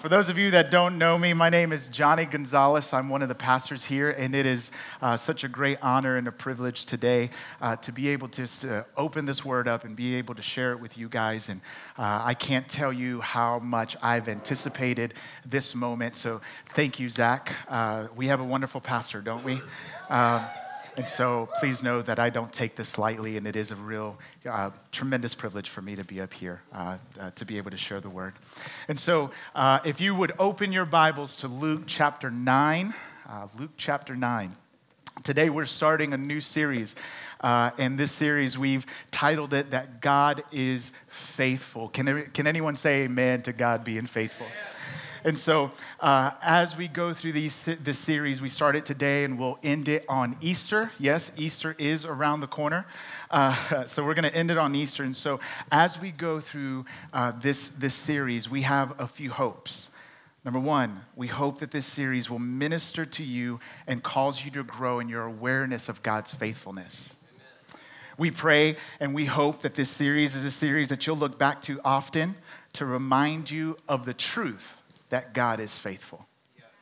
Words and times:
for 0.00 0.08
those 0.08 0.30
of 0.30 0.38
you 0.38 0.50
that 0.52 0.70
don't 0.70 0.96
know 0.96 1.18
me, 1.18 1.34
my 1.34 1.50
name 1.50 1.72
is 1.72 1.86
Johnny 1.88 2.24
Gonzalez. 2.24 2.94
I'm 2.94 3.10
one 3.10 3.20
of 3.20 3.28
the 3.28 3.34
pastors 3.34 3.84
here, 3.84 4.10
and 4.10 4.34
it 4.34 4.46
is 4.46 4.70
uh, 5.02 5.18
such 5.18 5.44
a 5.44 5.48
great 5.48 5.76
honor 5.82 6.16
and 6.16 6.26
a 6.26 6.32
privilege 6.32 6.86
today 6.86 7.28
uh, 7.60 7.76
to 7.76 7.92
be 7.92 8.08
able 8.08 8.28
to 8.28 8.44
uh, 8.44 8.84
open 8.96 9.26
this 9.26 9.44
word 9.44 9.68
up 9.68 9.84
and 9.84 9.94
be 9.94 10.14
able 10.14 10.34
to 10.34 10.42
share 10.42 10.72
it 10.72 10.80
with 10.80 10.96
you 10.96 11.10
guys. 11.10 11.50
And 11.50 11.60
uh, 11.98 12.22
I 12.24 12.32
can't 12.32 12.66
tell 12.66 12.94
you 12.94 13.20
how 13.20 13.58
much 13.58 13.94
I've 14.02 14.26
anticipated 14.26 15.12
this 15.44 15.74
moment. 15.74 16.16
So 16.16 16.40
thank 16.70 16.98
you, 16.98 17.10
Zach. 17.10 17.52
Uh, 17.68 18.06
we 18.16 18.28
have 18.28 18.40
a 18.40 18.44
wonderful 18.44 18.80
pastor, 18.80 19.20
don't 19.20 19.44
we? 19.44 19.60
And 20.96 21.08
so 21.08 21.48
please 21.60 21.82
know 21.82 22.02
that 22.02 22.18
I 22.18 22.30
don't 22.30 22.52
take 22.52 22.76
this 22.76 22.98
lightly, 22.98 23.36
and 23.36 23.46
it 23.46 23.56
is 23.56 23.70
a 23.70 23.76
real 23.76 24.18
uh, 24.48 24.70
tremendous 24.92 25.34
privilege 25.34 25.68
for 25.68 25.82
me 25.82 25.96
to 25.96 26.04
be 26.04 26.20
up 26.20 26.32
here 26.34 26.62
uh, 26.72 26.98
uh, 27.18 27.30
to 27.36 27.44
be 27.44 27.58
able 27.58 27.70
to 27.70 27.76
share 27.76 28.00
the 28.00 28.10
word. 28.10 28.34
And 28.88 28.98
so 28.98 29.30
uh, 29.54 29.78
if 29.84 30.00
you 30.00 30.14
would 30.14 30.32
open 30.38 30.72
your 30.72 30.84
Bibles 30.84 31.36
to 31.36 31.48
Luke 31.48 31.82
chapter 31.86 32.30
9, 32.30 32.94
uh, 33.28 33.48
Luke 33.58 33.70
chapter 33.76 34.16
9. 34.16 34.56
Today 35.22 35.50
we're 35.50 35.66
starting 35.66 36.12
a 36.12 36.18
new 36.18 36.40
series. 36.40 36.96
Uh, 37.40 37.70
and 37.78 37.98
this 37.98 38.12
series, 38.12 38.58
we've 38.58 38.86
titled 39.10 39.54
it 39.54 39.70
That 39.70 40.00
God 40.00 40.42
is 40.50 40.92
Faithful. 41.08 41.88
Can, 41.88 42.30
can 42.32 42.46
anyone 42.46 42.76
say 42.76 43.02
amen 43.02 43.42
to 43.42 43.52
God 43.52 43.84
being 43.84 44.06
faithful? 44.06 44.46
Yeah. 44.46 44.99
And 45.22 45.36
so, 45.36 45.70
uh, 46.00 46.32
as 46.40 46.76
we 46.76 46.88
go 46.88 47.12
through 47.12 47.32
these, 47.32 47.66
this 47.82 47.98
series, 47.98 48.40
we 48.40 48.48
start 48.48 48.74
it 48.74 48.86
today 48.86 49.24
and 49.24 49.38
we'll 49.38 49.58
end 49.62 49.86
it 49.86 50.06
on 50.08 50.36
Easter. 50.40 50.92
Yes, 50.98 51.30
Easter 51.36 51.76
is 51.78 52.06
around 52.06 52.40
the 52.40 52.46
corner. 52.46 52.86
Uh, 53.30 53.84
so, 53.84 54.02
we're 54.02 54.14
going 54.14 54.30
to 54.30 54.34
end 54.34 54.50
it 54.50 54.56
on 54.56 54.74
Easter. 54.74 55.04
And 55.04 55.14
so, 55.14 55.38
as 55.70 56.00
we 56.00 56.10
go 56.10 56.40
through 56.40 56.86
uh, 57.12 57.32
this, 57.32 57.68
this 57.68 57.94
series, 57.94 58.48
we 58.48 58.62
have 58.62 58.98
a 58.98 59.06
few 59.06 59.30
hopes. 59.30 59.90
Number 60.42 60.60
one, 60.60 61.02
we 61.16 61.26
hope 61.26 61.60
that 61.60 61.70
this 61.70 61.84
series 61.84 62.30
will 62.30 62.38
minister 62.38 63.04
to 63.04 63.22
you 63.22 63.60
and 63.86 64.02
cause 64.02 64.42
you 64.42 64.50
to 64.52 64.64
grow 64.64 65.00
in 65.00 65.08
your 65.10 65.24
awareness 65.24 65.90
of 65.90 66.02
God's 66.02 66.32
faithfulness. 66.32 67.16
We 68.16 68.30
pray 68.30 68.76
and 69.00 69.14
we 69.14 69.26
hope 69.26 69.60
that 69.62 69.74
this 69.74 69.90
series 69.90 70.34
is 70.34 70.44
a 70.44 70.50
series 70.50 70.88
that 70.88 71.06
you'll 71.06 71.16
look 71.16 71.38
back 71.38 71.60
to 71.62 71.78
often 71.84 72.36
to 72.74 72.86
remind 72.86 73.50
you 73.50 73.76
of 73.86 74.06
the 74.06 74.14
truth 74.14 74.79
that 75.10 75.34
God 75.34 75.60
is 75.60 75.78
faithful. 75.78 76.26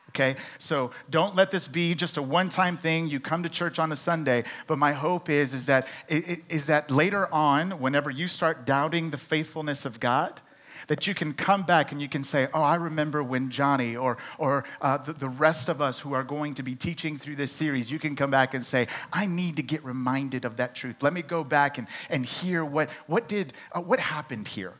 Okay, 0.09 0.37
so 0.57 0.89
don't 1.11 1.35
let 1.35 1.51
this 1.51 1.67
be 1.67 1.93
just 1.93 2.17
a 2.17 2.21
one-time 2.21 2.77
thing. 2.77 3.07
You 3.07 3.19
come 3.19 3.43
to 3.43 3.49
church 3.49 3.77
on 3.77 3.91
a 3.91 3.95
Sunday, 3.95 4.43
but 4.65 4.79
my 4.79 4.91
hope 4.91 5.29
is 5.29 5.53
is 5.53 5.67
that 5.67 5.87
is 6.07 6.65
that 6.65 6.89
later 6.89 7.31
on, 7.31 7.79
whenever 7.79 8.09
you 8.09 8.27
start 8.27 8.65
doubting 8.65 9.11
the 9.11 9.19
faithfulness 9.19 9.85
of 9.85 9.99
God, 9.99 10.41
that 10.87 11.05
you 11.05 11.13
can 11.13 11.33
come 11.33 11.61
back 11.61 11.91
and 11.91 12.01
you 12.01 12.09
can 12.09 12.23
say, 12.23 12.47
"Oh, 12.55 12.61
I 12.63 12.75
remember 12.75 13.21
when 13.21 13.51
Johnny 13.51 13.95
or 13.95 14.17
or 14.39 14.63
uh, 14.81 14.97
the, 14.97 15.13
the 15.13 15.29
rest 15.29 15.69
of 15.69 15.79
us 15.79 15.99
who 15.99 16.13
are 16.13 16.23
going 16.23 16.55
to 16.55 16.63
be 16.63 16.73
teaching 16.73 17.19
through 17.19 17.35
this 17.35 17.51
series, 17.51 17.91
you 17.91 17.99
can 17.99 18.15
come 18.15 18.31
back 18.31 18.55
and 18.55 18.65
say, 18.65 18.87
"I 19.13 19.27
need 19.27 19.57
to 19.57 19.63
get 19.63 19.85
reminded 19.85 20.43
of 20.43 20.57
that 20.57 20.73
truth. 20.73 21.03
Let 21.03 21.13
me 21.13 21.21
go 21.21 21.43
back 21.43 21.77
and 21.77 21.87
and 22.09 22.25
hear 22.25 22.65
what 22.65 22.89
what 23.05 23.27
did 23.27 23.53
uh, 23.73 23.81
what 23.81 23.99
happened 23.99 24.47
here." 24.47 24.73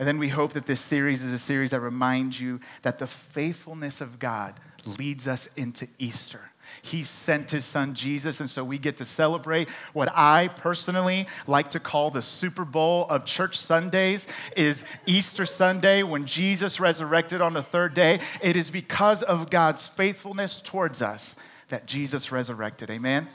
And 0.00 0.08
then 0.08 0.18
we 0.18 0.28
hope 0.28 0.54
that 0.54 0.64
this 0.64 0.80
series 0.80 1.22
is 1.22 1.30
a 1.30 1.38
series 1.38 1.72
that 1.72 1.80
reminds 1.80 2.40
you 2.40 2.58
that 2.80 2.98
the 2.98 3.06
faithfulness 3.06 4.00
of 4.00 4.18
God 4.18 4.58
leads 4.98 5.28
us 5.28 5.50
into 5.56 5.88
Easter. 5.98 6.40
He 6.80 7.04
sent 7.04 7.50
his 7.50 7.66
son 7.66 7.94
Jesus, 7.94 8.40
and 8.40 8.48
so 8.48 8.64
we 8.64 8.78
get 8.78 8.96
to 8.96 9.04
celebrate 9.04 9.68
what 9.92 10.10
I 10.16 10.48
personally 10.48 11.26
like 11.46 11.72
to 11.72 11.80
call 11.80 12.10
the 12.10 12.22
Super 12.22 12.64
Bowl 12.64 13.08
of 13.10 13.26
church 13.26 13.58
Sundays 13.58 14.26
is 14.56 14.86
Easter 15.04 15.44
Sunday 15.44 16.02
when 16.02 16.24
Jesus 16.24 16.80
resurrected 16.80 17.42
on 17.42 17.52
the 17.52 17.62
third 17.62 17.92
day. 17.92 18.20
It 18.40 18.56
is 18.56 18.70
because 18.70 19.22
of 19.22 19.50
God's 19.50 19.86
faithfulness 19.86 20.62
towards 20.62 21.02
us 21.02 21.36
that 21.68 21.84
Jesus 21.84 22.32
resurrected. 22.32 22.88
Amen. 22.88 23.28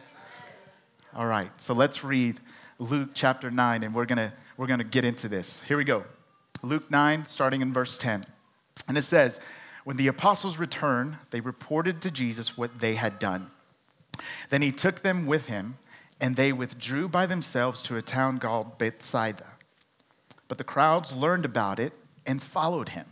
All 1.13 1.27
right, 1.27 1.52
so 1.61 1.76
let's 1.76 2.03
read 2.03 2.39
Luke 2.80 3.09
chapter 3.14 3.52
9 3.52 3.83
and 3.83 3.93
we're 3.93 4.05
going 4.05 4.17
to 4.17 4.33
we're 4.58 4.67
going 4.67 4.80
to 4.80 4.83
get 4.83 5.05
into 5.05 5.27
this. 5.27 5.61
Here 5.67 5.77
we 5.77 5.83
go. 5.83 6.05
Luke 6.65 6.89
9, 6.89 7.26
starting 7.26 7.61
in 7.61 7.71
verse 7.71 7.98
10. 7.98 8.23
And 8.87 8.98
it 8.98 9.03
says, 9.03 9.39
When 9.83 9.98
the 9.98 10.08
apostles 10.08 10.58
returned, 10.58 11.17
they 11.30 11.39
reported 11.39 12.02
to 12.02 12.11
Jesus 12.11 12.58
what 12.58 12.80
they 12.80 12.95
had 12.95 13.20
done. 13.20 13.52
Then 14.49 14.61
he 14.61 14.71
took 14.71 15.03
them 15.03 15.27
with 15.27 15.48
him, 15.48 15.77
and 16.20 16.36
they 16.36 16.52
withdrew 16.52 17.08
by 17.08 17.26
themselves 17.26 17.81
to 17.83 17.98
a 17.98 18.02
town 18.02 18.39
called 18.39 18.77
Bethsaida. 18.77 19.45
But 20.48 20.58
the 20.58 20.64
crowds 20.64 21.14
learned 21.14 21.45
about 21.45 21.80
it 21.80 21.93
and 22.26 22.42
followed 22.42 22.89
him. 22.89 23.05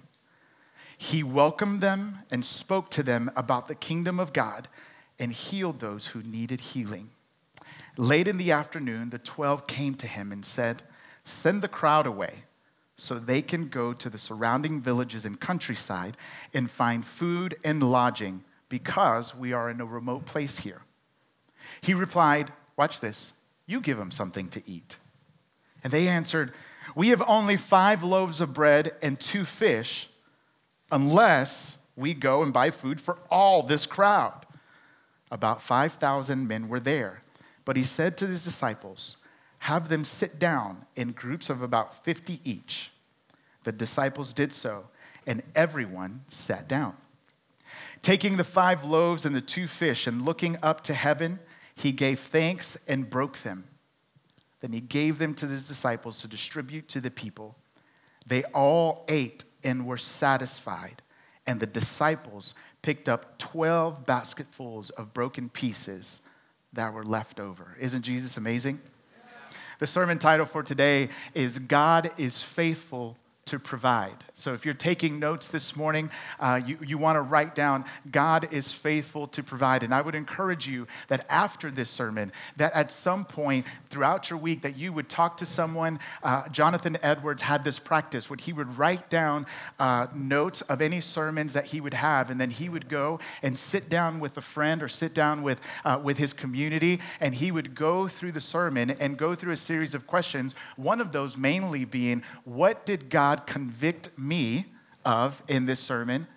He 0.98 1.22
welcomed 1.22 1.82
them 1.82 2.20
and 2.32 2.44
spoke 2.44 2.90
to 2.92 3.04
them 3.04 3.30
about 3.36 3.68
the 3.68 3.76
kingdom 3.76 4.20
of 4.20 4.34
God 4.34 4.68
and 5.20 5.32
healed 5.32 5.80
those 5.80 6.08
who 6.08 6.24
needed 6.24 6.62
healing. 6.62 7.10
Late 7.98 8.28
in 8.28 8.38
the 8.38 8.52
afternoon, 8.52 9.12
the 9.12 9.20
twelve 9.20 9.68
came 9.68 9.94
to 9.96 10.08
him 10.08 10.32
and 10.32 10.46
said, 10.46 10.82
Send 11.24 11.62
the 11.62 11.68
crowd 11.68 12.08
away 12.08 12.43
so 12.98 13.16
they 13.16 13.42
can 13.42 13.70
go 13.70 13.94
to 13.94 14.10
the 14.10 14.18
surrounding 14.18 14.82
villages 14.82 15.26
and 15.26 15.40
countryside 15.40 16.16
and 16.54 16.70
find 16.70 17.06
food 17.06 17.56
and 17.64 17.82
lodging 17.82 18.44
because 18.70 19.36
we 19.36 19.54
are 19.54 19.70
in 19.70 19.82
a 19.82 19.86
remote 19.86 20.26
place 20.26 20.60
here. 20.60 20.82
He 21.82 21.94
replied, 21.94 22.52
Watch 22.78 23.00
this, 23.00 23.34
you 23.66 23.82
give 23.82 23.98
them 23.98 24.12
something 24.12 24.48
to 24.50 24.62
eat. 24.66 24.98
And 25.84 25.92
they 25.92 26.08
answered, 26.08 26.54
We 26.96 27.10
have 27.10 27.24
only 27.28 27.58
five 27.58 28.04
loaves 28.04 28.42
of 28.42 28.54
bread 28.54 28.94
and 29.02 29.20
two 29.20 29.46
fish, 29.46 30.10
unless 30.92 31.78
we 31.96 32.14
go 32.14 32.42
and 32.42 32.54
buy 32.54 32.72
food 32.72 33.00
for 33.00 33.18
all 33.30 33.64
this 33.64 33.86
crowd. 33.86 34.46
About 35.32 35.62
5,000 35.62 36.48
men 36.48 36.68
were 36.68 36.80
there. 36.80 37.24
But 37.66 37.78
he 37.78 37.84
said 37.84 38.18
to 38.18 38.28
his 38.28 38.44
disciples, 38.44 39.18
have 39.64 39.88
them 39.88 40.04
sit 40.04 40.40
down 40.40 40.86
in 40.98 41.14
groups 41.14 41.50
of 41.50 41.62
about 41.62 42.04
50 42.04 42.42
each. 42.44 42.92
The 43.64 43.72
disciples 43.72 44.34
did 44.34 44.52
so, 44.52 44.88
and 45.26 45.42
everyone 45.56 46.26
sat 46.28 46.68
down. 46.68 46.98
Taking 48.02 48.36
the 48.36 48.44
five 48.44 48.84
loaves 48.84 49.26
and 49.26 49.34
the 49.34 49.40
two 49.40 49.68
fish 49.68 50.06
and 50.06 50.26
looking 50.26 50.58
up 50.62 50.82
to 50.82 50.94
heaven, 50.94 51.40
he 51.76 51.94
gave 51.94 52.20
thanks 52.20 52.76
and 52.90 53.10
broke 53.10 53.38
them. 53.38 53.64
Then 54.60 54.74
he 54.74 54.82
gave 54.82 55.18
them 55.18 55.34
to 55.36 55.48
his 55.48 55.66
disciples 55.66 56.20
to 56.20 56.28
distribute 56.28 56.90
to 56.90 57.00
the 57.00 57.10
people. 57.10 57.56
They 58.28 58.44
all 58.54 59.06
ate 59.08 59.46
and 59.64 59.86
were 59.86 59.96
satisfied, 59.96 61.02
and 61.48 61.62
the 61.62 61.68
disciples 61.68 62.54
picked 62.82 63.08
up 63.08 63.38
12 63.38 64.06
basketfuls 64.06 64.90
of 64.90 65.14
broken 65.14 65.48
pieces 65.48 66.20
that 66.74 66.94
were 66.94 67.06
left 67.06 67.40
over. 67.40 67.78
Isn't 67.80 68.02
Jesus 68.02 68.36
amazing? 68.36 68.82
The 69.84 69.88
sermon 69.88 70.18
title 70.18 70.46
for 70.46 70.64
today 70.64 71.10
is 71.34 71.60
God 71.60 72.12
is 72.18 72.42
Faithful 72.42 73.18
to 73.46 73.60
provide. 73.60 74.16
So 74.36 74.54
if 74.54 74.64
you're 74.64 74.74
taking 74.74 75.20
notes 75.20 75.50
this 75.50 75.76
morning, 75.76 76.10
uh, 76.40 76.62
you, 76.66 76.78
you 76.86 76.98
want 76.98 77.18
to 77.18 77.22
write 77.22 77.56
down, 77.56 77.84
God 78.10 78.48
is 78.52 78.72
faithful 78.72 79.28
to 79.28 79.44
provide. 79.44 79.84
And 79.84 79.94
I 79.94 80.02
would 80.02 80.16
encourage 80.16 80.68
you 80.68 80.88
that 81.10 81.26
after 81.30 81.70
this 81.70 81.90
sermon, 81.90 82.32
that 82.56 82.74
at 82.74 82.90
some 82.90 83.26
point 83.26 83.66
throughout 83.90 84.30
your 84.30 84.40
week, 84.40 84.62
that 84.62 84.78
you 84.78 84.94
would 84.94 85.10
talk 85.10 85.38
to 85.38 85.46
someone. 85.46 86.00
Uh, 86.24 86.48
Jonathan 86.50 86.98
Edwards 87.04 87.42
had 87.42 87.66
this 87.66 87.80
practice 87.80 88.30
where 88.30 88.38
he 88.40 88.54
would 88.54 88.78
write 88.78 89.10
down 89.10 89.46
uh, 89.78 90.08
notes 90.16 90.62
of 90.62 90.82
any 90.82 91.02
sermons 91.02 91.54
that 91.54 91.66
he 91.66 91.82
would 91.82 91.94
have, 91.94 92.30
and 92.30 92.40
then 92.40 92.50
he 92.50 92.70
would 92.70 92.88
go 92.88 93.20
and 93.42 93.60
sit 93.60 93.90
down 93.90 94.22
with 94.22 94.38
a 94.38 94.42
friend 94.42 94.82
or 94.82 94.88
sit 94.88 95.14
down 95.14 95.44
with, 95.44 95.60
uh, 95.84 96.00
with 96.02 96.18
his 96.18 96.32
community, 96.32 97.00
and 97.20 97.36
he 97.36 97.52
would 97.52 97.76
go 97.76 98.08
through 98.08 98.32
the 98.32 98.42
sermon 98.42 98.92
and 98.92 99.18
go 99.18 99.36
through 99.36 99.52
a 99.52 99.58
series 99.58 99.94
of 99.94 100.08
questions. 100.08 100.56
One 100.78 101.02
of 101.02 101.12
those 101.12 101.36
mainly 101.36 101.84
being, 101.84 102.24
what 102.46 102.86
did 102.86 103.10
God 103.10 103.33
God 103.34 103.48
convict 103.48 104.18
me 104.18 104.66
of 105.04 105.42
in 105.48 105.66
this 105.66 105.80
sermon? 105.80 106.28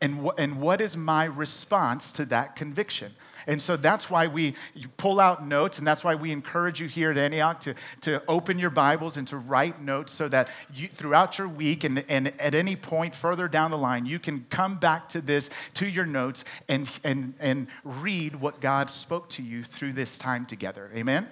And, 0.00 0.26
wh- 0.26 0.34
and 0.36 0.60
what 0.60 0.80
is 0.82 0.96
my 0.96 1.24
response 1.24 2.12
to 2.12 2.26
that 2.26 2.56
conviction? 2.56 3.12
And 3.46 3.62
so 3.62 3.76
that's 3.76 4.10
why 4.10 4.26
we 4.26 4.54
pull 4.96 5.20
out 5.20 5.46
notes, 5.46 5.78
and 5.78 5.86
that's 5.86 6.04
why 6.04 6.14
we 6.14 6.32
encourage 6.32 6.80
you 6.80 6.88
here 6.88 7.10
at 7.10 7.16
Antioch 7.16 7.60
to, 7.60 7.74
to 8.02 8.22
open 8.28 8.58
your 8.58 8.70
Bibles 8.70 9.16
and 9.16 9.26
to 9.28 9.38
write 9.38 9.80
notes 9.80 10.12
so 10.12 10.28
that 10.28 10.48
you, 10.74 10.88
throughout 10.88 11.38
your 11.38 11.48
week 11.48 11.84
and, 11.84 12.04
and 12.08 12.38
at 12.40 12.54
any 12.54 12.76
point 12.76 13.14
further 13.14 13.48
down 13.48 13.70
the 13.70 13.78
line, 13.78 14.04
you 14.04 14.18
can 14.18 14.44
come 14.50 14.76
back 14.78 15.08
to 15.10 15.20
this, 15.20 15.48
to 15.74 15.86
your 15.86 16.06
notes, 16.06 16.44
and, 16.68 16.90
and, 17.04 17.34
and 17.40 17.68
read 17.84 18.36
what 18.36 18.60
God 18.60 18.90
spoke 18.90 19.30
to 19.30 19.42
you 19.42 19.62
through 19.62 19.94
this 19.94 20.18
time 20.18 20.44
together. 20.44 20.90
Amen? 20.94 21.28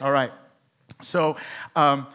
All 0.00 0.12
right. 0.12 0.32
So, 1.02 1.36
um, 1.74 2.06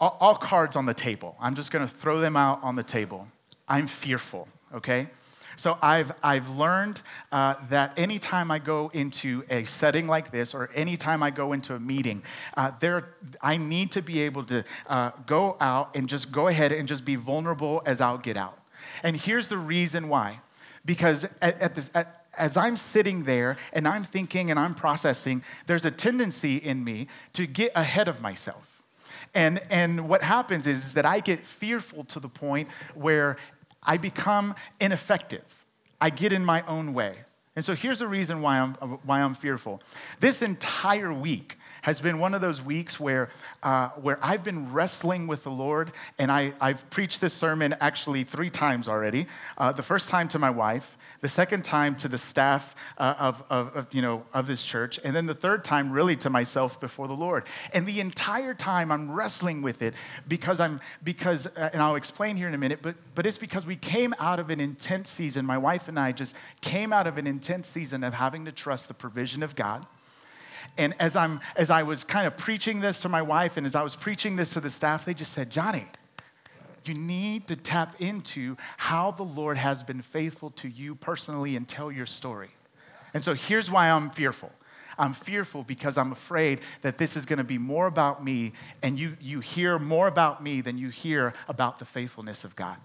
all, 0.00 0.16
all 0.20 0.34
cards 0.34 0.76
on 0.76 0.86
the 0.86 0.94
table. 0.94 1.36
I'm 1.40 1.54
just 1.54 1.70
going 1.70 1.86
to 1.86 1.92
throw 1.92 2.20
them 2.20 2.36
out 2.36 2.62
on 2.62 2.76
the 2.76 2.82
table. 2.82 3.28
I'm 3.68 3.86
fearful, 3.86 4.48
okay? 4.74 5.08
So 5.56 5.76
I've, 5.82 6.12
I've 6.22 6.48
learned 6.50 7.02
uh, 7.32 7.56
that 7.68 7.98
anytime 7.98 8.50
I 8.52 8.60
go 8.60 8.92
into 8.94 9.44
a 9.50 9.64
setting 9.64 10.06
like 10.06 10.30
this 10.30 10.54
or 10.54 10.70
anytime 10.72 11.20
I 11.20 11.30
go 11.30 11.52
into 11.52 11.74
a 11.74 11.80
meeting, 11.80 12.22
uh, 12.56 12.70
there, 12.78 13.16
I 13.42 13.56
need 13.56 13.90
to 13.92 14.02
be 14.02 14.22
able 14.22 14.44
to 14.44 14.64
uh, 14.86 15.10
go 15.26 15.56
out 15.60 15.96
and 15.96 16.08
just 16.08 16.30
go 16.30 16.46
ahead 16.46 16.70
and 16.70 16.86
just 16.86 17.04
be 17.04 17.16
vulnerable 17.16 17.82
as 17.86 18.00
I'll 18.00 18.18
get 18.18 18.36
out. 18.36 18.56
And 19.02 19.16
here's 19.16 19.48
the 19.48 19.58
reason 19.58 20.08
why. 20.08 20.40
Because 20.84 21.24
at, 21.42 21.60
at 21.60 21.74
this, 21.74 21.90
at, 21.92 22.26
as 22.38 22.56
I'm 22.56 22.76
sitting 22.76 23.24
there 23.24 23.56
and 23.72 23.88
I'm 23.88 24.04
thinking 24.04 24.52
and 24.52 24.60
I'm 24.60 24.76
processing, 24.76 25.42
there's 25.66 25.84
a 25.84 25.90
tendency 25.90 26.56
in 26.56 26.84
me 26.84 27.08
to 27.32 27.46
get 27.46 27.72
ahead 27.74 28.06
of 28.06 28.20
myself. 28.20 28.77
And, 29.34 29.60
and 29.70 30.08
what 30.08 30.22
happens 30.22 30.66
is, 30.66 30.86
is 30.86 30.94
that 30.94 31.06
I 31.06 31.20
get 31.20 31.40
fearful 31.40 32.04
to 32.04 32.20
the 32.20 32.28
point 32.28 32.68
where 32.94 33.36
I 33.82 33.96
become 33.96 34.54
ineffective. 34.80 35.44
I 36.00 36.10
get 36.10 36.32
in 36.32 36.44
my 36.44 36.62
own 36.66 36.94
way. 36.94 37.16
And 37.56 37.64
so 37.64 37.74
here's 37.74 37.98
the 37.98 38.06
reason 38.06 38.40
why 38.40 38.58
I'm, 38.58 38.74
why 39.04 39.20
I'm 39.20 39.34
fearful. 39.34 39.82
This 40.20 40.42
entire 40.42 41.12
week, 41.12 41.58
has 41.88 42.02
been 42.02 42.18
one 42.18 42.34
of 42.34 42.42
those 42.42 42.60
weeks 42.60 43.00
where, 43.00 43.30
uh, 43.62 43.88
where 43.90 44.18
I've 44.22 44.44
been 44.44 44.72
wrestling 44.72 45.26
with 45.26 45.42
the 45.42 45.50
Lord, 45.50 45.90
and 46.18 46.30
I, 46.30 46.52
I've 46.60 46.88
preached 46.90 47.22
this 47.22 47.32
sermon 47.32 47.74
actually 47.80 48.24
three 48.24 48.50
times 48.50 48.88
already. 48.88 49.26
Uh, 49.56 49.72
the 49.72 49.82
first 49.82 50.10
time 50.10 50.28
to 50.28 50.38
my 50.38 50.50
wife, 50.50 50.98
the 51.22 51.28
second 51.28 51.64
time 51.64 51.96
to 51.96 52.08
the 52.08 52.18
staff 52.18 52.76
uh, 52.98 53.14
of, 53.18 53.42
of, 53.48 53.76
of, 53.76 53.86
you 53.94 54.02
know, 54.02 54.24
of 54.34 54.46
this 54.46 54.62
church, 54.62 55.00
and 55.02 55.16
then 55.16 55.24
the 55.24 55.34
third 55.34 55.64
time 55.64 55.90
really 55.90 56.14
to 56.16 56.28
myself 56.28 56.78
before 56.78 57.08
the 57.08 57.14
Lord. 57.14 57.44
And 57.72 57.86
the 57.86 58.00
entire 58.00 58.52
time 58.52 58.92
I'm 58.92 59.10
wrestling 59.10 59.62
with 59.62 59.80
it 59.80 59.94
because 60.28 60.60
I'm, 60.60 60.80
because, 61.02 61.46
uh, 61.46 61.70
and 61.72 61.82
I'll 61.82 61.96
explain 61.96 62.36
here 62.36 62.48
in 62.48 62.54
a 62.54 62.58
minute, 62.58 62.80
but, 62.82 62.96
but 63.14 63.24
it's 63.24 63.38
because 63.38 63.64
we 63.64 63.76
came 63.76 64.14
out 64.18 64.38
of 64.38 64.50
an 64.50 64.60
intense 64.60 65.08
season. 65.08 65.46
My 65.46 65.58
wife 65.58 65.88
and 65.88 65.98
I 65.98 66.12
just 66.12 66.36
came 66.60 66.92
out 66.92 67.06
of 67.06 67.16
an 67.16 67.26
intense 67.26 67.66
season 67.66 68.04
of 68.04 68.12
having 68.12 68.44
to 68.44 68.52
trust 68.52 68.88
the 68.88 68.94
provision 68.94 69.42
of 69.42 69.56
God 69.56 69.86
and 70.76 70.94
as, 70.98 71.16
I'm, 71.16 71.40
as 71.56 71.70
I 71.70 71.82
was 71.82 72.04
kind 72.04 72.26
of 72.26 72.36
preaching 72.36 72.80
this 72.80 72.98
to 73.00 73.08
my 73.08 73.22
wife 73.22 73.56
and 73.56 73.66
as 73.66 73.74
I 73.74 73.82
was 73.82 73.96
preaching 73.96 74.36
this 74.36 74.50
to 74.54 74.60
the 74.60 74.70
staff, 74.70 75.04
they 75.04 75.14
just 75.14 75.32
said, 75.32 75.50
Johnny, 75.50 75.86
you 76.84 76.94
need 76.94 77.46
to 77.48 77.56
tap 77.56 78.00
into 78.00 78.56
how 78.76 79.10
the 79.10 79.22
Lord 79.22 79.58
has 79.58 79.82
been 79.82 80.02
faithful 80.02 80.50
to 80.52 80.68
you 80.68 80.94
personally 80.94 81.56
and 81.56 81.68
tell 81.68 81.92
your 81.92 82.06
story. 82.06 82.48
And 83.14 83.24
so 83.24 83.34
here's 83.34 83.70
why 83.70 83.90
I'm 83.90 84.10
fearful. 84.10 84.52
I'm 84.98 85.14
fearful 85.14 85.62
because 85.62 85.96
I'm 85.96 86.12
afraid 86.12 86.60
that 86.82 86.98
this 86.98 87.16
is 87.16 87.24
going 87.24 87.38
to 87.38 87.44
be 87.44 87.58
more 87.58 87.86
about 87.86 88.24
me, 88.24 88.52
and 88.82 88.98
you, 88.98 89.16
you 89.20 89.40
hear 89.40 89.78
more 89.78 90.08
about 90.08 90.42
me 90.42 90.60
than 90.60 90.76
you 90.76 90.88
hear 90.88 91.34
about 91.46 91.78
the 91.78 91.84
faithfulness 91.84 92.42
of 92.42 92.56
God. 92.56 92.78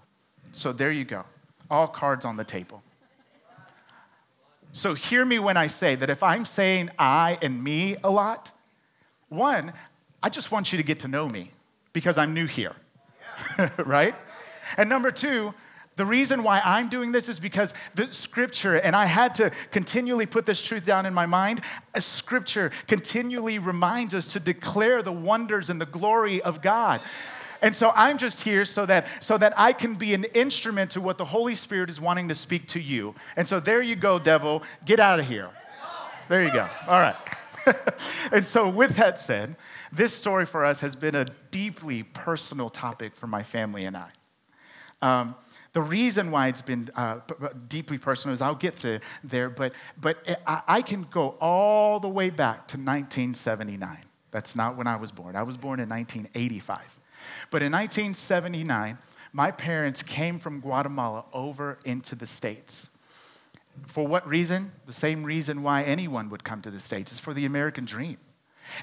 So 0.52 0.72
there 0.72 0.92
you 0.92 1.04
go. 1.04 1.24
All 1.70 1.88
cards 1.88 2.24
on 2.24 2.36
the 2.36 2.44
table. 2.44 2.82
So 4.76 4.94
hear 4.94 5.24
me 5.24 5.38
when 5.38 5.56
I 5.56 5.68
say 5.68 5.94
that 5.94 6.10
if 6.10 6.20
I'm 6.20 6.44
saying 6.44 6.90
I 6.98 7.38
and 7.40 7.62
me 7.62 7.96
a 8.02 8.10
lot, 8.10 8.50
one, 9.28 9.72
I 10.20 10.28
just 10.28 10.50
want 10.50 10.72
you 10.72 10.78
to 10.78 10.82
get 10.82 10.98
to 11.00 11.08
know 11.08 11.28
me 11.28 11.52
because 11.92 12.18
I'm 12.18 12.34
new 12.34 12.46
here, 12.46 12.74
right? 13.78 14.16
And 14.76 14.88
number 14.88 15.12
two, 15.12 15.54
the 15.94 16.04
reason 16.04 16.42
why 16.42 16.60
I'm 16.64 16.88
doing 16.88 17.12
this 17.12 17.28
is 17.28 17.38
because 17.38 17.72
the 17.94 18.12
scripture, 18.12 18.74
and 18.74 18.96
I 18.96 19.06
had 19.06 19.36
to 19.36 19.52
continually 19.70 20.26
put 20.26 20.44
this 20.44 20.60
truth 20.60 20.84
down 20.84 21.06
in 21.06 21.14
my 21.14 21.26
mind, 21.26 21.60
scripture 21.96 22.72
continually 22.88 23.60
reminds 23.60 24.12
us 24.12 24.26
to 24.28 24.40
declare 24.40 25.02
the 25.02 25.12
wonders 25.12 25.70
and 25.70 25.80
the 25.80 25.86
glory 25.86 26.42
of 26.42 26.62
God. 26.62 27.00
And 27.64 27.74
so 27.74 27.92
I'm 27.96 28.18
just 28.18 28.42
here 28.42 28.66
so 28.66 28.84
that, 28.84 29.06
so 29.20 29.38
that 29.38 29.54
I 29.56 29.72
can 29.72 29.94
be 29.94 30.12
an 30.12 30.24
instrument 30.34 30.90
to 30.90 31.00
what 31.00 31.16
the 31.16 31.24
Holy 31.24 31.54
Spirit 31.54 31.88
is 31.88 31.98
wanting 31.98 32.28
to 32.28 32.34
speak 32.34 32.68
to 32.68 32.80
you. 32.80 33.14
And 33.36 33.48
so 33.48 33.58
there 33.58 33.80
you 33.80 33.96
go, 33.96 34.18
devil. 34.18 34.62
Get 34.84 35.00
out 35.00 35.18
of 35.18 35.26
here. 35.26 35.48
There 36.28 36.44
you 36.44 36.52
go. 36.52 36.68
All 36.86 37.00
right. 37.00 37.16
and 38.32 38.44
so, 38.44 38.68
with 38.68 38.96
that 38.96 39.18
said, 39.18 39.56
this 39.90 40.12
story 40.12 40.44
for 40.44 40.62
us 40.62 40.80
has 40.80 40.94
been 40.94 41.14
a 41.14 41.24
deeply 41.50 42.02
personal 42.02 42.68
topic 42.68 43.16
for 43.16 43.28
my 43.28 43.42
family 43.42 43.86
and 43.86 43.96
I. 43.96 44.10
Um, 45.00 45.34
the 45.72 45.80
reason 45.80 46.30
why 46.30 46.48
it's 46.48 46.60
been 46.60 46.90
uh, 46.94 47.20
deeply 47.68 47.96
personal 47.96 48.34
is 48.34 48.42
I'll 48.42 48.54
get 48.54 48.76
to 48.80 49.00
there, 49.22 49.48
but, 49.48 49.72
but 49.98 50.18
I, 50.46 50.62
I 50.68 50.82
can 50.82 51.06
go 51.10 51.36
all 51.40 51.98
the 51.98 52.08
way 52.08 52.28
back 52.28 52.68
to 52.68 52.76
1979. 52.76 54.04
That's 54.32 54.54
not 54.54 54.76
when 54.76 54.86
I 54.86 54.96
was 54.96 55.12
born. 55.12 55.34
I 55.34 55.44
was 55.44 55.56
born 55.56 55.80
in 55.80 55.88
1985. 55.88 56.84
But 57.50 57.62
in 57.62 57.72
1979, 57.72 58.98
my 59.32 59.50
parents 59.50 60.02
came 60.02 60.38
from 60.38 60.60
Guatemala 60.60 61.24
over 61.32 61.78
into 61.84 62.14
the 62.14 62.26
States. 62.26 62.88
For 63.86 64.06
what 64.06 64.26
reason? 64.26 64.72
The 64.86 64.92
same 64.92 65.24
reason 65.24 65.62
why 65.62 65.82
anyone 65.82 66.30
would 66.30 66.44
come 66.44 66.62
to 66.62 66.70
the 66.70 66.80
States 66.80 67.12
is 67.12 67.18
for 67.18 67.34
the 67.34 67.44
American 67.44 67.84
dream. 67.84 68.18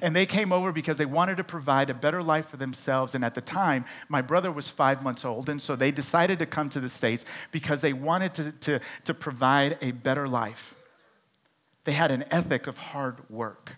And 0.01 0.15
they 0.15 0.25
came 0.25 0.51
over 0.51 0.71
because 0.71 0.97
they 0.97 1.05
wanted 1.05 1.38
to 1.38 1.43
provide 1.43 1.89
a 1.89 1.93
better 1.93 2.21
life 2.21 2.49
for 2.49 2.57
themselves. 2.57 3.15
And 3.15 3.25
at 3.25 3.35
the 3.35 3.41
time, 3.41 3.85
my 4.09 4.21
brother 4.21 4.51
was 4.51 4.69
five 4.69 5.01
months 5.01 5.25
old. 5.25 5.49
And 5.49 5.61
so 5.61 5.75
they 5.75 5.91
decided 5.91 6.39
to 6.39 6.45
come 6.45 6.69
to 6.69 6.79
the 6.79 6.89
States 6.89 7.25
because 7.51 7.81
they 7.81 7.94
wanted 7.94 8.33
to, 8.35 8.51
to, 8.51 8.79
to 9.05 9.13
provide 9.13 9.77
a 9.81 9.91
better 9.91 10.27
life. 10.27 10.75
They 11.83 11.94
had 11.94 12.11
an 12.11 12.25
ethic 12.29 12.67
of 12.67 12.77
hard 12.77 13.27
work. 13.29 13.77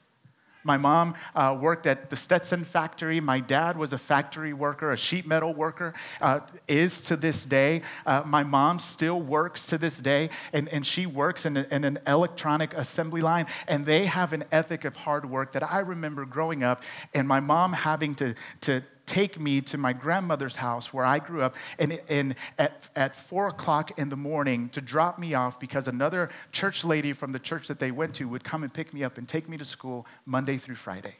My 0.63 0.77
mom 0.77 1.15
uh, 1.35 1.57
worked 1.59 1.85
at 1.85 2.09
the 2.09 2.15
Stetson 2.15 2.63
factory. 2.63 3.19
My 3.19 3.39
dad 3.39 3.77
was 3.77 3.93
a 3.93 3.97
factory 3.97 4.53
worker, 4.53 4.91
a 4.91 4.97
sheet 4.97 5.27
metal 5.27 5.53
worker, 5.53 5.93
uh, 6.21 6.41
is 6.67 7.01
to 7.01 7.15
this 7.15 7.45
day. 7.45 7.81
Uh, 8.05 8.23
my 8.25 8.43
mom 8.43 8.79
still 8.79 9.19
works 9.21 9.65
to 9.67 9.77
this 9.77 9.97
day, 9.97 10.29
and, 10.53 10.69
and 10.69 10.85
she 10.85 11.05
works 11.05 11.45
in, 11.45 11.57
a, 11.57 11.67
in 11.71 11.83
an 11.83 11.99
electronic 12.07 12.73
assembly 12.73 13.21
line. 13.21 13.45
And 13.67 13.85
they 13.85 14.05
have 14.05 14.33
an 14.33 14.45
ethic 14.51 14.85
of 14.85 14.95
hard 14.95 15.29
work 15.29 15.51
that 15.53 15.63
I 15.63 15.79
remember 15.79 16.25
growing 16.25 16.63
up, 16.63 16.83
and 17.13 17.27
my 17.27 17.39
mom 17.39 17.73
having 17.73 18.15
to, 18.15 18.35
to, 18.61 18.83
take 19.05 19.39
me 19.39 19.61
to 19.61 19.77
my 19.77 19.93
grandmother's 19.93 20.55
house 20.55 20.93
where 20.93 21.05
I 21.05 21.19
grew 21.19 21.41
up 21.41 21.55
and, 21.77 21.99
and 22.09 22.35
at, 22.57 22.89
at 22.95 23.15
four 23.15 23.47
o'clock 23.47 23.97
in 23.99 24.09
the 24.09 24.17
morning 24.17 24.69
to 24.69 24.81
drop 24.81 25.19
me 25.19 25.33
off 25.33 25.59
because 25.59 25.87
another 25.87 26.29
church 26.51 26.83
lady 26.83 27.13
from 27.13 27.31
the 27.31 27.39
church 27.39 27.67
that 27.67 27.79
they 27.79 27.91
went 27.91 28.15
to 28.15 28.27
would 28.27 28.43
come 28.43 28.63
and 28.63 28.73
pick 28.73 28.93
me 28.93 29.03
up 29.03 29.17
and 29.17 29.27
take 29.27 29.49
me 29.49 29.57
to 29.57 29.65
school 29.65 30.05
Monday 30.25 30.57
through 30.57 30.75
Friday. 30.75 31.15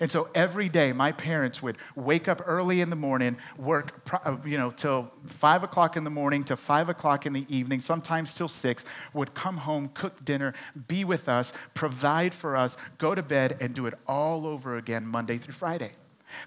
And 0.00 0.10
so 0.10 0.28
every 0.34 0.68
day, 0.68 0.92
my 0.92 1.12
parents 1.12 1.62
would 1.62 1.76
wake 1.96 2.28
up 2.28 2.42
early 2.46 2.80
in 2.80 2.90
the 2.90 2.96
morning, 2.96 3.38
work, 3.56 4.10
uh, 4.24 4.36
you 4.44 4.58
know, 4.58 4.70
till 4.70 5.10
five 5.26 5.62
o'clock 5.62 5.96
in 5.96 6.04
the 6.04 6.10
morning 6.10 6.44
to 6.44 6.56
five 6.56 6.88
o'clock 6.88 7.26
in 7.26 7.32
the 7.32 7.46
evening, 7.48 7.80
sometimes 7.80 8.34
till 8.34 8.48
six, 8.48 8.84
would 9.14 9.34
come 9.34 9.58
home, 9.58 9.90
cook 9.94 10.24
dinner, 10.24 10.52
be 10.86 11.04
with 11.04 11.28
us, 11.28 11.52
provide 11.74 12.34
for 12.34 12.56
us, 12.56 12.76
go 12.98 13.14
to 13.14 13.22
bed, 13.22 13.56
and 13.60 13.74
do 13.74 13.86
it 13.86 13.94
all 14.06 14.46
over 14.46 14.76
again 14.76 15.06
Monday 15.06 15.38
through 15.38 15.54
Friday. 15.54 15.92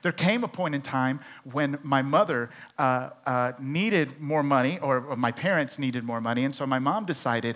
There 0.01 0.11
came 0.11 0.43
a 0.43 0.47
point 0.47 0.75
in 0.75 0.81
time 0.81 1.19
when 1.43 1.77
my 1.83 2.01
mother 2.01 2.49
uh, 2.77 3.09
uh, 3.25 3.51
needed 3.59 4.19
more 4.19 4.43
money, 4.43 4.79
or, 4.79 5.05
or 5.05 5.15
my 5.15 5.31
parents 5.31 5.79
needed 5.79 6.03
more 6.03 6.21
money, 6.21 6.45
and 6.45 6.55
so 6.55 6.65
my 6.65 6.79
mom 6.79 7.05
decided, 7.05 7.55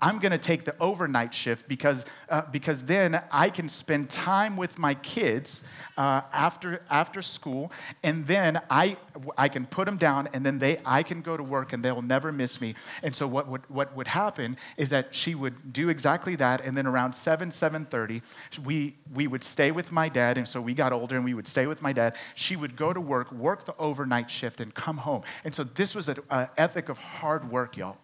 I'm 0.00 0.20
going 0.20 0.32
to 0.32 0.38
take 0.38 0.64
the 0.64 0.76
overnight 0.78 1.34
shift 1.34 1.66
because, 1.68 2.04
uh, 2.28 2.42
because 2.52 2.84
then 2.84 3.20
I 3.32 3.50
can 3.50 3.68
spend 3.68 4.10
time 4.10 4.56
with 4.56 4.78
my 4.78 4.94
kids 4.94 5.62
uh, 5.96 6.22
after, 6.32 6.82
after 6.88 7.20
school, 7.20 7.72
and 8.04 8.26
then 8.26 8.60
I, 8.70 8.96
I 9.36 9.48
can 9.48 9.66
put 9.66 9.86
them 9.86 9.96
down, 9.96 10.28
and 10.32 10.46
then 10.46 10.58
they, 10.58 10.78
I 10.84 11.02
can 11.02 11.20
go 11.20 11.36
to 11.36 11.42
work, 11.42 11.72
and 11.72 11.84
they'll 11.84 12.00
never 12.00 12.30
miss 12.30 12.60
me. 12.60 12.76
And 13.02 13.14
so 13.14 13.26
what 13.26 13.48
would, 13.48 13.68
what 13.68 13.96
would 13.96 14.06
happen 14.06 14.56
is 14.76 14.90
that 14.90 15.14
she 15.14 15.34
would 15.34 15.72
do 15.72 15.88
exactly 15.88 16.36
that, 16.36 16.60
and 16.60 16.76
then 16.76 16.86
around 16.86 17.14
7, 17.14 17.50
7.30, 17.50 18.22
we, 18.64 18.94
we 19.12 19.26
would 19.26 19.42
stay 19.42 19.72
with 19.72 19.90
my 19.90 20.08
dad, 20.08 20.38
and 20.38 20.46
so 20.46 20.60
we 20.60 20.74
got 20.74 20.92
older, 20.92 21.16
and 21.16 21.24
we 21.24 21.34
would 21.34 21.48
stay 21.48 21.66
with 21.66 21.82
my 21.82 21.92
dad. 21.92 22.14
She 22.36 22.54
would 22.54 22.76
go 22.76 22.92
to 22.92 23.00
work, 23.00 23.32
work 23.32 23.66
the 23.66 23.74
overnight 23.78 24.30
shift, 24.30 24.60
and 24.60 24.72
come 24.72 24.98
home. 24.98 25.22
And 25.44 25.52
so 25.52 25.64
this 25.64 25.94
was 25.94 26.08
an 26.08 26.18
ethic 26.56 26.88
of 26.88 26.98
hard 26.98 27.50
work, 27.50 27.76
y'all 27.76 27.96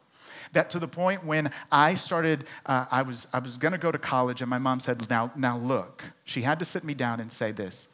that 0.55 0.71
to 0.71 0.79
the 0.79 0.89
point 0.89 1.25
when 1.25 1.51
I 1.71 1.95
started, 1.95 2.45
uh, 2.67 2.87
I 2.91 3.03
was, 3.03 3.27
I 3.33 3.39
was 3.39 3.57
going 3.57 3.73
to 3.73 3.79
go 3.79 3.93
to 3.93 3.99
college, 3.99 4.41
and 4.41 4.51
my 4.51 4.59
mom 4.59 4.81
said, 4.81 5.09
now, 5.11 5.31
now 5.37 5.59
look. 5.59 6.05
She 6.25 6.43
had 6.43 6.59
to 6.59 6.65
sit 6.65 6.85
me 6.85 6.95
down 6.95 7.21
and 7.21 7.31
say 7.31 7.53
this 7.53 7.89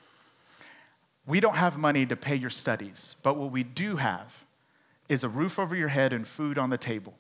We 1.27 1.41
don't 1.41 1.57
have 1.57 1.77
money 1.77 2.07
to 2.07 2.17
pay 2.17 2.37
your 2.37 2.51
studies, 2.51 3.17
but 3.23 3.37
what 3.37 3.51
we 3.51 3.63
do 3.63 3.97
have 3.97 4.33
is 5.09 5.25
a 5.25 5.29
roof 5.29 5.59
over 5.59 5.75
your 5.75 5.89
head 5.89 6.13
and 6.13 6.27
food 6.27 6.57
on 6.57 6.71
the 6.71 6.79
table. 6.79 7.15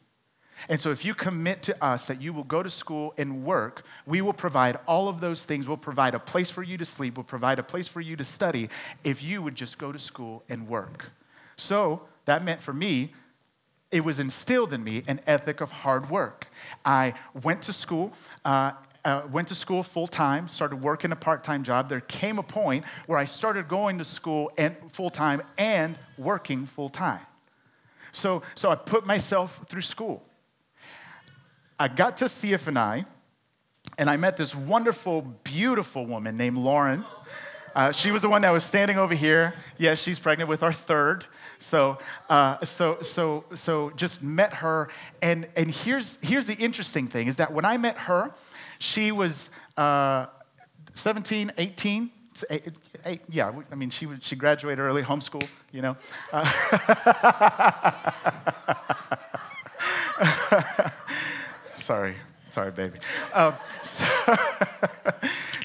And 0.68 0.80
so, 0.80 0.90
if 0.90 1.04
you 1.04 1.14
commit 1.14 1.62
to 1.62 1.84
us 1.84 2.06
that 2.06 2.20
you 2.20 2.32
will 2.32 2.44
go 2.44 2.62
to 2.62 2.68
school 2.68 3.14
and 3.16 3.44
work, 3.44 3.84
we 4.06 4.20
will 4.20 4.34
provide 4.34 4.78
all 4.86 5.08
of 5.08 5.20
those 5.20 5.42
things. 5.42 5.66
We'll 5.66 5.78
provide 5.78 6.14
a 6.14 6.18
place 6.18 6.50
for 6.50 6.62
you 6.62 6.76
to 6.76 6.84
sleep. 6.84 7.16
We'll 7.16 7.24
provide 7.24 7.58
a 7.58 7.62
place 7.62 7.88
for 7.88 8.00
you 8.00 8.14
to 8.16 8.24
study 8.24 8.68
if 9.02 9.22
you 9.22 9.42
would 9.42 9.54
just 9.54 9.78
go 9.78 9.90
to 9.90 9.98
school 9.98 10.42
and 10.48 10.68
work. 10.68 11.12
So, 11.56 12.02
that 12.26 12.44
meant 12.44 12.60
for 12.60 12.74
me 12.74 13.14
it 13.90 14.04
was 14.04 14.20
instilled 14.20 14.72
in 14.72 14.82
me 14.84 15.02
an 15.06 15.20
ethic 15.26 15.60
of 15.60 15.70
hard 15.70 16.10
work. 16.10 16.46
I 16.84 17.14
went 17.42 17.62
to 17.62 17.72
school. 17.72 18.12
Uh, 18.44 18.72
uh, 19.02 19.22
went 19.32 19.48
to 19.48 19.54
school 19.54 19.82
full 19.82 20.06
time, 20.06 20.46
started 20.46 20.82
working 20.82 21.10
a 21.10 21.16
part 21.16 21.42
time 21.42 21.62
job. 21.62 21.88
There 21.88 22.00
came 22.00 22.38
a 22.38 22.42
point 22.42 22.84
where 23.06 23.18
I 23.18 23.24
started 23.24 23.66
going 23.66 23.96
to 23.96 24.04
school 24.04 24.52
and 24.58 24.76
full 24.90 25.08
time 25.08 25.40
and 25.56 25.98
working 26.18 26.66
full 26.66 26.90
time. 26.90 27.20
So, 28.12 28.42
so 28.54 28.70
I 28.70 28.74
put 28.74 29.06
myself 29.06 29.62
through 29.68 29.82
school. 29.82 30.22
I 31.78 31.88
got 31.88 32.18
to 32.18 32.26
CFNI, 32.26 33.06
and 33.96 34.10
I 34.10 34.18
met 34.18 34.36
this 34.36 34.54
wonderful, 34.54 35.22
beautiful 35.44 36.04
woman 36.04 36.36
named 36.36 36.58
Lauren. 36.58 37.04
Uh, 37.74 37.92
she 37.92 38.10
was 38.10 38.20
the 38.20 38.28
one 38.28 38.42
that 38.42 38.50
was 38.50 38.64
standing 38.64 38.98
over 38.98 39.14
here. 39.14 39.54
Yes, 39.78 40.02
she's 40.02 40.18
pregnant 40.18 40.50
with 40.50 40.62
our 40.62 40.72
third. 40.72 41.24
So, 41.60 41.98
uh, 42.28 42.64
so, 42.64 43.02
so, 43.02 43.44
so 43.54 43.90
just 43.90 44.22
met 44.22 44.54
her. 44.54 44.88
And, 45.22 45.46
and 45.56 45.70
here's, 45.70 46.18
here's 46.22 46.46
the 46.46 46.56
interesting 46.56 47.06
thing 47.06 47.28
is 47.28 47.36
that 47.36 47.52
when 47.52 47.64
I 47.64 47.76
met 47.76 47.96
her, 47.98 48.32
she 48.78 49.12
was 49.12 49.50
uh, 49.76 50.26
17, 50.94 51.52
18. 51.56 52.10
Eight, 52.48 52.68
eight, 53.04 53.20
yeah, 53.28 53.52
I 53.70 53.74
mean, 53.74 53.90
she, 53.90 54.08
she 54.20 54.34
graduated 54.34 54.78
early, 54.78 55.02
homeschool, 55.02 55.46
you 55.72 55.82
know. 55.82 55.96
Uh, 56.32 56.50
sorry. 61.74 62.14
Sorry, 62.50 62.70
baby. 62.70 62.98
Um, 63.32 63.54
so, 63.82 64.06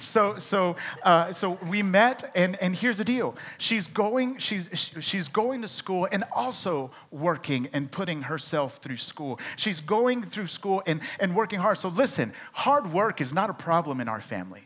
so, 0.00 0.38
so, 0.38 0.76
uh, 1.02 1.32
so, 1.32 1.58
we 1.68 1.82
met, 1.82 2.30
and, 2.34 2.56
and 2.62 2.76
here's 2.76 2.98
the 2.98 3.04
deal. 3.04 3.34
She's 3.58 3.86
going, 3.86 4.38
she's, 4.38 4.68
she's 5.00 5.28
going 5.28 5.62
to 5.62 5.68
school 5.68 6.06
and 6.10 6.24
also 6.32 6.92
working 7.10 7.68
and 7.72 7.90
putting 7.90 8.22
herself 8.22 8.76
through 8.76 8.98
school. 8.98 9.40
She's 9.56 9.80
going 9.80 10.22
through 10.22 10.46
school 10.46 10.82
and, 10.86 11.00
and 11.18 11.34
working 11.34 11.58
hard. 11.58 11.78
So 11.78 11.88
listen, 11.88 12.32
hard 12.52 12.92
work 12.92 13.20
is 13.20 13.32
not 13.32 13.50
a 13.50 13.54
problem 13.54 14.00
in 14.00 14.08
our 14.08 14.20
family. 14.20 14.62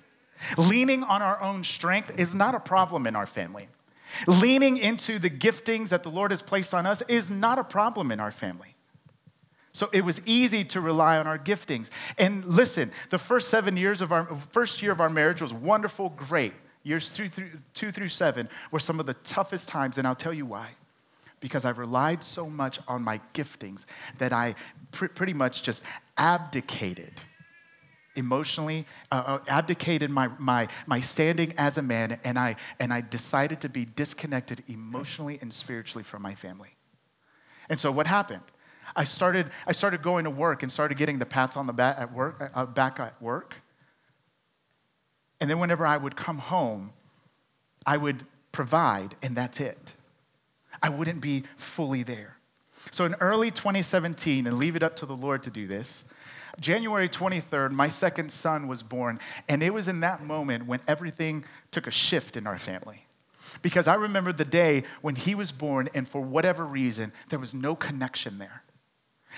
Leaning 0.57 1.03
on 1.03 1.23
our 1.23 1.41
own 1.41 1.65
strength 1.65 2.19
is 2.19 2.35
not 2.35 2.55
a 2.55 2.61
problem 2.61 3.07
in 3.07 3.17
our 3.17 3.27
family. 3.27 3.69
Leaning 4.27 4.77
into 4.77 5.19
the 5.19 5.31
giftings 5.31 5.91
that 5.91 6.03
the 6.03 6.09
Lord 6.09 6.31
has 6.31 6.43
placed 6.43 6.75
on 6.75 6.87
us 6.87 7.03
is 7.03 7.31
not 7.31 7.59
a 7.59 7.65
problem 7.65 8.11
in 8.11 8.21
our 8.21 8.33
family. 8.33 8.75
So 9.73 9.89
it 9.93 10.05
was 10.05 10.21
easy 10.27 10.65
to 10.65 10.81
rely 10.81 11.19
on 11.19 11.27
our 11.27 11.39
giftings. 11.39 11.91
And 12.19 12.45
listen, 12.45 12.91
the 13.11 13.19
first 13.19 13.49
seven 13.49 13.77
years 13.77 14.03
of 14.03 14.11
our 14.13 14.27
first 14.51 14.83
year 14.83 14.93
of 14.93 15.01
our 15.01 15.11
marriage 15.11 15.41
was 15.41 15.53
wonderful, 15.53 16.11
great. 16.11 16.53
Years 16.83 17.11
two 17.11 17.29
through, 17.29 17.51
two 17.75 17.93
through 17.93 18.09
seven 18.09 18.49
were 18.71 18.81
some 18.81 18.99
of 18.99 19.07
the 19.07 19.15
toughest 19.15 19.69
times, 19.69 19.99
and 19.99 20.07
I'll 20.07 20.15
tell 20.15 20.33
you 20.33 20.47
why. 20.47 20.71
Because 21.39 21.65
I 21.65 21.71
relied 21.71 22.25
so 22.25 22.51
much 22.51 22.81
on 22.89 23.03
my 23.03 23.21
giftings 23.33 23.85
that 24.19 24.33
I 24.33 24.55
pr- 24.91 25.07
pretty 25.07 25.35
much 25.35 25.63
just 25.63 25.83
abdicated 26.17 27.13
emotionally, 28.17 28.87
uh, 29.13 29.23
uh, 29.25 29.39
abdicated 29.47 30.11
my, 30.11 30.29
my, 30.39 30.69
my 30.87 31.01
standing 31.01 31.55
as 31.57 31.79
a 31.79 31.83
man, 31.83 32.19
and 32.25 32.39
I, 32.39 32.57
and 32.81 32.93
I 32.93 33.03
decided 33.03 33.61
to 33.61 33.69
be 33.69 33.85
disconnected 33.85 34.65
emotionally 34.69 35.39
and 35.41 35.55
spiritually 35.55 36.03
from 36.03 36.23
my 36.23 36.35
family. 36.35 36.71
And 37.69 37.79
so 37.79 37.93
what 37.93 38.07
happened? 38.07 38.43
I 39.01 39.05
started, 39.05 39.47
I 39.67 39.73
started 39.73 40.03
going 40.03 40.25
to 40.25 40.31
work 40.31 40.63
and 40.63 40.71
started 40.71 40.99
getting 40.99 41.19
the 41.19 41.25
pats 41.25 41.57
on 41.57 41.67
the 41.67 41.73
back 41.73 41.97
at 41.99 42.13
work, 42.13 42.53
uh, 42.55 42.67
back 42.67 43.01
at 43.01 43.21
work. 43.23 43.55
And 45.41 45.49
then 45.49 45.59
whenever 45.59 45.87
I 45.87 45.97
would 45.97 46.17
come 46.17 46.37
home, 46.37 46.93
I 47.87 47.97
would 47.97 48.27
provide, 48.53 49.15
and 49.23 49.35
that's 49.35 49.59
it. 49.59 49.95
I 50.83 50.91
wouldn't 50.91 51.23
be 51.23 51.45
fully 51.57 52.03
there. 52.03 52.37
So 52.91 53.07
in 53.07 53.15
early 53.21 53.51
2017, 53.51 54.47
and 54.47 54.59
leave 54.59 54.77
it 54.77 54.83
up 54.83 54.97
to 54.97 55.07
the 55.07 55.17
Lord 55.17 55.45
to 55.45 55.51
do 55.51 55.67
this, 55.67 56.05
January 56.61 57.09
23rd, 57.09 57.71
my 57.71 57.89
second 57.89 58.31
son 58.31 58.69
was 58.69 58.83
born, 58.83 59.19
and 59.49 59.63
it 59.63 59.73
was 59.73 59.89
in 59.89 60.01
that 60.01 60.23
moment 60.23 60.67
when 60.67 60.81
everything 60.87 61.47
took 61.71 61.87
a 61.87 61.91
shift 61.91 62.37
in 62.37 62.47
our 62.47 62.59
family. 62.59 63.07
Because 63.63 63.87
I 63.87 63.95
remember 63.95 64.35
the 64.35 64.45
day 64.45 64.83
when 65.01 65.17
he 65.17 65.35
was 65.35 65.53
born, 65.53 65.89
and 65.95 66.07
for 66.07 66.21
whatever 66.21 66.67
reason, 66.67 67.15
there 67.31 67.39
was 67.39 67.55
no 67.55 67.75
connection 67.75 68.37
there. 68.37 68.63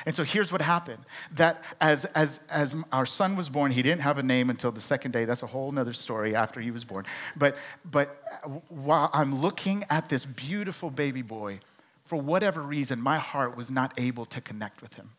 And 0.06 0.16
so 0.16 0.24
here's 0.24 0.50
what 0.50 0.60
happened 0.60 1.04
that 1.32 1.62
as, 1.80 2.04
as, 2.06 2.40
as 2.48 2.72
our 2.90 3.06
son 3.06 3.36
was 3.36 3.48
born, 3.48 3.72
he 3.72 3.82
didn't 3.82 4.02
have 4.02 4.18
a 4.18 4.22
name 4.22 4.50
until 4.50 4.72
the 4.72 4.80
second 4.80 5.12
day. 5.12 5.24
That's 5.24 5.42
a 5.42 5.46
whole 5.46 5.76
other 5.78 5.92
story 5.92 6.34
after 6.34 6.60
he 6.60 6.70
was 6.70 6.84
born. 6.84 7.06
But, 7.36 7.56
but 7.84 8.22
while 8.68 9.10
I'm 9.12 9.40
looking 9.40 9.84
at 9.90 10.08
this 10.08 10.24
beautiful 10.24 10.90
baby 10.90 11.22
boy, 11.22 11.60
for 12.04 12.16
whatever 12.16 12.60
reason, 12.60 13.00
my 13.00 13.18
heart 13.18 13.56
was 13.56 13.70
not 13.70 13.92
able 13.96 14.26
to 14.26 14.40
connect 14.40 14.82
with 14.82 14.94
him. 14.94 15.10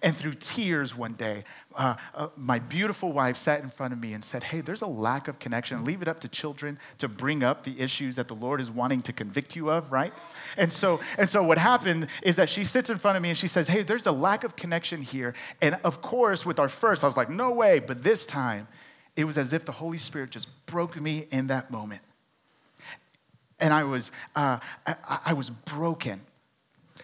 And 0.00 0.16
through 0.16 0.34
tears 0.34 0.96
one 0.96 1.14
day, 1.14 1.44
uh, 1.74 1.96
uh, 2.14 2.28
my 2.36 2.58
beautiful 2.58 3.12
wife 3.12 3.36
sat 3.36 3.62
in 3.62 3.68
front 3.68 3.92
of 3.92 4.00
me 4.00 4.14
and 4.14 4.24
said, 4.24 4.44
Hey, 4.44 4.60
there's 4.60 4.82
a 4.82 4.86
lack 4.86 5.28
of 5.28 5.38
connection. 5.38 5.84
Leave 5.84 6.00
it 6.00 6.08
up 6.08 6.20
to 6.20 6.28
children 6.28 6.78
to 6.98 7.08
bring 7.08 7.42
up 7.42 7.64
the 7.64 7.78
issues 7.80 8.16
that 8.16 8.28
the 8.28 8.34
Lord 8.34 8.60
is 8.60 8.70
wanting 8.70 9.02
to 9.02 9.12
convict 9.12 9.54
you 9.56 9.70
of, 9.70 9.92
right? 9.92 10.12
And 10.56 10.72
so, 10.72 11.00
and 11.18 11.28
so 11.28 11.42
what 11.42 11.58
happened 11.58 12.06
is 12.22 12.36
that 12.36 12.48
she 12.48 12.64
sits 12.64 12.88
in 12.88 12.98
front 12.98 13.16
of 13.16 13.22
me 13.22 13.28
and 13.28 13.38
she 13.38 13.48
says, 13.48 13.68
Hey, 13.68 13.82
there's 13.82 14.06
a 14.06 14.12
lack 14.12 14.44
of 14.44 14.56
connection 14.56 15.02
here. 15.02 15.34
And 15.60 15.78
of 15.84 16.00
course, 16.00 16.46
with 16.46 16.58
our 16.58 16.68
first, 16.68 17.04
I 17.04 17.06
was 17.06 17.16
like, 17.16 17.28
No 17.28 17.50
way. 17.50 17.80
But 17.80 18.02
this 18.02 18.24
time, 18.24 18.68
it 19.16 19.24
was 19.24 19.36
as 19.36 19.52
if 19.52 19.64
the 19.64 19.72
Holy 19.72 19.98
Spirit 19.98 20.30
just 20.30 20.48
broke 20.66 20.98
me 20.98 21.26
in 21.30 21.48
that 21.48 21.70
moment. 21.70 22.00
And 23.60 23.72
I 23.72 23.84
was, 23.84 24.10
uh, 24.34 24.58
I, 24.86 25.18
I 25.26 25.32
was 25.34 25.50
broken 25.50 26.22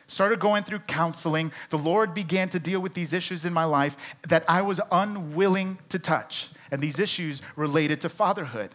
started 0.09 0.41
going 0.41 0.65
through 0.65 0.81
counseling, 0.81 1.53
the 1.71 1.79
Lord 1.79 2.12
began 2.12 2.49
to 2.49 2.59
deal 2.59 2.81
with 2.81 2.95
these 2.95 3.12
issues 3.12 3.45
in 3.45 3.53
my 3.53 3.65
life 3.65 3.97
that 4.27 4.45
I 4.49 4.62
was 4.62 4.81
unwilling 4.91 5.79
to 5.91 5.99
touch. 5.99 6.49
And 6.71 6.83
these 6.83 6.99
issues 6.99 7.41
related 7.55 8.00
to 8.00 8.09
fatherhood. 8.09 8.75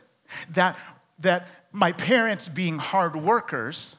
That, 0.50 0.78
that 1.20 1.48
my 1.72 1.92
parents, 1.92 2.48
being 2.48 2.78
hard 2.78 3.16
workers, 3.16 3.98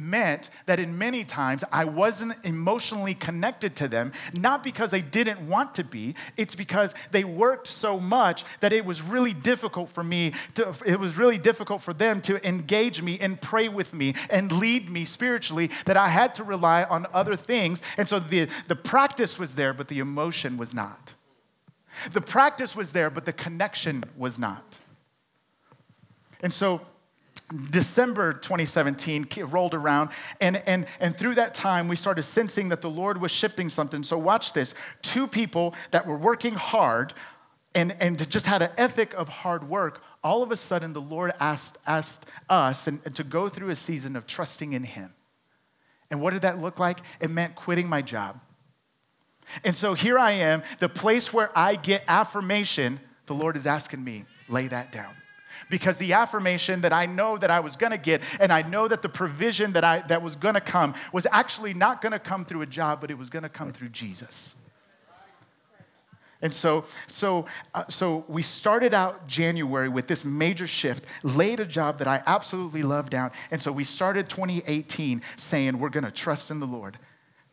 meant 0.00 0.50
that 0.66 0.80
in 0.80 0.96
many 0.98 1.24
times 1.24 1.64
I 1.70 1.84
wasn't 1.84 2.34
emotionally 2.44 3.14
connected 3.14 3.76
to 3.76 3.88
them, 3.88 4.12
not 4.32 4.64
because 4.64 4.90
they 4.90 5.02
didn't 5.02 5.46
want 5.46 5.74
to 5.76 5.84
be, 5.84 6.14
it's 6.36 6.54
because 6.54 6.94
they 7.10 7.24
worked 7.24 7.66
so 7.66 8.00
much 8.00 8.44
that 8.60 8.72
it 8.72 8.84
was 8.84 9.02
really 9.02 9.32
difficult 9.32 9.90
for 9.90 10.02
me 10.02 10.32
to, 10.54 10.74
it 10.86 10.98
was 10.98 11.16
really 11.16 11.38
difficult 11.38 11.82
for 11.82 11.92
them 11.92 12.20
to 12.22 12.46
engage 12.46 13.02
me 13.02 13.18
and 13.20 13.40
pray 13.40 13.68
with 13.68 13.92
me 13.92 14.14
and 14.28 14.52
lead 14.52 14.90
me 14.90 15.04
spiritually 15.04 15.70
that 15.84 15.96
I 15.96 16.08
had 16.08 16.34
to 16.36 16.44
rely 16.44 16.84
on 16.84 17.06
other 17.12 17.36
things. 17.36 17.82
And 17.96 18.08
so 18.08 18.18
the, 18.18 18.48
the 18.68 18.76
practice 18.76 19.38
was 19.38 19.54
there, 19.54 19.72
but 19.72 19.88
the 19.88 19.98
emotion 19.98 20.56
was 20.56 20.74
not. 20.74 21.14
The 22.12 22.20
practice 22.20 22.76
was 22.76 22.92
there, 22.92 23.10
but 23.10 23.24
the 23.24 23.32
connection 23.32 24.04
was 24.16 24.38
not. 24.38 24.78
And 26.42 26.52
so 26.52 26.80
December 27.70 28.32
2017 28.32 29.26
rolled 29.50 29.74
around, 29.74 30.10
and, 30.40 30.56
and, 30.66 30.86
and 31.00 31.16
through 31.16 31.34
that 31.34 31.54
time, 31.54 31.88
we 31.88 31.96
started 31.96 32.22
sensing 32.22 32.68
that 32.68 32.80
the 32.80 32.90
Lord 32.90 33.20
was 33.20 33.32
shifting 33.32 33.68
something. 33.68 34.04
So, 34.04 34.16
watch 34.16 34.52
this 34.52 34.74
two 35.02 35.26
people 35.26 35.74
that 35.90 36.06
were 36.06 36.16
working 36.16 36.54
hard 36.54 37.12
and, 37.74 37.96
and 38.00 38.28
just 38.30 38.46
had 38.46 38.62
an 38.62 38.70
ethic 38.76 39.14
of 39.14 39.28
hard 39.28 39.68
work, 39.68 40.02
all 40.22 40.42
of 40.42 40.50
a 40.50 40.56
sudden, 40.56 40.92
the 40.92 41.00
Lord 41.00 41.32
asked, 41.40 41.78
asked 41.86 42.26
us 42.48 42.86
and, 42.86 43.00
and 43.04 43.14
to 43.16 43.24
go 43.24 43.48
through 43.48 43.70
a 43.70 43.76
season 43.76 44.16
of 44.16 44.26
trusting 44.26 44.72
in 44.72 44.84
Him. 44.84 45.12
And 46.10 46.20
what 46.20 46.32
did 46.32 46.42
that 46.42 46.60
look 46.60 46.78
like? 46.78 47.00
It 47.20 47.30
meant 47.30 47.54
quitting 47.54 47.88
my 47.88 48.02
job. 48.02 48.40
And 49.64 49.76
so 49.76 49.94
here 49.94 50.18
I 50.18 50.32
am, 50.32 50.62
the 50.78 50.88
place 50.88 51.32
where 51.32 51.56
I 51.58 51.74
get 51.74 52.04
affirmation, 52.06 53.00
the 53.26 53.34
Lord 53.34 53.56
is 53.56 53.66
asking 53.66 54.04
me, 54.04 54.24
lay 54.48 54.68
that 54.68 54.92
down 54.92 55.14
because 55.68 55.98
the 55.98 56.12
affirmation 56.12 56.80
that 56.82 56.92
I 56.92 57.06
know 57.06 57.36
that 57.38 57.50
I 57.50 57.60
was 57.60 57.76
going 57.76 57.92
to 57.92 57.98
get 57.98 58.22
and 58.38 58.52
I 58.52 58.62
know 58.62 58.88
that 58.88 59.02
the 59.02 59.08
provision 59.08 59.72
that 59.72 59.84
I 59.84 60.00
that 60.08 60.22
was 60.22 60.36
going 60.36 60.54
to 60.54 60.60
come 60.60 60.94
was 61.12 61.26
actually 61.30 61.74
not 61.74 62.00
going 62.00 62.12
to 62.12 62.18
come 62.18 62.44
through 62.44 62.62
a 62.62 62.66
job 62.66 63.00
but 63.00 63.10
it 63.10 63.18
was 63.18 63.28
going 63.28 63.42
to 63.42 63.48
come 63.48 63.72
through 63.72 63.90
Jesus. 63.90 64.54
And 66.42 66.54
so, 66.54 66.84
so, 67.06 67.44
uh, 67.74 67.84
so 67.88 68.24
we 68.26 68.42
started 68.42 68.94
out 68.94 69.26
January 69.26 69.88
with 69.88 70.06
this 70.06 70.24
major 70.24 70.66
shift, 70.66 71.04
laid 71.22 71.60
a 71.60 71.66
job 71.66 71.98
that 71.98 72.08
I 72.08 72.22
absolutely 72.26 72.82
loved 72.82 73.10
down. 73.10 73.30
And 73.50 73.62
so 73.62 73.70
we 73.70 73.84
started 73.84 74.30
2018 74.30 75.20
saying, 75.36 75.78
we're 75.78 75.90
going 75.90 76.04
to 76.04 76.10
trust 76.10 76.50
in 76.50 76.60
the 76.60 76.66
Lord. 76.66 76.98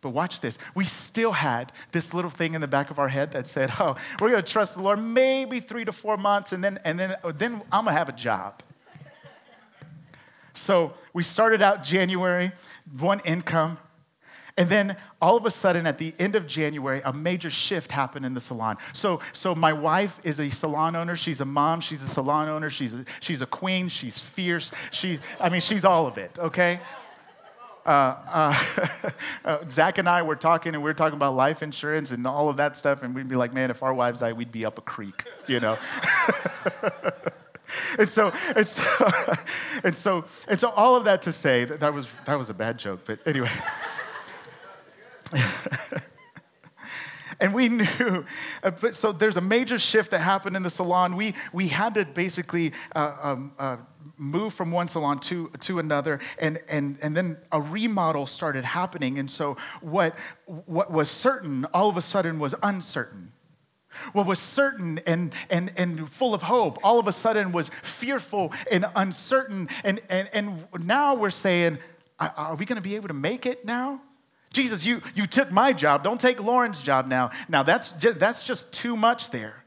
But 0.08 0.14
watch 0.14 0.40
this. 0.40 0.58
We 0.74 0.86
still 0.86 1.34
had 1.34 1.74
this 1.92 2.14
little 2.14 2.32
thing 2.32 2.54
in 2.54 2.62
the 2.62 2.68
back 2.68 2.90
of 2.90 2.98
our 2.98 3.10
head 3.10 3.34
that 3.34 3.46
said, 3.46 3.74
oh, 3.78 3.98
we're 4.22 4.30
going 4.30 4.42
to 4.42 4.50
trust 4.50 4.76
the 4.76 4.82
Lord 4.82 5.04
maybe 5.04 5.60
three 5.60 5.84
to 5.84 5.92
four 5.92 6.16
months, 6.16 6.54
and 6.54 6.64
then, 6.64 6.80
and 6.86 6.98
then, 6.98 7.16
oh, 7.26 7.34
then 7.34 7.62
I'm 7.74 7.84
going 7.84 7.94
to 7.94 8.00
have 8.00 8.08
a 8.08 8.14
job. 8.14 8.64
so 10.54 10.94
we 11.12 11.24
started 11.24 11.62
out 11.62 11.84
January, 11.84 12.54
one 12.98 13.20
income. 13.26 13.80
And 14.56 14.70
then 14.70 14.96
all 15.22 15.36
of 15.36 15.46
a 15.46 15.52
sudden, 15.52 15.86
at 15.86 15.98
the 15.98 16.14
end 16.18 16.38
of 16.38 16.48
January, 16.48 17.02
a 17.04 17.12
major 17.12 17.50
shift 17.50 17.92
happened 17.92 18.26
in 18.26 18.34
the 18.34 18.40
salon. 18.40 18.78
So, 18.94 19.20
so 19.34 19.56
my 19.56 19.74
wife 19.74 20.18
is 20.24 20.40
a 20.40 20.50
salon 20.50 20.96
owner. 20.96 21.18
She's 21.18 21.42
a 21.42 21.46
mom. 21.46 21.82
She's 21.82 22.02
a 22.02 22.08
salon 22.08 22.48
owner. 22.48 22.70
She's 22.70 22.94
a, 22.94 23.04
she's 23.20 23.42
a 23.42 23.46
queen. 23.46 23.90
She's 23.90 24.20
fierce. 24.20 24.72
She, 24.92 25.20
I 25.38 25.50
mean, 25.50 25.60
she's 25.60 25.84
all 25.84 26.08
of 26.08 26.18
it, 26.18 26.40
okay? 26.40 26.80
Uh, 27.88 28.16
uh, 28.28 29.10
uh, 29.46 29.58
Zach 29.70 29.98
and 29.98 30.10
I 30.10 30.22
were 30.22 30.36
talking, 30.36 30.74
and 30.74 30.84
we 30.84 30.90
were 30.90 30.94
talking 30.94 31.16
about 31.16 31.36
life 31.36 31.64
insurance 31.64 32.12
and 32.12 32.28
all 32.28 32.50
of 32.50 32.58
that 32.58 32.76
stuff, 32.76 33.02
and 33.02 33.16
we'd 33.16 33.30
be 33.30 33.38
like, 33.38 33.54
man, 33.54 33.72
if 33.72 33.82
our 33.82 33.94
wives 33.94 34.20
died, 34.20 34.34
we'd 34.34 34.52
be 34.52 34.66
up 34.66 34.78
a 34.78 34.82
creek, 34.82 35.24
you 35.48 35.62
know? 35.62 35.78
and 37.98 38.10
so, 38.10 38.34
and 38.58 38.68
so, 38.68 39.12
and 39.86 39.98
so, 39.98 40.26
and 40.50 40.60
so, 40.60 40.70
all 40.72 40.98
of 40.98 41.06
that 41.06 41.22
to 41.22 41.32
say 41.32 41.64
that 41.64 41.80
that 41.80 41.94
was 41.94 42.08
that 42.26 42.38
was 42.38 42.50
a 42.50 42.54
bad 42.54 42.78
joke, 42.78 43.02
but 43.06 43.20
anyway. 43.26 43.50
and 47.40 47.54
we 47.54 47.70
knew, 47.70 48.26
uh, 48.64 48.72
but 48.72 48.96
so 48.96 49.14
there's 49.14 49.38
a 49.38 49.42
major 49.42 49.80
shift 49.80 50.12
that 50.12 50.20
happened 50.20 50.58
in 50.58 50.64
the 50.64 50.70
salon. 50.70 51.16
We, 51.16 51.36
we 51.54 51.70
had 51.70 51.94
to 51.94 52.04
basically 52.06 52.74
uh, 52.96 53.16
um, 53.22 53.52
uh, 53.58 53.78
move 54.18 54.54
from 54.54 54.72
one 54.72 54.88
salon 54.88 55.20
to, 55.20 55.50
to 55.62 55.80
another, 55.80 56.20
and, 56.40 56.60
and, 56.68 56.98
and 57.02 57.16
then 57.16 57.38
a 57.52 57.62
remodel 57.62 58.26
started 58.26 58.66
happening. 58.66 59.20
And 59.20 59.30
so 59.30 59.58
what, 59.82 60.16
what 60.46 60.92
was 60.92 61.10
certain 61.10 61.66
all 61.74 61.90
of 61.90 61.98
a 61.98 62.02
sudden 62.02 62.40
was 62.40 62.56
uncertain. 62.64 63.32
What 64.14 64.28
was 64.28 64.40
certain 64.40 65.00
and, 65.08 65.34
and, 65.50 65.72
and 65.76 66.10
full 66.10 66.34
of 66.34 66.44
hope 66.44 66.78
all 66.84 67.00
of 67.00 67.08
a 67.08 67.12
sudden 67.12 67.52
was 67.52 67.70
fearful 67.82 68.54
and 68.72 68.86
uncertain. 68.96 69.70
And, 69.84 70.02
and, 70.10 70.30
and 70.34 70.68
now 70.80 71.16
we're 71.16 71.30
saying, 71.32 71.80
are 72.20 72.56
we 72.56 72.66
going 72.66 72.78
to 72.78 72.82
be 72.82 72.96
able 72.96 73.08
to 73.08 73.14
make 73.14 73.46
it 73.46 73.66
now? 73.66 74.02
Jesus, 74.54 74.86
you, 74.86 75.02
you 75.14 75.26
took 75.26 75.52
my 75.52 75.74
job. 75.74 76.04
Don't 76.04 76.22
take 76.22 76.42
Lauren's 76.42 76.82
job 76.82 77.08
now. 77.08 77.32
Now, 77.50 77.64
that's 77.64 77.92
just, 77.94 78.20
that's 78.20 78.44
just 78.44 78.72
too 78.72 78.96
much 78.96 79.30
there. 79.32 79.64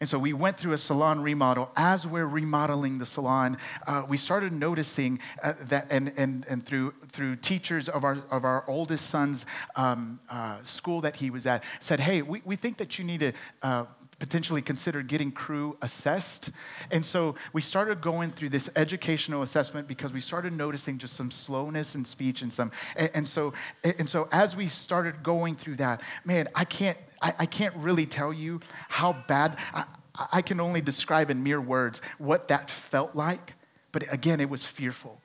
And 0.00 0.08
so 0.08 0.18
we 0.18 0.32
went 0.32 0.56
through 0.56 0.72
a 0.72 0.78
salon 0.78 1.20
remodel. 1.20 1.70
As 1.76 2.06
we're 2.06 2.26
remodeling 2.26 2.96
the 2.96 3.04
salon, 3.04 3.58
uh, 3.86 4.02
we 4.08 4.16
started 4.16 4.50
noticing 4.50 5.18
uh, 5.42 5.52
that, 5.64 5.88
and, 5.90 6.14
and, 6.16 6.46
and 6.48 6.64
through, 6.64 6.94
through 7.12 7.36
teachers 7.36 7.86
of 7.86 8.02
our, 8.02 8.16
of 8.30 8.46
our 8.46 8.64
oldest 8.66 9.10
son's 9.10 9.44
um, 9.76 10.18
uh, 10.30 10.62
school 10.62 11.02
that 11.02 11.16
he 11.16 11.28
was 11.28 11.44
at, 11.44 11.64
said, 11.80 12.00
Hey, 12.00 12.22
we, 12.22 12.40
we 12.46 12.56
think 12.56 12.78
that 12.78 12.98
you 12.98 13.04
need 13.04 13.20
to 13.20 13.32
uh, 13.62 13.84
potentially 14.20 14.62
consider 14.62 15.02
getting 15.02 15.32
Crew 15.32 15.76
assessed. 15.82 16.50
And 16.92 17.04
so 17.04 17.34
we 17.52 17.60
started 17.60 18.00
going 18.00 18.30
through 18.30 18.50
this 18.50 18.70
educational 18.76 19.42
assessment 19.42 19.88
because 19.88 20.12
we 20.12 20.20
started 20.20 20.52
noticing 20.52 20.98
just 20.98 21.14
some 21.14 21.32
slowness 21.32 21.96
in 21.96 22.04
speech 22.04 22.42
and 22.42 22.52
some, 22.52 22.70
and, 22.94 23.10
and 23.14 23.28
so, 23.28 23.52
and 23.82 24.08
so 24.08 24.28
as 24.30 24.54
we 24.54 24.68
started 24.68 25.22
going 25.24 25.56
through 25.56 25.76
that, 25.76 26.02
man, 26.24 26.48
I 26.54 26.64
can't, 26.64 26.98
I, 27.20 27.34
I 27.40 27.46
can't 27.46 27.74
really 27.76 28.06
tell 28.06 28.32
you 28.32 28.60
how 28.88 29.14
bad, 29.26 29.58
I, 29.74 29.84
I 30.32 30.42
can 30.42 30.60
only 30.60 30.82
describe 30.82 31.30
in 31.30 31.42
mere 31.42 31.60
words 31.60 32.02
what 32.18 32.48
that 32.48 32.68
felt 32.70 33.16
like. 33.16 33.54
But 33.90 34.12
again, 34.12 34.40
it 34.40 34.50
was 34.50 34.64
fearful. 34.64 35.18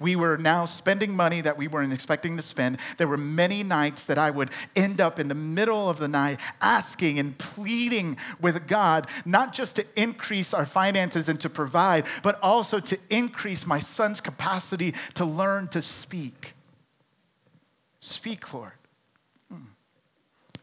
We 0.00 0.16
were 0.16 0.36
now 0.36 0.64
spending 0.64 1.14
money 1.14 1.40
that 1.40 1.56
we 1.56 1.68
weren't 1.68 1.92
expecting 1.92 2.36
to 2.36 2.42
spend. 2.42 2.78
There 2.98 3.08
were 3.08 3.16
many 3.16 3.62
nights 3.62 4.04
that 4.04 4.18
I 4.18 4.30
would 4.30 4.50
end 4.74 5.00
up 5.00 5.18
in 5.18 5.28
the 5.28 5.34
middle 5.34 5.88
of 5.88 5.98
the 5.98 6.08
night 6.08 6.40
asking 6.60 7.18
and 7.18 7.36
pleading 7.36 8.16
with 8.40 8.66
God, 8.66 9.08
not 9.24 9.52
just 9.52 9.76
to 9.76 9.86
increase 9.96 10.54
our 10.54 10.66
finances 10.66 11.28
and 11.28 11.40
to 11.40 11.50
provide, 11.50 12.06
but 12.22 12.38
also 12.42 12.80
to 12.80 12.98
increase 13.10 13.66
my 13.66 13.78
son's 13.78 14.20
capacity 14.20 14.94
to 15.14 15.24
learn 15.24 15.68
to 15.68 15.82
speak. 15.82 16.54
Speak, 18.00 18.52
Lord. 18.52 18.72
Hmm. 19.50 19.66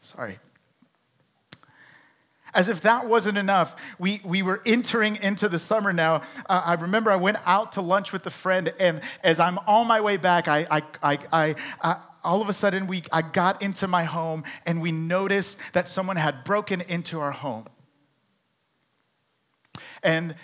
Sorry. 0.02 0.38
As 2.52 2.68
if 2.68 2.80
that 2.82 3.06
wasn't 3.06 3.38
enough, 3.38 3.76
we, 3.98 4.20
we 4.24 4.42
were 4.42 4.60
entering 4.66 5.16
into 5.16 5.48
the 5.48 5.58
summer 5.58 5.92
now. 5.92 6.22
Uh, 6.48 6.62
I 6.64 6.74
remember 6.74 7.10
I 7.10 7.16
went 7.16 7.38
out 7.44 7.72
to 7.72 7.80
lunch 7.80 8.12
with 8.12 8.26
a 8.26 8.30
friend, 8.30 8.72
and 8.80 9.00
as 9.22 9.38
I'm 9.38 9.58
on 9.66 9.86
my 9.86 10.00
way 10.00 10.16
back, 10.16 10.48
I, 10.48 10.66
I, 10.70 10.82
I, 11.02 11.18
I, 11.32 11.54
I 11.82 11.96
all 12.22 12.42
of 12.42 12.48
a 12.48 12.52
sudden 12.52 12.86
we, 12.86 13.02
I 13.12 13.22
got 13.22 13.62
into 13.62 13.88
my 13.88 14.04
home, 14.04 14.44
and 14.66 14.82
we 14.82 14.92
noticed 14.92 15.56
that 15.72 15.88
someone 15.88 16.16
had 16.16 16.44
broken 16.44 16.80
into 16.82 17.20
our 17.20 17.32
home. 17.32 17.66
And, 20.02 20.34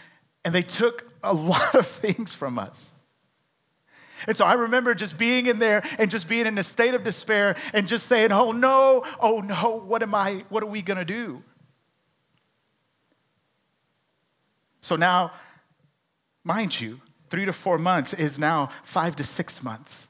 and 0.44 0.54
they 0.54 0.62
took 0.62 1.10
a 1.22 1.34
lot 1.34 1.75
of 1.75 1.86
things 1.86 2.34
from 2.34 2.58
us. 2.58 2.92
And 4.26 4.36
so 4.36 4.44
I 4.44 4.54
remember 4.54 4.94
just 4.94 5.18
being 5.18 5.46
in 5.46 5.58
there 5.58 5.82
and 5.98 6.10
just 6.10 6.26
being 6.26 6.46
in 6.46 6.56
a 6.56 6.62
state 6.62 6.94
of 6.94 7.02
despair 7.02 7.56
and 7.75 7.86
just 7.86 8.06
saying, 8.06 8.32
Oh 8.32 8.50
no, 8.50 9.04
oh 9.20 9.40
no, 9.40 9.82
what 9.86 10.02
am 10.02 10.14
I, 10.14 10.44
what 10.48 10.62
are 10.62 10.66
we 10.66 10.80
gonna 10.80 11.04
do? 11.04 11.42
So 14.87 14.95
now, 14.95 15.33
mind 16.45 16.81
you, 16.81 17.00
three 17.28 17.45
to 17.45 17.52
four 17.52 17.76
months 17.76 18.12
is 18.12 18.38
now 18.38 18.69
five 18.85 19.16
to 19.16 19.25
six 19.25 19.61
months. 19.61 20.07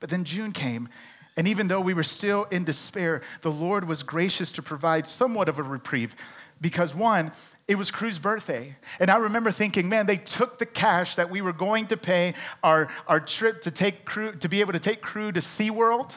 But 0.00 0.10
then 0.10 0.24
June 0.24 0.52
came, 0.52 0.90
and 1.34 1.48
even 1.48 1.68
though 1.68 1.80
we 1.80 1.94
were 1.94 2.02
still 2.02 2.44
in 2.50 2.64
despair, 2.64 3.22
the 3.40 3.50
Lord 3.50 3.88
was 3.88 4.02
gracious 4.02 4.52
to 4.52 4.62
provide 4.62 5.06
somewhat 5.06 5.48
of 5.48 5.58
a 5.58 5.62
reprieve 5.62 6.14
because 6.60 6.94
one, 6.94 7.32
it 7.66 7.76
was 7.76 7.90
Crew's 7.90 8.18
birthday. 8.18 8.76
And 9.00 9.10
I 9.10 9.16
remember 9.16 9.50
thinking, 9.50 9.88
man, 9.88 10.04
they 10.04 10.18
took 10.18 10.58
the 10.58 10.66
cash 10.66 11.16
that 11.16 11.30
we 11.30 11.40
were 11.40 11.54
going 11.54 11.86
to 11.86 11.96
pay 11.96 12.34
our, 12.62 12.90
our 13.08 13.18
trip 13.18 13.62
to 13.62 13.70
take 13.70 14.04
Crew 14.04 14.32
to 14.32 14.48
be 14.50 14.60
able 14.60 14.74
to 14.74 14.78
take 14.78 15.00
Crew 15.00 15.32
to 15.32 15.40
SeaWorld 15.40 16.16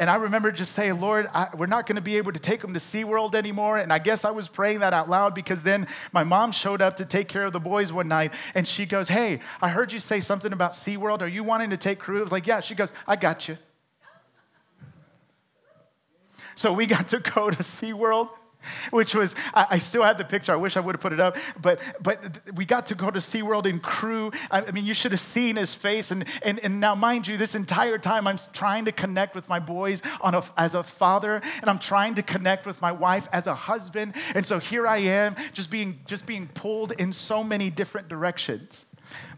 and 0.00 0.08
I 0.08 0.14
remember 0.14 0.52
just 0.52 0.74
saying, 0.74 1.00
Lord, 1.00 1.28
I, 1.34 1.48
we're 1.56 1.66
not 1.66 1.86
going 1.86 1.96
to 1.96 2.02
be 2.02 2.18
able 2.18 2.30
to 2.32 2.38
take 2.38 2.60
them 2.60 2.72
to 2.72 2.78
SeaWorld 2.78 3.34
anymore. 3.34 3.78
And 3.78 3.92
I 3.92 3.98
guess 3.98 4.24
I 4.24 4.30
was 4.30 4.46
praying 4.46 4.78
that 4.78 4.94
out 4.94 5.10
loud 5.10 5.34
because 5.34 5.62
then 5.62 5.88
my 6.12 6.22
mom 6.22 6.52
showed 6.52 6.80
up 6.80 6.96
to 6.98 7.04
take 7.04 7.26
care 7.26 7.44
of 7.44 7.52
the 7.52 7.58
boys 7.58 7.92
one 7.92 8.06
night 8.06 8.32
and 8.54 8.66
she 8.66 8.86
goes, 8.86 9.08
Hey, 9.08 9.40
I 9.60 9.70
heard 9.70 9.92
you 9.92 9.98
say 9.98 10.20
something 10.20 10.52
about 10.52 10.72
SeaWorld. 10.72 11.20
Are 11.20 11.26
you 11.26 11.42
wanting 11.42 11.70
to 11.70 11.76
take 11.76 11.98
Crew? 11.98 12.20
I 12.20 12.22
was 12.22 12.30
like, 12.30 12.46
Yeah. 12.46 12.60
She 12.60 12.76
goes, 12.76 12.92
I 13.08 13.16
got 13.16 13.48
you. 13.48 13.58
So 16.54 16.72
we 16.72 16.86
got 16.86 17.08
to 17.08 17.18
go 17.18 17.50
to 17.50 17.56
SeaWorld 17.62 18.30
which 18.90 19.14
was, 19.14 19.34
I, 19.54 19.66
I, 19.70 19.78
still 19.78 20.02
have 20.02 20.18
the 20.18 20.24
picture. 20.24 20.52
I 20.52 20.56
wish 20.56 20.76
I 20.76 20.80
would 20.80 20.94
have 20.94 21.00
put 21.00 21.12
it 21.12 21.20
up. 21.20 21.36
But, 21.60 21.80
but 22.02 22.40
we 22.54 22.64
got 22.64 22.86
to 22.86 22.94
go 22.94 23.10
to 23.10 23.18
SeaWorld 23.18 23.66
in 23.66 23.78
Crew. 23.78 24.32
I, 24.50 24.62
I 24.62 24.70
mean, 24.70 24.84
you 24.84 24.94
should 24.94 25.12
have 25.12 25.20
seen 25.20 25.56
his 25.56 25.74
face. 25.74 26.10
And, 26.10 26.24
and, 26.42 26.58
and 26.60 26.80
now, 26.80 26.94
mind 26.94 27.26
you, 27.26 27.36
this 27.36 27.54
entire 27.54 27.98
time 27.98 28.26
I'm 28.26 28.38
trying 28.52 28.84
to 28.86 28.92
connect 28.92 29.34
with 29.34 29.48
my 29.48 29.58
boys 29.58 30.02
on 30.20 30.34
a, 30.34 30.42
as 30.56 30.74
a 30.74 30.82
father, 30.82 31.40
and 31.60 31.70
I'm 31.70 31.78
trying 31.78 32.14
to 32.14 32.22
connect 32.22 32.66
with 32.66 32.80
my 32.80 32.92
wife 32.92 33.28
as 33.32 33.46
a 33.46 33.54
husband. 33.54 34.14
And 34.34 34.44
so 34.44 34.58
here 34.58 34.86
I 34.86 34.98
am, 34.98 35.36
just 35.52 35.70
being, 35.70 36.00
just 36.06 36.26
being 36.26 36.48
pulled 36.48 36.92
in 36.92 37.12
so 37.12 37.44
many 37.44 37.70
different 37.70 38.08
directions. 38.08 38.86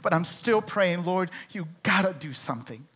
But 0.02 0.12
I'm 0.12 0.24
still 0.24 0.60
praying, 0.60 1.04
Lord, 1.04 1.30
you 1.50 1.68
gotta 1.82 2.12
do 2.12 2.32
something. 2.32 2.86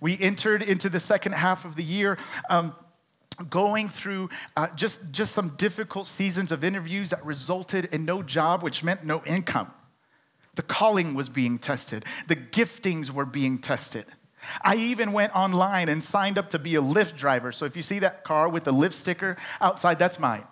We 0.00 0.18
entered 0.18 0.62
into 0.62 0.88
the 0.88 1.00
second 1.00 1.32
half 1.32 1.64
of 1.64 1.76
the 1.76 1.82
year. 1.82 2.18
Um, 2.50 2.74
going 3.50 3.88
through 3.88 4.30
uh, 4.56 4.68
just, 4.74 5.00
just 5.12 5.34
some 5.34 5.50
difficult 5.56 6.06
seasons 6.06 6.52
of 6.52 6.64
interviews 6.64 7.10
that 7.10 7.24
resulted 7.24 7.86
in 7.86 8.04
no 8.04 8.22
job, 8.22 8.62
which 8.62 8.82
meant 8.82 9.04
no 9.04 9.22
income. 9.24 9.70
The 10.54 10.62
calling 10.62 11.14
was 11.14 11.28
being 11.28 11.58
tested, 11.58 12.04
the 12.28 12.36
giftings 12.36 13.10
were 13.10 13.26
being 13.26 13.58
tested. 13.58 14.06
I 14.62 14.76
even 14.76 15.12
went 15.12 15.34
online 15.34 15.88
and 15.88 16.02
signed 16.02 16.38
up 16.38 16.50
to 16.50 16.58
be 16.58 16.76
a 16.76 16.80
Lyft 16.80 17.16
driver. 17.16 17.50
So 17.52 17.64
if 17.64 17.76
you 17.76 17.82
see 17.82 17.98
that 17.98 18.22
car 18.22 18.48
with 18.48 18.64
the 18.64 18.72
Lyft 18.72 18.94
sticker 18.94 19.36
outside, 19.60 19.98
that's 19.98 20.18
mine. 20.18 20.44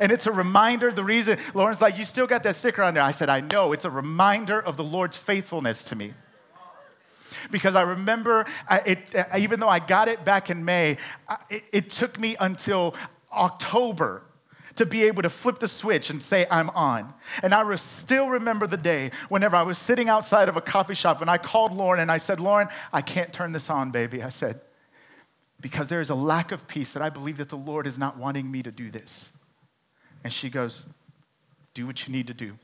And 0.00 0.10
it's 0.10 0.26
a 0.26 0.32
reminder. 0.32 0.90
The 0.90 1.04
reason, 1.04 1.38
Lauren's 1.54 1.82
like, 1.82 1.98
you 1.98 2.04
still 2.04 2.26
got 2.26 2.42
that 2.44 2.56
sticker 2.56 2.82
on 2.82 2.94
there. 2.94 3.02
I 3.02 3.12
said, 3.12 3.28
I 3.28 3.40
know. 3.40 3.72
It's 3.72 3.84
a 3.84 3.90
reminder 3.90 4.60
of 4.60 4.76
the 4.76 4.84
Lord's 4.84 5.16
faithfulness 5.16 5.84
to 5.84 5.96
me 5.96 6.14
because 7.50 7.76
I 7.76 7.82
remember, 7.82 8.46
I, 8.68 8.78
it, 8.78 9.14
uh, 9.14 9.24
even 9.38 9.60
though 9.60 9.68
I 9.68 9.78
got 9.78 10.08
it 10.08 10.24
back 10.24 10.50
in 10.50 10.64
May, 10.64 10.98
uh, 11.28 11.36
it, 11.48 11.64
it 11.72 11.90
took 11.90 12.18
me 12.18 12.36
until 12.40 12.94
October 13.32 14.22
to 14.76 14.86
be 14.86 15.04
able 15.04 15.22
to 15.22 15.30
flip 15.30 15.58
the 15.58 15.68
switch 15.68 16.10
and 16.10 16.22
say, 16.22 16.46
I'm 16.50 16.70
on. 16.70 17.14
And 17.42 17.54
I 17.54 17.74
still 17.76 18.28
remember 18.28 18.66
the 18.66 18.76
day 18.76 19.10
whenever 19.28 19.56
I 19.56 19.62
was 19.62 19.78
sitting 19.78 20.08
outside 20.08 20.48
of 20.48 20.56
a 20.56 20.60
coffee 20.60 20.94
shop 20.94 21.20
and 21.20 21.30
I 21.30 21.38
called 21.38 21.72
Lauren 21.72 22.00
and 22.00 22.12
I 22.12 22.18
said, 22.18 22.40
Lauren, 22.40 22.68
I 22.92 23.02
can't 23.02 23.32
turn 23.32 23.52
this 23.52 23.70
on, 23.70 23.90
baby. 23.90 24.22
I 24.22 24.28
said, 24.28 24.60
because 25.60 25.88
there 25.88 26.00
is 26.00 26.10
a 26.10 26.14
lack 26.14 26.52
of 26.52 26.68
peace 26.68 26.92
that 26.92 27.02
I 27.02 27.10
believe 27.10 27.38
that 27.38 27.48
the 27.48 27.56
Lord 27.56 27.86
is 27.86 27.96
not 27.96 28.18
wanting 28.18 28.50
me 28.50 28.62
to 28.62 28.70
do 28.70 28.90
this. 28.90 29.32
And 30.22 30.32
she 30.32 30.50
goes, 30.50 30.86
Do 31.74 31.86
what 31.86 32.06
you 32.06 32.12
need 32.12 32.26
to 32.26 32.34
do. 32.34 32.58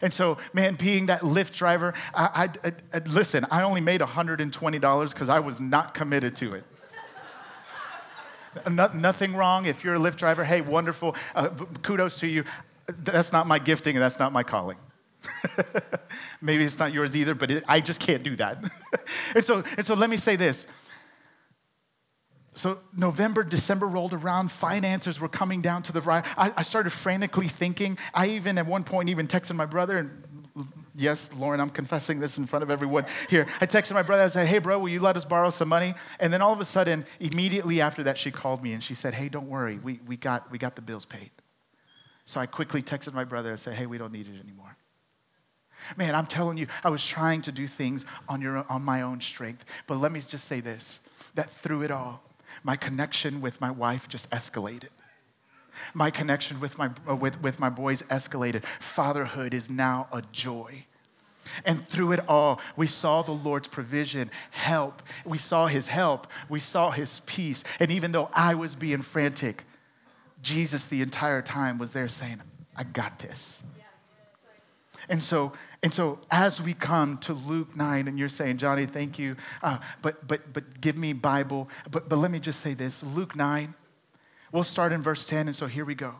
And 0.00 0.12
so, 0.12 0.38
man, 0.52 0.74
being 0.74 1.06
that 1.06 1.22
Lyft 1.22 1.52
driver, 1.52 1.94
I, 2.14 2.50
I, 2.64 2.72
I 2.94 2.98
listen, 3.06 3.46
I 3.50 3.62
only 3.62 3.80
made 3.80 4.00
$120 4.00 5.08
because 5.12 5.28
I 5.28 5.40
was 5.40 5.60
not 5.60 5.94
committed 5.94 6.36
to 6.36 6.54
it. 6.54 6.64
no, 8.70 8.88
nothing 8.88 9.34
wrong 9.34 9.66
if 9.66 9.84
you're 9.84 9.94
a 9.94 9.98
Lyft 9.98 10.16
driver. 10.16 10.44
Hey, 10.44 10.60
wonderful. 10.60 11.16
Uh, 11.34 11.48
kudos 11.82 12.18
to 12.18 12.26
you. 12.26 12.44
That's 12.86 13.32
not 13.32 13.46
my 13.46 13.58
gifting 13.58 13.96
and 13.96 14.02
that's 14.02 14.18
not 14.18 14.32
my 14.32 14.42
calling. 14.42 14.76
Maybe 16.40 16.64
it's 16.64 16.78
not 16.78 16.92
yours 16.92 17.16
either, 17.16 17.34
but 17.34 17.50
it, 17.50 17.64
I 17.68 17.80
just 17.80 18.00
can't 18.00 18.22
do 18.22 18.36
that. 18.36 18.62
and, 19.34 19.44
so, 19.44 19.62
and 19.76 19.86
so 19.86 19.94
let 19.94 20.10
me 20.10 20.16
say 20.16 20.36
this 20.36 20.66
so 22.54 22.80
November, 22.94 23.42
December 23.44 23.86
rolled 23.86 24.12
around, 24.12 24.52
finances 24.52 25.18
were 25.18 25.28
coming 25.28 25.62
down 25.62 25.82
to 25.84 25.92
the 25.92 26.02
right. 26.02 26.24
I, 26.36 26.52
I, 26.56 26.62
started 26.62 26.90
frantically 26.90 27.48
thinking. 27.48 27.96
I 28.12 28.28
even 28.28 28.58
at 28.58 28.66
one 28.66 28.84
point 28.84 29.08
even 29.08 29.26
texted 29.26 29.56
my 29.56 29.64
brother, 29.64 29.96
and 29.96 30.22
yes, 30.94 31.30
Lauren, 31.34 31.60
I'm 31.60 31.70
confessing 31.70 32.20
this 32.20 32.36
in 32.36 32.44
front 32.44 32.62
of 32.62 32.70
everyone 32.70 33.06
here. 33.30 33.46
I 33.60 33.66
texted 33.66 33.92
my 33.92 34.02
brother, 34.02 34.24
I 34.24 34.28
said, 34.28 34.46
hey 34.46 34.58
bro, 34.58 34.78
will 34.78 34.90
you 34.90 35.00
let 35.00 35.16
us 35.16 35.24
borrow 35.24 35.48
some 35.48 35.68
money? 35.68 35.94
And 36.20 36.30
then 36.30 36.42
all 36.42 36.52
of 36.52 36.60
a 36.60 36.64
sudden, 36.64 37.06
immediately 37.20 37.80
after 37.80 38.02
that, 38.02 38.18
she 38.18 38.30
called 38.30 38.62
me 38.62 38.74
and 38.74 38.82
she 38.82 38.94
said, 38.94 39.14
hey, 39.14 39.30
don't 39.30 39.48
worry, 39.48 39.78
we, 39.78 40.00
we, 40.06 40.18
got, 40.18 40.50
we 40.50 40.58
got 40.58 40.76
the 40.76 40.82
bills 40.82 41.06
paid. 41.06 41.30
So 42.26 42.38
I 42.38 42.46
quickly 42.46 42.82
texted 42.82 43.14
my 43.14 43.24
brother 43.24 43.50
and 43.50 43.58
said, 43.58 43.74
hey, 43.74 43.86
we 43.86 43.96
don't 43.96 44.12
need 44.12 44.28
it 44.28 44.38
anymore. 44.38 44.76
Man, 45.96 46.14
I'm 46.14 46.26
telling 46.26 46.58
you, 46.58 46.66
I 46.84 46.90
was 46.90 47.04
trying 47.04 47.42
to 47.42 47.52
do 47.52 47.66
things 47.66 48.04
on, 48.28 48.40
your, 48.40 48.64
on 48.70 48.82
my 48.82 49.02
own 49.02 49.20
strength. 49.20 49.64
But 49.86 49.96
let 49.96 50.12
me 50.12 50.20
just 50.20 50.46
say 50.46 50.60
this 50.60 51.00
that 51.34 51.50
through 51.62 51.82
it 51.82 51.90
all, 51.90 52.22
my 52.62 52.76
connection 52.76 53.40
with 53.40 53.60
my 53.60 53.70
wife 53.70 54.08
just 54.08 54.30
escalated. 54.30 54.90
My 55.94 56.10
connection 56.10 56.60
with 56.60 56.76
my, 56.78 56.90
uh, 57.08 57.16
with, 57.16 57.42
with 57.42 57.58
my 57.58 57.70
boys 57.70 58.02
escalated. 58.02 58.64
Fatherhood 58.64 59.54
is 59.54 59.70
now 59.70 60.06
a 60.12 60.22
joy. 60.32 60.84
And 61.64 61.86
through 61.88 62.12
it 62.12 62.20
all, 62.28 62.60
we 62.76 62.86
saw 62.86 63.22
the 63.22 63.32
Lord's 63.32 63.68
provision, 63.68 64.30
help. 64.50 65.02
We 65.24 65.38
saw 65.38 65.66
his 65.66 65.88
help. 65.88 66.26
We 66.48 66.60
saw 66.60 66.90
his 66.90 67.20
peace. 67.26 67.64
And 67.80 67.90
even 67.90 68.12
though 68.12 68.30
I 68.32 68.54
was 68.54 68.74
being 68.76 69.02
frantic, 69.02 69.64
Jesus 70.40 70.84
the 70.84 71.02
entire 71.02 71.42
time 71.42 71.78
was 71.78 71.92
there 71.92 72.08
saying, 72.08 72.42
I 72.76 72.84
got 72.84 73.18
this. 73.18 73.62
And 75.08 75.22
so, 75.22 75.52
and 75.82 75.92
so 75.92 76.18
as 76.30 76.60
we 76.60 76.74
come 76.74 77.18
to 77.18 77.32
Luke 77.32 77.76
9, 77.76 78.08
and 78.08 78.18
you're 78.18 78.28
saying, 78.28 78.58
Johnny, 78.58 78.86
thank 78.86 79.18
you, 79.18 79.36
uh, 79.62 79.78
but, 80.00 80.26
but, 80.26 80.52
but 80.52 80.80
give 80.80 80.96
me 80.96 81.12
Bible. 81.12 81.68
But, 81.90 82.08
but 82.08 82.16
let 82.16 82.30
me 82.30 82.38
just 82.38 82.60
say 82.60 82.74
this 82.74 83.02
Luke 83.02 83.34
9, 83.34 83.74
we'll 84.52 84.64
start 84.64 84.92
in 84.92 85.02
verse 85.02 85.24
10, 85.24 85.48
and 85.48 85.56
so 85.56 85.66
here 85.66 85.84
we 85.84 85.94
go. 85.94 86.14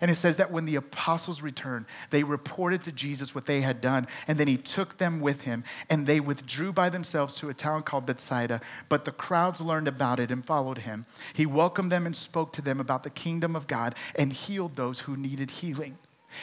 And 0.00 0.10
it 0.10 0.16
says 0.16 0.36
that 0.36 0.52
when 0.52 0.66
the 0.66 0.76
apostles 0.76 1.42
returned, 1.42 1.86
they 2.10 2.22
reported 2.22 2.84
to 2.84 2.92
Jesus 2.92 3.34
what 3.34 3.46
they 3.46 3.62
had 3.62 3.80
done, 3.80 4.06
and 4.28 4.38
then 4.38 4.46
he 4.46 4.56
took 4.56 4.98
them 4.98 5.20
with 5.20 5.42
him, 5.42 5.64
and 5.88 6.06
they 6.06 6.20
withdrew 6.20 6.72
by 6.72 6.90
themselves 6.90 7.34
to 7.36 7.48
a 7.48 7.54
town 7.54 7.82
called 7.82 8.06
Bethsaida. 8.06 8.60
But 8.88 9.04
the 9.04 9.12
crowds 9.12 9.60
learned 9.60 9.88
about 9.88 10.20
it 10.20 10.30
and 10.30 10.44
followed 10.44 10.78
him. 10.78 11.06
He 11.32 11.46
welcomed 11.46 11.90
them 11.90 12.06
and 12.06 12.14
spoke 12.14 12.52
to 12.54 12.62
them 12.62 12.78
about 12.78 13.02
the 13.02 13.10
kingdom 13.10 13.56
of 13.56 13.66
God 13.66 13.94
and 14.14 14.32
healed 14.32 14.76
those 14.76 15.00
who 15.00 15.16
needed 15.16 15.50
healing. 15.50 15.98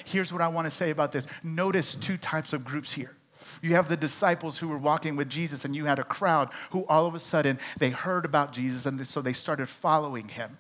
Here's 0.06 0.32
what 0.32 0.42
I 0.42 0.48
want 0.48 0.66
to 0.66 0.72
say 0.72 0.90
about 0.90 1.12
this 1.12 1.28
notice 1.44 1.96
two 1.96 2.18
types 2.18 2.54
of 2.54 2.66
groups 2.66 2.92
here. 2.92 3.16
You 3.62 3.76
have 3.76 3.90
the 3.90 3.98
disciples 3.98 4.58
who 4.58 4.68
were 4.68 4.78
walking 4.78 5.16
with 5.16 5.30
Jesus, 5.30 5.66
and 5.66 5.76
you 5.76 5.86
had 5.86 6.00
a 6.00 6.04
crowd 6.04 6.50
who 6.72 6.86
all 6.88 7.06
of 7.06 7.16
a 7.16 7.20
sudden 7.20 7.60
they 7.80 7.90
heard 7.90 8.26
about 8.26 8.54
Jesus, 8.54 8.86
and 8.86 9.06
so 9.08 9.22
they 9.22 9.34
started 9.34 9.70
following 9.70 10.28
him. 10.28 10.58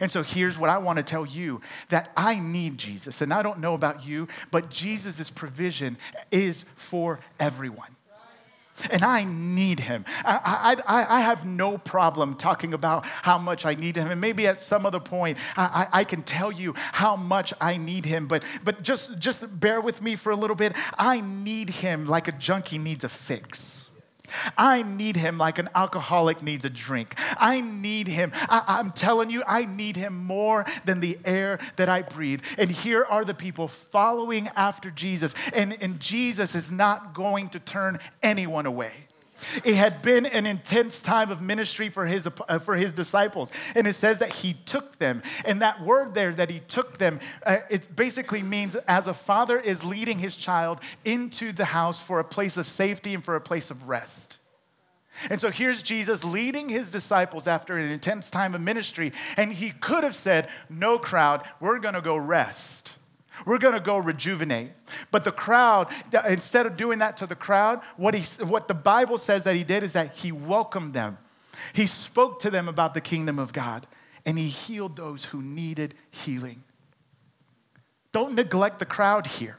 And 0.00 0.10
so 0.10 0.22
here's 0.22 0.58
what 0.58 0.70
I 0.70 0.78
want 0.78 0.96
to 0.96 1.02
tell 1.02 1.26
you 1.26 1.60
that 1.90 2.10
I 2.16 2.38
need 2.38 2.78
Jesus. 2.78 3.20
And 3.20 3.32
I 3.32 3.42
don't 3.42 3.58
know 3.58 3.74
about 3.74 4.04
you, 4.04 4.28
but 4.50 4.70
Jesus' 4.70 5.30
provision 5.30 5.98
is 6.30 6.64
for 6.74 7.20
everyone. 7.38 7.93
And 8.90 9.04
I 9.04 9.24
need 9.24 9.80
him. 9.80 10.04
I, 10.24 10.76
I, 10.86 11.18
I 11.18 11.20
have 11.20 11.46
no 11.46 11.78
problem 11.78 12.36
talking 12.36 12.74
about 12.74 13.06
how 13.06 13.38
much 13.38 13.64
I 13.64 13.74
need 13.74 13.96
him. 13.96 14.10
And 14.10 14.20
maybe 14.20 14.46
at 14.46 14.58
some 14.58 14.84
other 14.84 15.00
point, 15.00 15.38
I, 15.56 15.88
I 15.92 16.04
can 16.04 16.22
tell 16.22 16.50
you 16.50 16.74
how 16.76 17.16
much 17.16 17.54
I 17.60 17.76
need 17.76 18.04
him. 18.04 18.26
But, 18.26 18.42
but 18.64 18.82
just, 18.82 19.18
just 19.18 19.44
bear 19.60 19.80
with 19.80 20.02
me 20.02 20.16
for 20.16 20.32
a 20.32 20.36
little 20.36 20.56
bit. 20.56 20.74
I 20.98 21.20
need 21.20 21.70
him 21.70 22.06
like 22.06 22.28
a 22.28 22.32
junkie 22.32 22.78
needs 22.78 23.04
a 23.04 23.08
fix. 23.08 23.83
I 24.56 24.82
need 24.82 25.16
him 25.16 25.38
like 25.38 25.58
an 25.58 25.68
alcoholic 25.74 26.42
needs 26.42 26.64
a 26.64 26.70
drink. 26.70 27.14
I 27.36 27.60
need 27.60 28.08
him. 28.08 28.32
I, 28.34 28.80
am 28.80 28.90
telling 28.92 29.30
you, 29.30 29.42
I 29.46 29.64
need 29.64 29.96
him 29.96 30.16
more 30.16 30.64
than 30.84 31.00
the 31.00 31.18
air 31.24 31.58
that 31.76 31.88
I 31.88 32.02
breathe. 32.02 32.42
And 32.58 32.70
here 32.70 33.04
are 33.04 33.24
the 33.24 33.34
people 33.34 33.68
following 33.68 34.48
after 34.56 34.90
Jesus. 34.90 35.34
And, 35.52 35.76
and 35.82 36.00
Jesus 36.00 36.54
is 36.54 36.70
not 36.70 37.14
going 37.14 37.48
to 37.50 37.60
turn 37.60 37.98
anyone 38.22 38.66
away. 38.66 38.92
It 39.64 39.74
had 39.74 40.02
been 40.02 40.26
an 40.26 40.46
intense 40.46 41.00
time 41.00 41.30
of 41.30 41.40
ministry 41.40 41.88
for 41.88 42.06
his, 42.06 42.28
uh, 42.48 42.58
for 42.58 42.76
his 42.76 42.92
disciples. 42.92 43.50
And 43.74 43.86
it 43.86 43.94
says 43.94 44.18
that 44.18 44.32
he 44.32 44.54
took 44.54 44.98
them. 44.98 45.22
And 45.44 45.62
that 45.62 45.82
word 45.82 46.14
there, 46.14 46.32
that 46.34 46.50
he 46.50 46.60
took 46.60 46.98
them, 46.98 47.20
uh, 47.44 47.58
it 47.70 47.94
basically 47.94 48.42
means 48.42 48.76
as 48.88 49.06
a 49.06 49.14
father 49.14 49.58
is 49.58 49.84
leading 49.84 50.18
his 50.18 50.36
child 50.36 50.80
into 51.04 51.52
the 51.52 51.66
house 51.66 52.00
for 52.00 52.20
a 52.20 52.24
place 52.24 52.56
of 52.56 52.68
safety 52.68 53.14
and 53.14 53.24
for 53.24 53.36
a 53.36 53.40
place 53.40 53.70
of 53.70 53.88
rest. 53.88 54.38
And 55.30 55.40
so 55.40 55.50
here's 55.50 55.82
Jesus 55.82 56.24
leading 56.24 56.68
his 56.68 56.90
disciples 56.90 57.46
after 57.46 57.76
an 57.76 57.90
intense 57.90 58.30
time 58.30 58.54
of 58.54 58.60
ministry. 58.60 59.12
And 59.36 59.52
he 59.52 59.70
could 59.70 60.04
have 60.04 60.16
said, 60.16 60.48
No, 60.68 60.98
crowd, 60.98 61.48
we're 61.60 61.78
going 61.78 61.94
to 61.94 62.02
go 62.02 62.16
rest. 62.16 62.94
We're 63.44 63.58
going 63.58 63.74
to 63.74 63.80
go 63.80 63.98
rejuvenate. 63.98 64.70
But 65.10 65.24
the 65.24 65.32
crowd, 65.32 65.88
instead 66.28 66.66
of 66.66 66.76
doing 66.76 66.98
that 67.00 67.16
to 67.18 67.26
the 67.26 67.34
crowd, 67.34 67.80
what, 67.96 68.14
he, 68.14 68.44
what 68.44 68.68
the 68.68 68.74
Bible 68.74 69.18
says 69.18 69.44
that 69.44 69.56
he 69.56 69.64
did 69.64 69.82
is 69.82 69.92
that 69.92 70.14
he 70.14 70.32
welcomed 70.32 70.94
them. 70.94 71.18
He 71.72 71.86
spoke 71.86 72.40
to 72.40 72.50
them 72.50 72.68
about 72.68 72.94
the 72.94 73.00
kingdom 73.00 73.38
of 73.38 73.52
God, 73.52 73.86
and 74.26 74.38
he 74.38 74.48
healed 74.48 74.96
those 74.96 75.26
who 75.26 75.42
needed 75.42 75.94
healing. 76.10 76.64
Don't 78.12 78.34
neglect 78.34 78.78
the 78.78 78.86
crowd 78.86 79.26
here. 79.26 79.58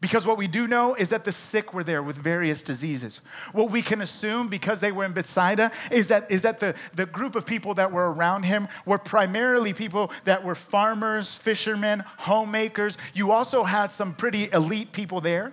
Because 0.00 0.26
what 0.26 0.38
we 0.38 0.48
do 0.48 0.66
know 0.66 0.94
is 0.94 1.10
that 1.10 1.24
the 1.24 1.32
sick 1.32 1.74
were 1.74 1.84
there 1.84 2.02
with 2.02 2.16
various 2.16 2.62
diseases. 2.62 3.20
What 3.52 3.70
we 3.70 3.82
can 3.82 4.00
assume, 4.00 4.48
because 4.48 4.80
they 4.80 4.92
were 4.92 5.04
in 5.04 5.12
Bethsaida, 5.12 5.72
is 5.90 6.08
that, 6.08 6.30
is 6.30 6.40
that 6.42 6.58
the, 6.58 6.74
the 6.94 7.04
group 7.04 7.36
of 7.36 7.44
people 7.44 7.74
that 7.74 7.92
were 7.92 8.10
around 8.10 8.44
him 8.44 8.68
were 8.86 8.96
primarily 8.96 9.74
people 9.74 10.10
that 10.24 10.42
were 10.42 10.54
farmers, 10.54 11.34
fishermen, 11.34 12.02
homemakers. 12.16 12.96
You 13.12 13.32
also 13.32 13.62
had 13.62 13.92
some 13.92 14.14
pretty 14.14 14.50
elite 14.52 14.92
people 14.92 15.20
there. 15.20 15.52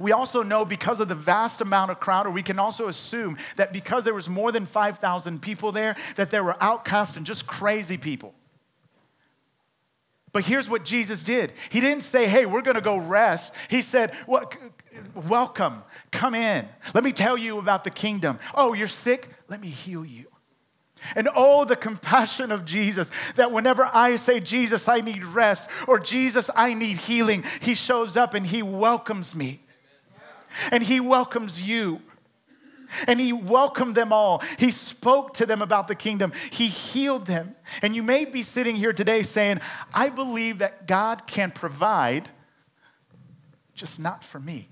We 0.00 0.12
also 0.12 0.42
know 0.42 0.64
because 0.64 1.00
of 1.00 1.08
the 1.08 1.14
vast 1.14 1.60
amount 1.60 1.90
of 1.90 2.00
crowd, 2.00 2.26
or 2.26 2.30
we 2.30 2.42
can 2.42 2.58
also 2.58 2.88
assume 2.88 3.36
that 3.56 3.74
because 3.74 4.04
there 4.04 4.14
was 4.14 4.28
more 4.28 4.52
than 4.52 4.64
5,000 4.64 5.42
people 5.42 5.70
there, 5.70 5.96
that 6.16 6.30
there 6.30 6.44
were 6.44 6.56
outcasts 6.62 7.18
and 7.18 7.26
just 7.26 7.46
crazy 7.46 7.98
people. 7.98 8.34
But 10.34 10.44
here's 10.44 10.68
what 10.68 10.84
Jesus 10.84 11.22
did 11.22 11.52
He 11.70 11.80
didn't 11.80 12.02
say, 12.02 12.26
hey, 12.26 12.44
we're 12.44 12.60
going 12.60 12.74
to 12.74 12.82
go 12.82 12.98
rest. 12.98 13.54
He 13.70 13.80
said, 13.80 14.12
well, 14.26 14.52
welcome, 15.14 15.82
come 16.10 16.34
in. 16.34 16.68
Let 16.92 17.04
me 17.04 17.12
tell 17.12 17.38
you 17.38 17.58
about 17.58 17.84
the 17.84 17.90
kingdom. 17.90 18.38
Oh, 18.54 18.74
you're 18.74 18.88
sick? 18.88 19.30
Let 19.48 19.60
me 19.60 19.68
heal 19.68 20.04
you. 20.04 20.26
And 21.14 21.28
oh, 21.34 21.64
the 21.64 21.76
compassion 21.76 22.50
of 22.50 22.64
Jesus 22.64 23.10
that 23.36 23.52
whenever 23.52 23.88
I 23.92 24.16
say, 24.16 24.40
Jesus, 24.40 24.88
I 24.88 25.00
need 25.02 25.24
rest, 25.24 25.68
or 25.86 26.00
Jesus, 26.00 26.50
I 26.56 26.74
need 26.74 26.96
healing, 26.96 27.44
he 27.60 27.74
shows 27.74 28.16
up 28.16 28.34
and 28.34 28.46
he 28.46 28.62
welcomes 28.62 29.34
me. 29.34 29.62
And 30.72 30.82
he 30.82 30.98
welcomes 30.98 31.62
you 31.62 32.00
and 33.06 33.20
he 33.20 33.32
welcomed 33.32 33.94
them 33.94 34.12
all. 34.12 34.42
He 34.58 34.70
spoke 34.70 35.34
to 35.34 35.46
them 35.46 35.62
about 35.62 35.88
the 35.88 35.94
kingdom. 35.94 36.32
He 36.50 36.68
healed 36.68 37.26
them. 37.26 37.54
And 37.82 37.94
you 37.94 38.02
may 38.02 38.24
be 38.24 38.42
sitting 38.42 38.76
here 38.76 38.92
today 38.92 39.22
saying, 39.22 39.60
I 39.92 40.08
believe 40.08 40.58
that 40.58 40.86
God 40.86 41.26
can 41.26 41.50
provide, 41.50 42.28
just 43.74 43.98
not 43.98 44.22
for 44.22 44.40
me. 44.40 44.68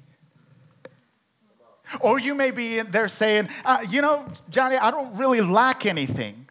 Or 2.00 2.18
you 2.18 2.34
may 2.34 2.50
be 2.50 2.80
there 2.80 3.08
saying, 3.08 3.48
uh, 3.64 3.84
you 3.90 4.00
know, 4.00 4.26
Johnny, 4.48 4.76
I 4.76 4.90
don't 4.90 5.16
really 5.16 5.40
lack 5.40 5.84
anything. 5.84 6.48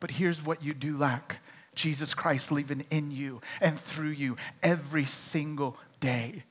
But 0.00 0.12
here's 0.12 0.44
what 0.44 0.62
you 0.62 0.74
do 0.74 0.96
lack 0.96 1.38
Jesus 1.74 2.14
Christ 2.14 2.52
living 2.52 2.84
in 2.90 3.10
you 3.10 3.40
and 3.60 3.80
through 3.80 4.10
you 4.10 4.36
every 4.62 5.04
single 5.04 5.76
day. 5.98 6.44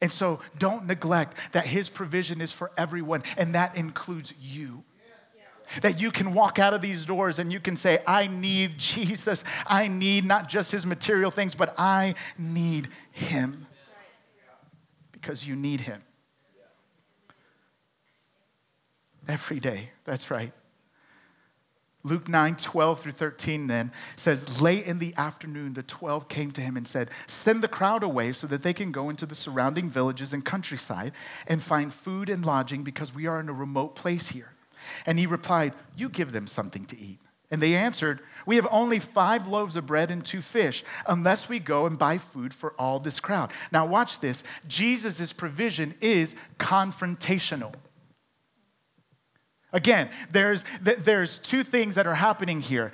And 0.00 0.12
so 0.12 0.40
don't 0.58 0.86
neglect 0.86 1.36
that 1.52 1.66
His 1.66 1.88
provision 1.88 2.40
is 2.40 2.52
for 2.52 2.70
everyone, 2.76 3.22
and 3.36 3.54
that 3.54 3.76
includes 3.76 4.32
you. 4.40 4.84
That 5.82 6.00
you 6.00 6.10
can 6.10 6.34
walk 6.34 6.58
out 6.58 6.74
of 6.74 6.82
these 6.82 7.04
doors 7.04 7.38
and 7.38 7.52
you 7.52 7.60
can 7.60 7.76
say, 7.76 8.00
I 8.04 8.26
need 8.26 8.76
Jesus. 8.76 9.44
I 9.68 9.86
need 9.86 10.24
not 10.24 10.48
just 10.48 10.72
His 10.72 10.84
material 10.84 11.30
things, 11.30 11.54
but 11.54 11.72
I 11.78 12.16
need 12.36 12.88
Him. 13.12 13.68
Because 15.12 15.46
you 15.46 15.54
need 15.54 15.82
Him. 15.82 16.02
Every 19.28 19.60
day. 19.60 19.90
That's 20.04 20.28
right. 20.28 20.52
Luke 22.02 22.28
9, 22.28 22.56
12 22.56 23.00
through 23.00 23.12
13 23.12 23.66
then 23.66 23.92
says, 24.16 24.60
Late 24.60 24.86
in 24.86 24.98
the 24.98 25.14
afternoon, 25.16 25.74
the 25.74 25.82
12 25.82 26.28
came 26.28 26.50
to 26.52 26.60
him 26.60 26.76
and 26.76 26.88
said, 26.88 27.10
Send 27.26 27.62
the 27.62 27.68
crowd 27.68 28.02
away 28.02 28.32
so 28.32 28.46
that 28.46 28.62
they 28.62 28.72
can 28.72 28.90
go 28.90 29.10
into 29.10 29.26
the 29.26 29.34
surrounding 29.34 29.90
villages 29.90 30.32
and 30.32 30.44
countryside 30.44 31.12
and 31.46 31.62
find 31.62 31.92
food 31.92 32.30
and 32.30 32.44
lodging 32.44 32.84
because 32.84 33.14
we 33.14 33.26
are 33.26 33.38
in 33.38 33.50
a 33.50 33.52
remote 33.52 33.94
place 33.94 34.28
here. 34.28 34.52
And 35.04 35.18
he 35.18 35.26
replied, 35.26 35.74
You 35.94 36.08
give 36.08 36.32
them 36.32 36.46
something 36.46 36.86
to 36.86 36.98
eat. 36.98 37.18
And 37.50 37.60
they 37.60 37.74
answered, 37.74 38.20
We 38.46 38.56
have 38.56 38.68
only 38.70 38.98
five 38.98 39.46
loaves 39.46 39.76
of 39.76 39.86
bread 39.86 40.10
and 40.10 40.24
two 40.24 40.40
fish, 40.40 40.82
unless 41.06 41.48
we 41.50 41.58
go 41.58 41.84
and 41.84 41.98
buy 41.98 42.16
food 42.16 42.54
for 42.54 42.72
all 42.78 42.98
this 42.98 43.20
crowd. 43.20 43.52
Now, 43.72 43.84
watch 43.84 44.20
this 44.20 44.42
Jesus' 44.68 45.34
provision 45.34 45.94
is 46.00 46.34
confrontational. 46.58 47.74
Again, 49.72 50.10
there's, 50.30 50.64
there's 50.80 51.38
two 51.38 51.62
things 51.62 51.94
that 51.94 52.06
are 52.06 52.14
happening 52.14 52.60
here. 52.60 52.92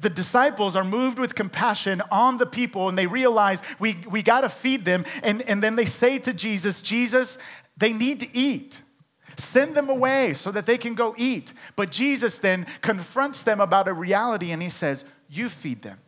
The 0.00 0.10
disciples 0.10 0.76
are 0.76 0.84
moved 0.84 1.18
with 1.18 1.34
compassion 1.34 2.02
on 2.10 2.38
the 2.38 2.46
people 2.46 2.88
and 2.88 2.96
they 2.96 3.06
realize 3.06 3.62
we, 3.78 3.98
we 4.08 4.22
got 4.22 4.42
to 4.42 4.48
feed 4.48 4.84
them. 4.84 5.04
And, 5.22 5.42
and 5.42 5.62
then 5.62 5.76
they 5.76 5.84
say 5.84 6.18
to 6.20 6.32
Jesus, 6.32 6.80
Jesus, 6.80 7.38
they 7.76 7.92
need 7.92 8.20
to 8.20 8.36
eat. 8.36 8.80
Send 9.36 9.74
them 9.74 9.88
away 9.88 10.34
so 10.34 10.50
that 10.52 10.66
they 10.66 10.78
can 10.78 10.94
go 10.94 11.14
eat. 11.16 11.52
But 11.76 11.90
Jesus 11.90 12.38
then 12.38 12.66
confronts 12.82 13.42
them 13.42 13.60
about 13.60 13.88
a 13.88 13.92
reality 13.92 14.50
and 14.50 14.62
he 14.62 14.70
says, 14.70 15.04
You 15.28 15.48
feed 15.48 15.82
them. 15.82 15.98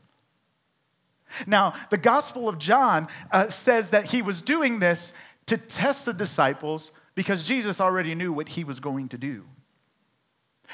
Now, 1.46 1.74
the 1.90 1.98
Gospel 1.98 2.48
of 2.48 2.58
John 2.58 3.08
uh, 3.30 3.48
says 3.48 3.90
that 3.90 4.06
he 4.06 4.20
was 4.20 4.42
doing 4.42 4.80
this 4.80 5.12
to 5.46 5.56
test 5.56 6.04
the 6.04 6.12
disciples 6.12 6.90
because 7.14 7.44
Jesus 7.44 7.80
already 7.80 8.14
knew 8.14 8.32
what 8.32 8.50
he 8.50 8.64
was 8.64 8.80
going 8.80 9.08
to 9.08 9.18
do. 9.18 9.44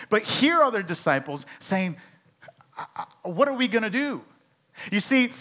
But 0.08 0.22
here 0.22 0.60
are 0.60 0.70
the 0.70 0.82
disciples 0.82 1.46
saying, 1.58 1.96
What 3.22 3.48
are 3.48 3.54
we 3.54 3.68
going 3.68 3.82
to 3.84 3.90
do? 3.90 4.22
You 4.92 5.00
see, 5.00 5.32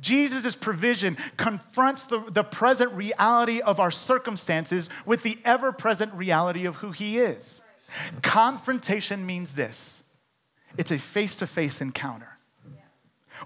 Jesus' 0.00 0.56
provision 0.56 1.16
confronts 1.36 2.04
the, 2.04 2.20
the 2.28 2.42
present 2.42 2.92
reality 2.92 3.60
of 3.60 3.78
our 3.78 3.90
circumstances 3.90 4.90
with 5.06 5.22
the 5.22 5.38
ever 5.44 5.72
present 5.72 6.12
reality 6.14 6.64
of 6.64 6.76
who 6.76 6.90
he 6.90 7.18
is. 7.18 7.60
Confrontation 8.22 9.24
means 9.26 9.54
this 9.54 10.02
it's 10.76 10.90
a 10.90 10.98
face 10.98 11.34
to 11.36 11.46
face 11.46 11.80
encounter 11.80 12.38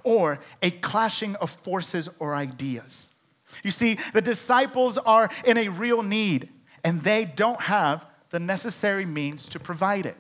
or 0.05 0.39
a 0.63 0.71
clashing 0.71 1.35
of 1.37 1.51
forces 1.51 2.09
or 2.19 2.35
ideas. 2.35 3.11
You 3.63 3.71
see, 3.71 3.99
the 4.13 4.21
disciples 4.21 4.99
are 4.99 5.31
in 5.45 5.57
a 5.59 5.69
real 5.69 6.03
need 6.03 6.51
and 6.85 7.03
they 7.03 7.25
don't 7.25 7.61
have 7.63 8.05
the 8.31 8.39
necessary 8.39 9.07
means 9.07 9.49
to 9.49 9.59
provide 9.59 10.07
it. 10.07 10.17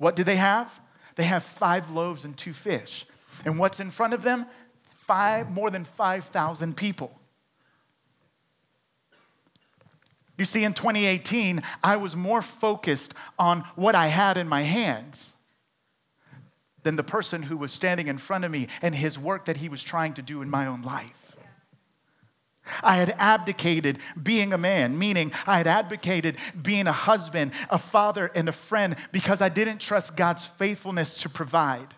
What 0.00 0.16
do 0.16 0.24
they 0.24 0.36
have? 0.36 0.80
They 1.16 1.24
have 1.24 1.44
five 1.44 1.90
loaves 1.90 2.24
and 2.24 2.34
two 2.34 2.54
fish. 2.54 3.06
And 3.44 3.58
what's 3.58 3.80
in 3.80 3.90
front 3.90 4.14
of 4.14 4.22
them? 4.22 4.46
Five, 5.06 5.50
more 5.50 5.70
than 5.70 5.84
5,000 5.84 6.74
people. 6.74 7.12
You 10.38 10.46
see, 10.46 10.64
in 10.64 10.72
2018, 10.72 11.62
I 11.84 11.96
was 11.96 12.16
more 12.16 12.40
focused 12.40 13.12
on 13.38 13.62
what 13.74 13.94
I 13.94 14.06
had 14.06 14.38
in 14.38 14.48
my 14.48 14.62
hands 14.62 15.34
than 16.82 16.96
the 16.96 17.04
person 17.04 17.42
who 17.42 17.58
was 17.58 17.70
standing 17.70 18.06
in 18.06 18.16
front 18.16 18.46
of 18.46 18.50
me 18.50 18.68
and 18.80 18.94
his 18.94 19.18
work 19.18 19.44
that 19.44 19.58
he 19.58 19.68
was 19.68 19.82
trying 19.82 20.14
to 20.14 20.22
do 20.22 20.40
in 20.40 20.48
my 20.48 20.64
own 20.64 20.80
life. 20.80 21.29
I 22.82 22.96
had 22.96 23.14
abdicated 23.18 23.98
being 24.20 24.52
a 24.52 24.58
man, 24.58 24.98
meaning 24.98 25.32
I 25.46 25.58
had 25.58 25.66
abdicated 25.66 26.36
being 26.60 26.86
a 26.86 26.92
husband, 26.92 27.52
a 27.68 27.78
father, 27.78 28.30
and 28.34 28.48
a 28.48 28.52
friend 28.52 28.96
because 29.12 29.40
I 29.40 29.48
didn't 29.48 29.78
trust 29.78 30.16
God's 30.16 30.44
faithfulness 30.44 31.14
to 31.18 31.28
provide. 31.28 31.94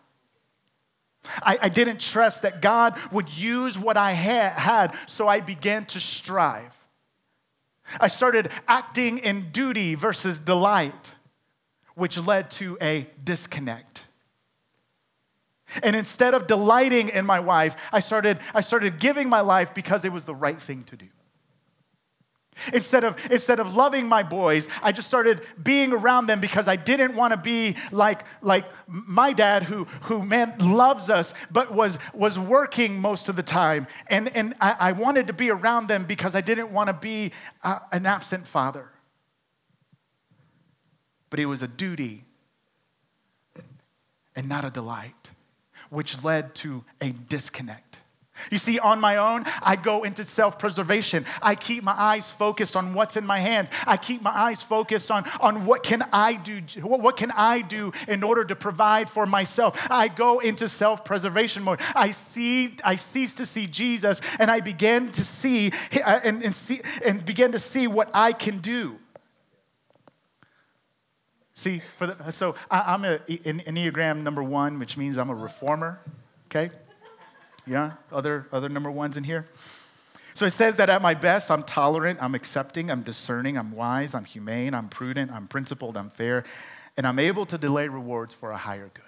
I, 1.43 1.59
I 1.63 1.69
didn't 1.69 2.01
trust 2.01 2.43
that 2.43 2.61
God 2.61 2.99
would 3.13 3.29
use 3.29 3.79
what 3.79 3.97
I 3.97 4.15
ha- 4.15 4.55
had, 4.57 4.97
so 5.07 5.29
I 5.29 5.41
began 5.41 5.85
to 5.87 6.01
strive. 6.01 6.75
I 8.01 8.09
started 8.09 8.51
acting 8.67 9.19
in 9.19 9.51
duty 9.51 9.95
versus 9.95 10.39
delight, 10.39 11.15
which 11.95 12.19
led 12.19 12.51
to 12.53 12.79
a 12.81 13.09
disconnect. 13.23 14.05
And 15.83 15.97
instead 15.97 16.35
of 16.35 16.47
delighting 16.47 17.09
in 17.09 17.25
my 17.25 17.41
wife, 17.41 17.77
I 17.93 18.01
started, 18.01 18.39
I 18.55 18.61
started 18.61 18.99
giving 18.99 19.29
my 19.29 19.41
life 19.41 19.75
because 19.75 20.05
it 20.05 20.13
was 20.13 20.25
the 20.25 20.35
right 20.35 20.61
thing 20.61 20.85
to 20.85 20.97
do. 20.97 21.07
Instead 22.73 23.03
of, 23.03 23.17
instead 23.31 23.61
of 23.61 23.75
loving 23.75 24.07
my 24.07 24.23
boys, 24.23 24.69
I 24.83 24.93
just 24.93 25.09
started 25.09 25.41
being 25.63 25.93
around 25.93 26.27
them 26.27 26.41
because 26.41 26.69
I 26.69 26.77
didn't 26.77 27.17
want 27.17 27.33
to 27.33 27.39
be 27.39 27.77
like, 27.91 28.25
like 28.43 28.67
my 28.87 29.33
dad, 29.33 29.63
who, 29.65 29.85
who 30.03 30.23
man 30.23 30.55
loves 30.59 31.09
us, 31.09 31.33
but 31.51 31.73
was, 31.73 31.99
was 32.13 32.39
working 32.39 33.01
most 33.01 33.29
of 33.29 33.37
the 33.37 33.43
time. 33.43 33.87
And, 34.09 34.35
and 34.37 34.55
I, 34.61 34.77
I 34.79 34.93
wanted 34.93 35.29
to 35.29 35.33
be 35.33 35.51
around 35.51 35.89
them 35.89 36.05
because 36.05 36.35
I 36.35 36.43
didn't 36.43 36.71
want 36.71 36.89
to 36.89 36.93
be 36.93 37.33
uh, 37.65 37.81
an 37.91 38.05
absent 38.05 38.47
father. 38.47 38.91
But 41.31 41.41
it 41.41 41.47
was 41.47 41.63
a 41.63 41.69
duty 41.69 42.27
and 44.37 44.49
not 44.49 44.65
a 44.65 44.71
delight 44.71 45.32
which 45.93 46.25
led 46.25 46.55
to 46.57 46.85
a 47.01 47.11
disconnect. 47.11 47.99
You 48.51 48.57
see, 48.57 48.79
on 48.79 48.99
my 48.99 49.19
own, 49.19 49.45
I 49.63 49.77
go 49.77 50.05
into 50.05 50.25
self 50.25 50.59
preservation. 50.59 51.27
I 51.43 51.55
keep 51.55 51.85
my 51.85 51.93
eyes 51.93 52.31
focused 52.31 52.75
on 52.75 52.95
what's 52.95 53.17
in 53.17 53.27
my 53.27 53.39
hands. 53.39 53.69
I 53.87 53.99
keep 53.99 54.23
my 54.23 54.31
eyes 54.31 54.63
focused 54.63 55.11
on, 55.11 55.31
on 55.39 55.67
what 55.67 55.83
can 55.83 56.03
I 56.13 56.35
do, 56.35 56.61
what 56.81 57.19
can 57.19 57.31
I 57.31 57.61
do 57.61 57.93
in 58.09 58.23
order 58.23 58.45
to 58.47 58.57
provide 58.57 59.11
for 59.11 59.27
myself. 59.27 59.79
I 59.91 60.09
go 60.09 60.39
into 60.39 60.67
self 60.67 61.05
preservation 61.05 61.63
mode. 61.63 61.81
I 61.95 62.11
see, 62.13 62.77
I 62.83 62.97
cease 62.97 63.35
to 63.35 63.47
see 63.47 63.67
Jesus 63.67 64.23
and 64.39 64.51
I 64.51 64.61
begin 64.61 65.13
to 65.13 65.25
see 65.25 65.71
uh, 66.05 66.21
and, 66.25 66.43
and 66.43 66.55
see 66.55 66.81
and 67.05 67.25
begin 67.25 67.53
to 67.53 67.59
see 67.59 67.87
what 67.87 68.11
I 68.15 68.33
can 68.33 68.59
do. 68.59 68.99
See, 71.55 71.83
for 71.99 72.07
the, 72.09 72.31
so 72.31 72.55
I, 72.71 72.95
am 72.95 73.05
an 73.05 73.19
Enneagram 73.27 74.23
number 74.23 74.43
one, 74.43 74.79
which 74.79 74.97
means 74.97 75.19
I'm 75.19 75.31
a 75.31 75.35
reformer. 75.35 76.01
Okay? 76.47 76.75
Yeah? 77.67 77.93
Other, 78.11 78.47
other 78.53 78.69
number 78.69 78.91
ones 78.91 79.17
in 79.17 79.25
here? 79.25 79.47
So 80.35 80.47
it 80.47 80.51
says 80.51 80.77
that 80.77 80.89
at 80.89 81.03
my 81.03 81.13
best, 81.13 81.51
I'm 81.51 81.63
tolerant, 81.63 82.23
I'm 82.23 82.35
accepting, 82.35 82.91
I'm 82.91 83.03
discerning, 83.03 83.59
I'm 83.59 83.73
wise, 83.73 84.15
I'm 84.15 84.25
humane, 84.25 84.75
I'm 84.75 84.89
prudent, 84.89 85.31
I'm 85.31 85.47
principled, 85.47 85.97
I'm 85.97 86.11
fair, 86.11 86.45
and 86.97 87.07
I'm 87.07 87.19
able 87.19 87.45
to 87.47 87.59
delay 87.59 87.89
rewards 87.89 88.33
for 88.33 88.51
a 88.51 88.57
higher 88.57 88.91
good. 88.95 89.05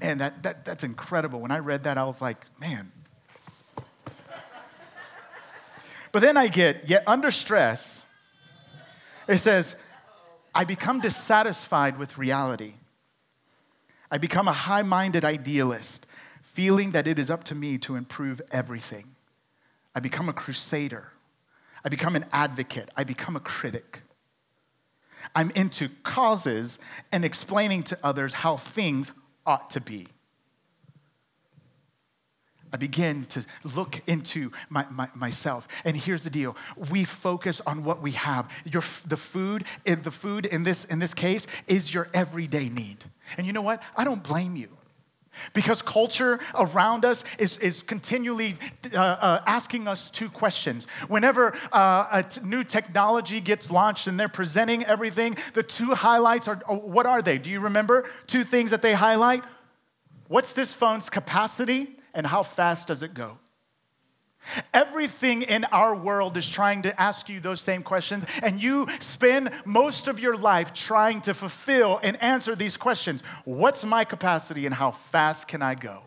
Man, 0.00 0.18
that, 0.18 0.42
that, 0.42 0.64
that's 0.64 0.84
incredible. 0.84 1.40
When 1.40 1.50
I 1.50 1.58
read 1.58 1.84
that, 1.84 1.98
I 1.98 2.04
was 2.04 2.22
like, 2.22 2.38
man. 2.58 2.92
But 6.12 6.20
then 6.20 6.36
I 6.36 6.48
get, 6.48 6.88
yet 6.88 7.04
under 7.06 7.30
stress, 7.30 8.04
it 9.28 9.38
says, 9.38 9.76
I 10.54 10.64
become 10.64 11.00
dissatisfied 11.00 11.98
with 11.98 12.18
reality. 12.18 12.74
I 14.10 14.18
become 14.18 14.48
a 14.48 14.52
high 14.52 14.82
minded 14.82 15.24
idealist, 15.24 16.06
feeling 16.42 16.90
that 16.92 17.06
it 17.06 17.18
is 17.18 17.30
up 17.30 17.44
to 17.44 17.54
me 17.54 17.78
to 17.78 17.96
improve 17.96 18.42
everything. 18.50 19.14
I 19.94 20.00
become 20.00 20.28
a 20.28 20.32
crusader. 20.34 21.08
I 21.84 21.88
become 21.88 22.14
an 22.14 22.26
advocate. 22.32 22.90
I 22.96 23.04
become 23.04 23.36
a 23.36 23.40
critic. 23.40 24.02
I'm 25.34 25.50
into 25.52 25.88
causes 26.02 26.78
and 27.10 27.24
explaining 27.24 27.84
to 27.84 27.98
others 28.02 28.34
how 28.34 28.56
things 28.56 29.12
ought 29.46 29.70
to 29.70 29.80
be. 29.80 30.08
I 32.72 32.78
begin 32.78 33.26
to 33.26 33.44
look 33.64 34.00
into 34.06 34.50
my, 34.70 34.86
my, 34.90 35.08
myself. 35.14 35.68
And 35.84 35.96
here's 35.96 36.24
the 36.24 36.30
deal 36.30 36.56
we 36.90 37.04
focus 37.04 37.60
on 37.66 37.84
what 37.84 38.00
we 38.00 38.12
have. 38.12 38.50
Your, 38.64 38.82
the 39.06 39.16
food, 39.16 39.64
the 39.84 40.10
food 40.10 40.46
in 40.46 40.62
this, 40.62 40.84
in 40.86 40.98
this 40.98 41.12
case 41.12 41.46
is 41.66 41.92
your 41.92 42.08
everyday 42.14 42.68
need. 42.68 43.04
And 43.36 43.46
you 43.46 43.52
know 43.52 43.62
what? 43.62 43.82
I 43.96 44.04
don't 44.04 44.22
blame 44.22 44.56
you. 44.56 44.68
Because 45.54 45.80
culture 45.80 46.40
around 46.54 47.04
us 47.06 47.24
is, 47.38 47.56
is 47.56 47.82
continually 47.82 48.56
uh, 48.92 48.98
uh, 48.98 49.42
asking 49.46 49.88
us 49.88 50.10
two 50.10 50.28
questions. 50.28 50.86
Whenever 51.08 51.56
uh, 51.72 52.06
a 52.12 52.22
t- 52.22 52.42
new 52.44 52.62
technology 52.62 53.40
gets 53.40 53.70
launched 53.70 54.06
and 54.06 54.20
they're 54.20 54.28
presenting 54.28 54.84
everything, 54.84 55.36
the 55.54 55.62
two 55.62 55.94
highlights 55.94 56.48
are 56.48 56.60
oh, 56.68 56.76
what 56.76 57.06
are 57.06 57.22
they? 57.22 57.38
Do 57.38 57.48
you 57.48 57.60
remember? 57.60 58.08
Two 58.26 58.44
things 58.44 58.72
that 58.72 58.82
they 58.82 58.92
highlight. 58.92 59.42
What's 60.28 60.52
this 60.52 60.74
phone's 60.74 61.08
capacity? 61.08 61.96
And 62.14 62.26
how 62.26 62.42
fast 62.42 62.88
does 62.88 63.02
it 63.02 63.14
go? 63.14 63.38
Everything 64.74 65.42
in 65.42 65.64
our 65.66 65.94
world 65.94 66.36
is 66.36 66.48
trying 66.48 66.82
to 66.82 67.00
ask 67.00 67.28
you 67.28 67.38
those 67.38 67.60
same 67.60 67.82
questions, 67.82 68.24
and 68.42 68.60
you 68.60 68.88
spend 68.98 69.50
most 69.64 70.08
of 70.08 70.18
your 70.18 70.36
life 70.36 70.74
trying 70.74 71.20
to 71.22 71.34
fulfill 71.34 72.00
and 72.02 72.20
answer 72.22 72.56
these 72.56 72.76
questions 72.76 73.22
What's 73.44 73.84
my 73.84 74.04
capacity, 74.04 74.66
and 74.66 74.74
how 74.74 74.90
fast 74.90 75.46
can 75.46 75.62
I 75.62 75.74
go? 75.74 76.02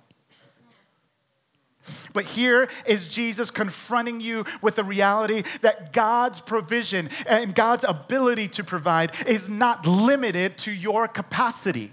But 2.13 2.25
here 2.25 2.69
is 2.85 3.07
Jesus 3.07 3.51
confronting 3.51 4.19
you 4.19 4.45
with 4.61 4.75
the 4.75 4.83
reality 4.83 5.43
that 5.61 5.93
God's 5.93 6.41
provision 6.41 7.09
and 7.27 7.53
God's 7.53 7.83
ability 7.83 8.47
to 8.49 8.63
provide 8.63 9.13
is 9.27 9.49
not 9.49 9.85
limited 9.85 10.57
to 10.59 10.71
your 10.71 11.07
capacity. 11.07 11.91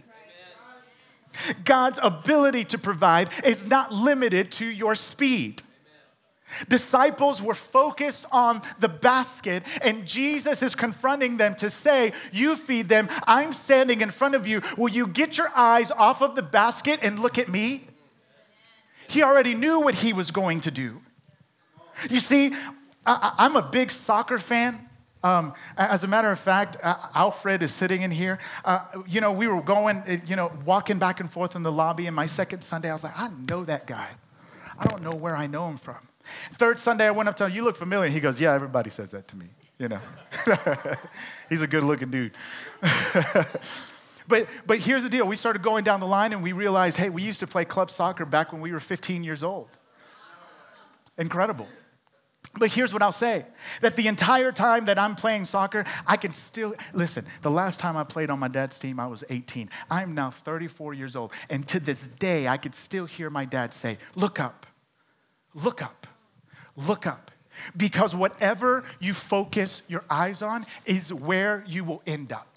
God's 1.64 1.99
ability 2.03 2.64
to 2.66 2.79
provide 2.79 3.31
is 3.45 3.66
not 3.66 3.92
limited 3.92 4.51
to 4.53 4.66
your 4.66 4.95
speed. 4.95 5.62
Disciples 6.68 7.40
were 7.40 7.55
focused 7.55 8.27
on 8.31 8.62
the 8.79 8.88
basket, 8.88 9.62
and 9.81 10.07
Jesus 10.07 10.62
is 10.62 10.75
confronting 10.75 11.38
them 11.38 11.55
to 11.57 11.71
say, 11.71 12.12
You 12.31 12.57
feed 12.57 12.88
them, 12.88 13.09
I'm 13.27 13.55
standing 13.55 14.01
in 14.01 14.11
front 14.11 14.35
of 14.35 14.47
you. 14.47 14.62
Will 14.77 14.90
you 14.90 15.07
get 15.07 15.38
your 15.38 15.51
eyes 15.57 15.90
off 15.90 16.21
of 16.21 16.35
the 16.35 16.42
basket 16.42 17.01
and 17.03 17.21
look 17.21 17.38
at 17.38 17.49
me? 17.49 17.88
He 19.09 19.23
already 19.23 19.55
knew 19.55 19.81
what 19.81 19.97
he 19.97 20.12
was 20.12 20.31
going 20.31 20.61
to 20.61 20.71
do. 20.71 21.01
You 22.11 22.21
see, 22.21 22.53
I'm 23.05 23.57
a 23.57 23.62
big 23.62 23.90
soccer 23.90 24.38
fan. 24.38 24.88
Um, 25.24 25.54
as 25.76 26.02
a 26.02 26.08
matter 26.08 26.30
of 26.30 26.38
fact, 26.38 26.76
uh, 26.82 26.96
Alfred 27.14 27.62
is 27.62 27.72
sitting 27.72 28.02
in 28.02 28.11
here. 28.11 28.38
Uh, 28.64 28.85
you 29.06 29.20
know, 29.20 29.30
we 29.30 29.46
were 29.46 29.62
going, 29.62 29.98
uh, 29.98 30.16
you 30.26 30.35
know, 30.35 30.50
walking 30.64 30.98
back 30.98 31.20
and 31.20 31.30
forth 31.30 31.54
in 31.54 31.62
the 31.62 31.70
lobby, 31.70 32.06
and 32.06 32.16
my 32.16 32.26
second 32.26 32.62
Sunday, 32.62 32.90
I 32.90 32.92
was 32.92 33.04
like, 33.04 33.18
I 33.18 33.30
know 33.48 33.64
that 33.64 33.87
guy. 33.87 34.08
I 34.78 34.87
don't 34.87 35.02
know 35.02 35.12
where 35.12 35.37
I 35.37 35.46
know 35.46 35.68
him 35.68 35.78
from. 35.78 36.08
Third 36.54 36.78
Sunday, 36.78 37.06
I 37.06 37.11
went 37.12 37.28
up 37.28 37.37
to 37.37 37.46
him, 37.46 37.52
You 37.52 37.62
look 37.62 37.76
familiar. 37.76 38.11
He 38.11 38.20
goes, 38.20 38.40
Yeah, 38.40 38.52
everybody 38.52 38.90
says 38.90 39.11
that 39.11 39.28
to 39.28 39.37
me. 39.37 39.46
You 39.78 39.88
know, 39.88 40.00
he's 41.48 41.62
a 41.62 41.66
good 41.66 41.82
looking 41.82 42.11
dude. 42.11 42.32
but, 44.28 44.46
but 44.66 44.78
here's 44.78 45.02
the 45.02 45.08
deal 45.08 45.26
we 45.26 45.35
started 45.35 45.62
going 45.62 45.82
down 45.82 46.00
the 46.00 46.06
line, 46.06 46.32
and 46.32 46.42
we 46.42 46.52
realized, 46.52 46.96
hey, 46.96 47.08
we 47.08 47.22
used 47.22 47.40
to 47.40 47.46
play 47.46 47.64
club 47.64 47.90
soccer 47.90 48.24
back 48.24 48.52
when 48.52 48.61
we 48.61 48.70
were 48.70 48.80
15 48.80 49.24
years 49.24 49.42
old. 49.42 49.68
incredible. 51.18 51.66
But 52.55 52.71
here's 52.71 52.93
what 52.93 53.01
I'll 53.01 53.12
say 53.12 53.47
that 53.81 53.97
the 53.97 54.09
entire 54.09 54.53
time 54.53 54.85
that 54.85 54.99
I'm 54.99 55.15
playing 55.15 55.47
soccer, 55.47 55.85
I 56.07 56.17
can 56.17 56.35
still 56.35 56.75
listen. 56.93 57.27
The 57.41 57.51
last 57.51 57.81
time 57.81 57.97
I 57.97 58.05
played 58.05 58.29
on 58.29 58.38
my 58.38 58.49
dad's 58.49 58.79
team, 58.79 59.01
I 59.01 59.07
was 59.07 59.25
18. 59.31 59.71
I'm 59.91 60.15
now 60.15 60.31
34 60.31 60.93
years 60.93 61.17
old. 61.17 61.33
And 61.49 61.67
to 61.69 61.81
this 61.81 62.09
day, 62.19 62.49
I 62.49 62.59
could 62.59 62.75
still 62.75 63.07
hear 63.07 63.31
my 63.31 63.47
dad 63.47 63.73
say, 63.73 63.99
Look 64.15 64.38
up, 64.38 64.67
look 65.55 65.83
up, 65.83 66.07
look 66.77 67.07
up. 67.07 67.31
Because 67.77 68.15
whatever 68.15 68.85
you 68.99 69.15
focus 69.15 69.83
your 69.87 70.05
eyes 70.11 70.43
on 70.43 70.65
is 70.85 71.12
where 71.12 71.65
you 71.67 71.85
will 71.85 72.03
end 72.07 72.33
up. 72.33 72.52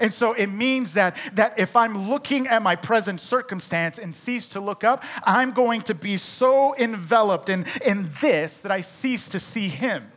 And 0.00 0.12
so 0.12 0.32
it 0.32 0.48
means 0.48 0.94
that, 0.94 1.16
that 1.34 1.58
if 1.58 1.76
I'm 1.76 2.08
looking 2.08 2.46
at 2.46 2.62
my 2.62 2.76
present 2.76 3.20
circumstance 3.20 3.98
and 3.98 4.14
cease 4.14 4.48
to 4.50 4.60
look 4.60 4.84
up, 4.84 5.04
I'm 5.24 5.52
going 5.52 5.82
to 5.82 5.94
be 5.94 6.16
so 6.16 6.74
enveloped 6.76 7.48
in, 7.48 7.66
in 7.84 8.10
this 8.20 8.58
that 8.58 8.72
I 8.72 8.80
cease 8.80 9.28
to 9.30 9.40
see 9.40 9.68
Him. 9.68 10.10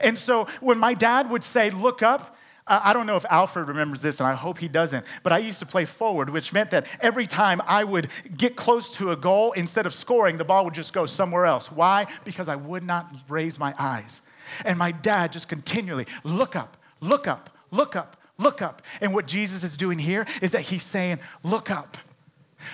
And 0.00 0.18
so 0.18 0.46
when 0.60 0.78
my 0.78 0.94
dad 0.94 1.30
would 1.30 1.44
say, 1.44 1.70
Look 1.70 2.02
up, 2.02 2.36
I 2.66 2.94
don't 2.94 3.06
know 3.06 3.16
if 3.16 3.26
Alfred 3.28 3.68
remembers 3.68 4.00
this, 4.00 4.20
and 4.20 4.26
I 4.26 4.32
hope 4.32 4.56
he 4.56 4.68
doesn't, 4.68 5.04
but 5.22 5.34
I 5.34 5.38
used 5.38 5.58
to 5.58 5.66
play 5.66 5.84
forward, 5.84 6.30
which 6.30 6.50
meant 6.50 6.70
that 6.70 6.86
every 7.00 7.26
time 7.26 7.60
I 7.66 7.84
would 7.84 8.08
get 8.34 8.56
close 8.56 8.90
to 8.92 9.10
a 9.10 9.16
goal, 9.16 9.52
instead 9.52 9.84
of 9.84 9.92
scoring, 9.92 10.38
the 10.38 10.44
ball 10.44 10.64
would 10.64 10.72
just 10.72 10.94
go 10.94 11.04
somewhere 11.04 11.44
else. 11.44 11.70
Why? 11.70 12.06
Because 12.24 12.48
I 12.48 12.56
would 12.56 12.82
not 12.82 13.14
raise 13.28 13.58
my 13.58 13.74
eyes. 13.78 14.22
And 14.64 14.78
my 14.78 14.92
dad 14.92 15.30
just 15.30 15.46
continually, 15.46 16.06
look 16.22 16.56
up, 16.56 16.78
look 17.00 17.26
up, 17.26 17.50
look 17.70 17.96
up, 17.96 18.16
look 18.38 18.62
up. 18.62 18.82
And 19.00 19.14
what 19.14 19.26
Jesus 19.26 19.62
is 19.62 19.76
doing 19.76 19.98
here 19.98 20.26
is 20.42 20.52
that 20.52 20.62
he's 20.62 20.84
saying, 20.84 21.20
look 21.42 21.70
up, 21.70 21.96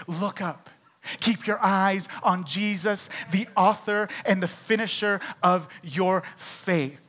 look 0.07 0.41
up. 0.41 0.71
Keep 1.21 1.47
your 1.47 1.59
eyes 1.65 2.09
on 2.23 2.45
Jesus, 2.45 3.09
the 3.33 3.49
author 3.57 4.09
and 4.27 4.43
the 4.43 4.49
finisher 4.49 5.21
of 5.43 5.67
your 5.83 6.23
faith. 6.37 7.01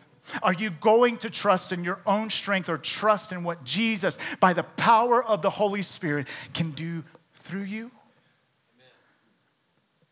Are 0.41 0.53
you 0.53 0.69
going 0.69 1.17
to 1.17 1.29
trust 1.29 1.73
in 1.73 1.83
your 1.83 1.99
own 2.05 2.29
strength 2.29 2.69
or 2.69 2.77
trust 2.77 3.33
in 3.33 3.43
what 3.43 3.65
Jesus, 3.65 4.17
by 4.39 4.53
the 4.53 4.63
power 4.63 5.21
of 5.23 5.41
the 5.41 5.49
Holy 5.49 5.81
Spirit, 5.81 6.27
can 6.53 6.71
do 6.71 7.03
through 7.43 7.63
you? 7.63 7.91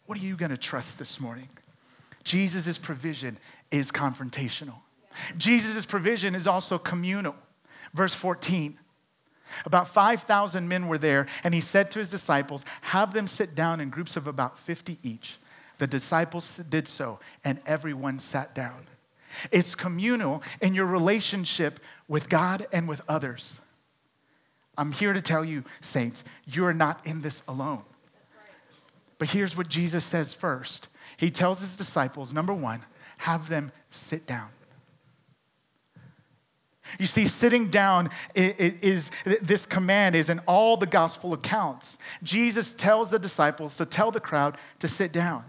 What 0.07 0.17
are 0.17 0.21
you 0.21 0.35
going 0.35 0.51
to 0.51 0.57
trust 0.57 0.99
this 0.99 1.19
morning? 1.19 1.47
Jesus' 2.23 2.77
provision 2.77 3.37
is 3.71 3.91
confrontational. 3.91 4.75
Jesus' 5.37 5.85
provision 5.85 6.35
is 6.35 6.47
also 6.47 6.77
communal. 6.77 7.35
Verse 7.93 8.13
14. 8.13 8.77
About 9.65 9.87
5,000 9.87 10.67
men 10.67 10.87
were 10.87 10.97
there, 10.97 11.25
and 11.43 11.53
he 11.53 11.61
said 11.61 11.89
to 11.91 11.99
his 11.99 12.11
disciples, 12.11 12.65
Have 12.81 13.13
them 13.13 13.27
sit 13.27 13.55
down 13.55 13.79
in 13.79 13.89
groups 13.89 14.15
of 14.15 14.27
about 14.27 14.59
50 14.59 14.99
each. 15.01 15.37
The 15.79 15.87
disciples 15.87 16.57
did 16.69 16.87
so, 16.87 17.19
and 17.43 17.59
everyone 17.65 18.19
sat 18.19 18.53
down. 18.53 18.87
It's 19.51 19.75
communal 19.75 20.43
in 20.61 20.73
your 20.73 20.85
relationship 20.85 21.79
with 22.07 22.29
God 22.29 22.67
and 22.71 22.87
with 22.87 23.01
others. 23.07 23.59
I'm 24.77 24.91
here 24.91 25.13
to 25.13 25.21
tell 25.21 25.43
you, 25.43 25.63
saints, 25.81 26.23
you're 26.45 26.73
not 26.73 27.05
in 27.05 27.21
this 27.21 27.43
alone. 27.47 27.83
But 29.17 29.29
here's 29.29 29.55
what 29.57 29.67
Jesus 29.67 30.05
says 30.05 30.33
first 30.33 30.87
He 31.17 31.31
tells 31.31 31.59
his 31.59 31.77
disciples, 31.77 32.33
number 32.33 32.53
one, 32.53 32.83
have 33.19 33.49
them 33.49 33.71
sit 33.91 34.25
down. 34.25 34.49
You 36.97 37.05
see, 37.05 37.27
sitting 37.27 37.67
down 37.67 38.09
is, 38.33 38.73
is, 38.81 39.11
this 39.41 39.65
command 39.65 40.15
is 40.15 40.29
in 40.29 40.39
all 40.47 40.77
the 40.77 40.85
gospel 40.85 41.33
accounts. 41.33 41.97
Jesus 42.23 42.73
tells 42.73 43.11
the 43.11 43.19
disciples 43.19 43.77
to 43.77 43.85
tell 43.85 44.11
the 44.11 44.19
crowd 44.19 44.57
to 44.79 44.87
sit 44.87 45.11
down. 45.11 45.43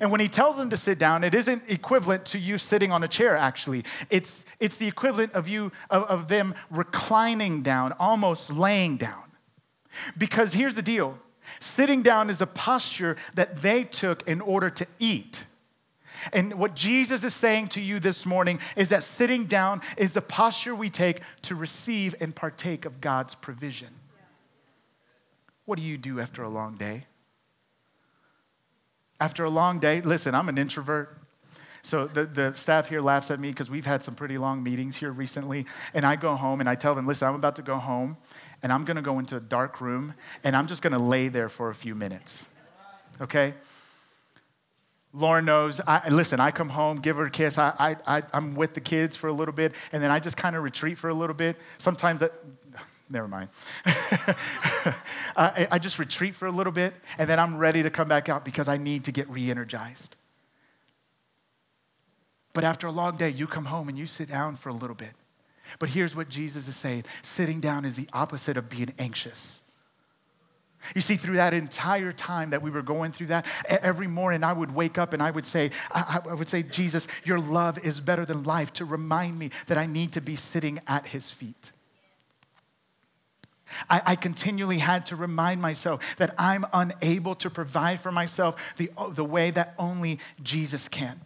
And 0.00 0.10
when 0.10 0.20
he 0.20 0.28
tells 0.28 0.56
them 0.56 0.70
to 0.70 0.76
sit 0.76 0.98
down, 0.98 1.24
it 1.24 1.34
isn't 1.34 1.62
equivalent 1.68 2.26
to 2.26 2.38
you 2.38 2.58
sitting 2.58 2.92
on 2.92 3.04
a 3.04 3.08
chair, 3.08 3.36
actually. 3.36 3.84
It's, 4.10 4.44
it's 4.60 4.76
the 4.76 4.88
equivalent 4.88 5.32
of 5.32 5.48
you, 5.48 5.72
of, 5.90 6.04
of 6.04 6.28
them 6.28 6.54
reclining 6.70 7.62
down, 7.62 7.92
almost 7.98 8.50
laying 8.50 8.96
down. 8.96 9.22
Because 10.16 10.52
here's 10.52 10.74
the 10.74 10.82
deal 10.82 11.18
sitting 11.60 12.02
down 12.02 12.28
is 12.28 12.42
a 12.42 12.46
posture 12.46 13.16
that 13.34 13.62
they 13.62 13.82
took 13.82 14.28
in 14.28 14.40
order 14.40 14.68
to 14.68 14.86
eat. 14.98 15.44
And 16.32 16.54
what 16.54 16.74
Jesus 16.74 17.24
is 17.24 17.34
saying 17.34 17.68
to 17.68 17.80
you 17.80 18.00
this 18.00 18.26
morning 18.26 18.60
is 18.76 18.88
that 18.90 19.02
sitting 19.04 19.46
down 19.46 19.82
is 19.96 20.14
the 20.14 20.22
posture 20.22 20.74
we 20.74 20.90
take 20.90 21.20
to 21.42 21.54
receive 21.54 22.14
and 22.20 22.34
partake 22.34 22.84
of 22.84 23.00
God's 23.00 23.34
provision. 23.34 23.88
What 25.64 25.78
do 25.78 25.84
you 25.84 25.98
do 25.98 26.20
after 26.20 26.42
a 26.42 26.48
long 26.48 26.76
day? 26.76 27.04
After 29.20 29.44
a 29.44 29.50
long 29.50 29.78
day, 29.80 30.00
listen, 30.00 30.34
I'm 30.34 30.48
an 30.48 30.58
introvert. 30.58 31.18
So 31.82 32.06
the, 32.06 32.26
the 32.26 32.54
staff 32.54 32.88
here 32.88 33.00
laughs 33.00 33.30
at 33.30 33.40
me 33.40 33.50
because 33.50 33.70
we've 33.70 33.86
had 33.86 34.02
some 34.02 34.14
pretty 34.14 34.38
long 34.38 34.62
meetings 34.62 34.96
here 34.96 35.10
recently. 35.10 35.66
And 35.94 36.04
I 36.04 36.16
go 36.16 36.34
home 36.34 36.60
and 36.60 36.68
I 36.68 36.74
tell 36.74 36.94
them, 36.94 37.06
listen, 37.06 37.28
I'm 37.28 37.34
about 37.34 37.56
to 37.56 37.62
go 37.62 37.78
home 37.78 38.16
and 38.62 38.72
I'm 38.72 38.84
going 38.84 38.96
to 38.96 39.02
go 39.02 39.18
into 39.18 39.36
a 39.36 39.40
dark 39.40 39.80
room 39.80 40.14
and 40.44 40.56
I'm 40.56 40.66
just 40.66 40.82
going 40.82 40.92
to 40.92 40.98
lay 40.98 41.28
there 41.28 41.48
for 41.48 41.70
a 41.70 41.74
few 41.74 41.94
minutes. 41.94 42.46
Okay? 43.20 43.54
Lauren 45.14 45.46
knows, 45.46 45.80
I, 45.86 46.08
listen, 46.10 46.38
I 46.38 46.50
come 46.50 46.68
home, 46.68 46.98
give 47.00 47.16
her 47.16 47.26
a 47.26 47.30
kiss. 47.30 47.56
I, 47.56 47.96
I, 48.06 48.22
I'm 48.32 48.54
with 48.54 48.74
the 48.74 48.80
kids 48.80 49.16
for 49.16 49.28
a 49.28 49.32
little 49.32 49.54
bit, 49.54 49.72
and 49.90 50.02
then 50.02 50.10
I 50.10 50.20
just 50.20 50.36
kind 50.36 50.54
of 50.54 50.62
retreat 50.62 50.98
for 50.98 51.08
a 51.08 51.14
little 51.14 51.34
bit. 51.34 51.56
Sometimes 51.78 52.20
that, 52.20 52.32
never 53.10 53.26
mind. 53.26 53.48
I, 55.36 55.66
I 55.70 55.78
just 55.78 55.98
retreat 55.98 56.34
for 56.34 56.46
a 56.46 56.52
little 56.52 56.72
bit, 56.72 56.94
and 57.16 57.28
then 57.28 57.38
I'm 57.38 57.56
ready 57.56 57.82
to 57.82 57.90
come 57.90 58.08
back 58.08 58.28
out 58.28 58.44
because 58.44 58.68
I 58.68 58.76
need 58.76 59.04
to 59.04 59.12
get 59.12 59.28
re 59.30 59.50
energized. 59.50 60.14
But 62.52 62.64
after 62.64 62.86
a 62.86 62.92
long 62.92 63.16
day, 63.16 63.30
you 63.30 63.46
come 63.46 63.66
home 63.66 63.88
and 63.88 63.98
you 63.98 64.06
sit 64.06 64.28
down 64.28 64.56
for 64.56 64.68
a 64.68 64.74
little 64.74 64.96
bit. 64.96 65.12
But 65.78 65.90
here's 65.90 66.14
what 66.16 66.28
Jesus 66.28 66.68
is 66.68 66.76
saying 66.76 67.04
sitting 67.22 67.60
down 67.60 67.84
is 67.84 67.96
the 67.96 68.08
opposite 68.12 68.56
of 68.56 68.68
being 68.68 68.92
anxious. 68.98 69.60
You 70.94 71.00
see, 71.00 71.16
through 71.16 71.36
that 71.36 71.54
entire 71.54 72.12
time 72.12 72.50
that 72.50 72.62
we 72.62 72.70
were 72.70 72.82
going 72.82 73.12
through 73.12 73.28
that, 73.28 73.46
every 73.68 74.06
morning 74.06 74.44
I 74.44 74.52
would 74.52 74.74
wake 74.74 74.96
up 74.96 75.12
and 75.12 75.22
I 75.22 75.30
would 75.30 75.44
say, 75.44 75.70
I, 75.90 76.20
would 76.24 76.48
say, 76.48 76.62
Jesus, 76.62 77.06
your 77.24 77.38
love 77.38 77.84
is 77.84 78.00
better 78.00 78.24
than 78.24 78.44
life 78.44 78.72
to 78.74 78.84
remind 78.84 79.38
me 79.38 79.50
that 79.66 79.76
I 79.76 79.86
need 79.86 80.12
to 80.12 80.20
be 80.20 80.36
sitting 80.36 80.80
at 80.86 81.08
his 81.08 81.30
feet. 81.30 81.72
I, 83.90 84.02
I, 84.06 84.16
continually 84.16 84.78
had 84.78 85.04
to 85.06 85.16
remind 85.16 85.60
myself 85.60 86.16
that 86.16 86.34
I'm 86.38 86.64
unable 86.72 87.34
to 87.36 87.50
provide 87.50 88.00
for 88.00 88.10
myself 88.10 88.56
the, 88.78 88.90
the 89.10 89.24
way 89.24 89.50
that 89.50 89.74
only 89.78 90.20
Jesus 90.42 90.88
can. 90.88 91.20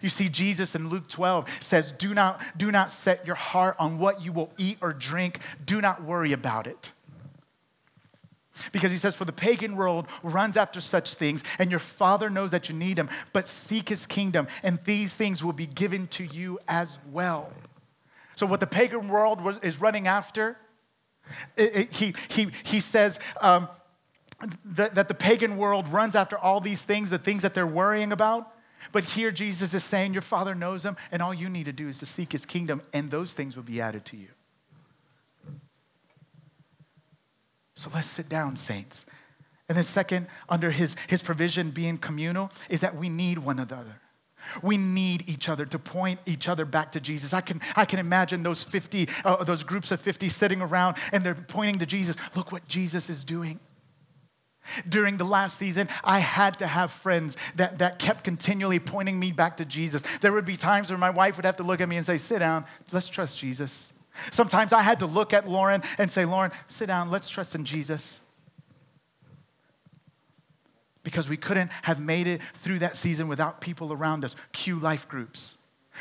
You 0.00 0.08
see, 0.08 0.30
Jesus 0.30 0.74
in 0.74 0.88
Luke 0.88 1.08
12 1.08 1.46
says, 1.60 1.92
do 1.92 2.14
not, 2.14 2.40
do 2.56 2.70
not 2.70 2.90
set 2.90 3.26
your 3.26 3.36
heart 3.36 3.76
on 3.78 3.98
what 3.98 4.22
you 4.22 4.32
will 4.32 4.50
eat 4.56 4.78
or 4.80 4.94
drink, 4.94 5.40
do 5.66 5.82
not 5.82 6.02
worry 6.02 6.32
about 6.32 6.66
it. 6.66 6.92
Because 8.72 8.92
he 8.92 8.98
says, 8.98 9.14
For 9.14 9.24
the 9.24 9.32
pagan 9.32 9.76
world 9.76 10.06
runs 10.22 10.56
after 10.56 10.80
such 10.80 11.14
things, 11.14 11.42
and 11.58 11.70
your 11.70 11.80
Father 11.80 12.30
knows 12.30 12.50
that 12.52 12.68
you 12.68 12.74
need 12.74 12.98
him, 12.98 13.08
but 13.32 13.46
seek 13.46 13.88
his 13.88 14.06
kingdom, 14.06 14.46
and 14.62 14.78
these 14.84 15.14
things 15.14 15.42
will 15.42 15.52
be 15.52 15.66
given 15.66 16.06
to 16.08 16.24
you 16.24 16.58
as 16.68 16.98
well. 17.10 17.52
So, 18.36 18.46
what 18.46 18.60
the 18.60 18.66
pagan 18.66 19.08
world 19.08 19.40
was, 19.40 19.58
is 19.58 19.80
running 19.80 20.06
after 20.06 20.56
it, 21.56 21.76
it, 21.76 21.92
he, 21.92 22.14
he, 22.28 22.48
he 22.64 22.80
says 22.80 23.18
um, 23.40 23.68
that, 24.64 24.94
that 24.94 25.08
the 25.08 25.14
pagan 25.14 25.56
world 25.56 25.88
runs 25.88 26.16
after 26.16 26.36
all 26.36 26.60
these 26.60 26.82
things, 26.82 27.10
the 27.10 27.18
things 27.18 27.42
that 27.42 27.54
they're 27.54 27.66
worrying 27.66 28.12
about. 28.12 28.52
But 28.92 29.04
here 29.04 29.30
Jesus 29.30 29.72
is 29.74 29.82
saying, 29.82 30.12
Your 30.12 30.22
Father 30.22 30.54
knows 30.54 30.82
them, 30.82 30.96
and 31.10 31.22
all 31.22 31.32
you 31.32 31.48
need 31.48 31.64
to 31.64 31.72
do 31.72 31.88
is 31.88 31.98
to 31.98 32.06
seek 32.06 32.32
His 32.32 32.44
kingdom, 32.44 32.82
and 32.92 33.10
those 33.10 33.32
things 33.32 33.56
will 33.56 33.62
be 33.62 33.80
added 33.80 34.04
to 34.06 34.16
you. 34.16 34.28
So 37.84 37.90
let's 37.92 38.10
sit 38.10 38.30
down, 38.30 38.56
saints. 38.56 39.04
And 39.68 39.76
then, 39.76 39.84
second, 39.84 40.28
under 40.48 40.70
his, 40.70 40.96
his 41.06 41.20
provision 41.20 41.70
being 41.70 41.98
communal, 41.98 42.50
is 42.70 42.80
that 42.80 42.96
we 42.96 43.10
need 43.10 43.36
one 43.36 43.58
another. 43.58 44.00
We 44.62 44.78
need 44.78 45.28
each 45.28 45.50
other 45.50 45.66
to 45.66 45.78
point 45.78 46.18
each 46.24 46.48
other 46.48 46.64
back 46.64 46.92
to 46.92 47.00
Jesus. 47.00 47.34
I 47.34 47.42
can, 47.42 47.60
I 47.76 47.84
can 47.84 47.98
imagine 47.98 48.42
those 48.42 48.64
50, 48.64 49.06
uh, 49.22 49.44
those 49.44 49.64
groups 49.64 49.90
of 49.90 50.00
50 50.00 50.30
sitting 50.30 50.62
around 50.62 50.96
and 51.12 51.22
they're 51.22 51.34
pointing 51.34 51.78
to 51.80 51.84
Jesus. 51.84 52.16
Look 52.34 52.52
what 52.52 52.66
Jesus 52.68 53.10
is 53.10 53.22
doing. 53.22 53.60
During 54.88 55.18
the 55.18 55.24
last 55.24 55.58
season, 55.58 55.90
I 56.02 56.20
had 56.20 56.58
to 56.60 56.66
have 56.66 56.90
friends 56.90 57.36
that, 57.56 57.80
that 57.80 57.98
kept 57.98 58.24
continually 58.24 58.78
pointing 58.78 59.20
me 59.20 59.30
back 59.30 59.58
to 59.58 59.66
Jesus. 59.66 60.02
There 60.22 60.32
would 60.32 60.46
be 60.46 60.56
times 60.56 60.88
where 60.88 60.98
my 60.98 61.10
wife 61.10 61.36
would 61.36 61.44
have 61.44 61.58
to 61.58 61.62
look 61.62 61.82
at 61.82 61.88
me 61.90 61.98
and 61.98 62.06
say, 62.06 62.16
Sit 62.16 62.38
down, 62.38 62.64
let's 62.92 63.10
trust 63.10 63.36
Jesus. 63.36 63.92
Sometimes 64.30 64.72
I 64.72 64.82
had 64.82 65.00
to 65.00 65.06
look 65.06 65.32
at 65.32 65.48
Lauren 65.48 65.82
and 65.98 66.10
say, 66.10 66.24
Lauren, 66.24 66.52
sit 66.68 66.86
down, 66.86 67.10
let's 67.10 67.28
trust 67.28 67.54
in 67.54 67.64
Jesus 67.64 68.20
because 71.04 71.28
we 71.28 71.36
couldn't 71.36 71.70
have 71.82 72.00
made 72.00 72.26
it 72.26 72.40
through 72.62 72.80
that 72.80 72.96
season 72.96 73.28
without 73.28 73.60
people 73.60 73.92
around 73.92 74.24
us. 74.24 74.34
Cue 74.52 74.76
life 74.76 75.06
groups. 75.06 75.58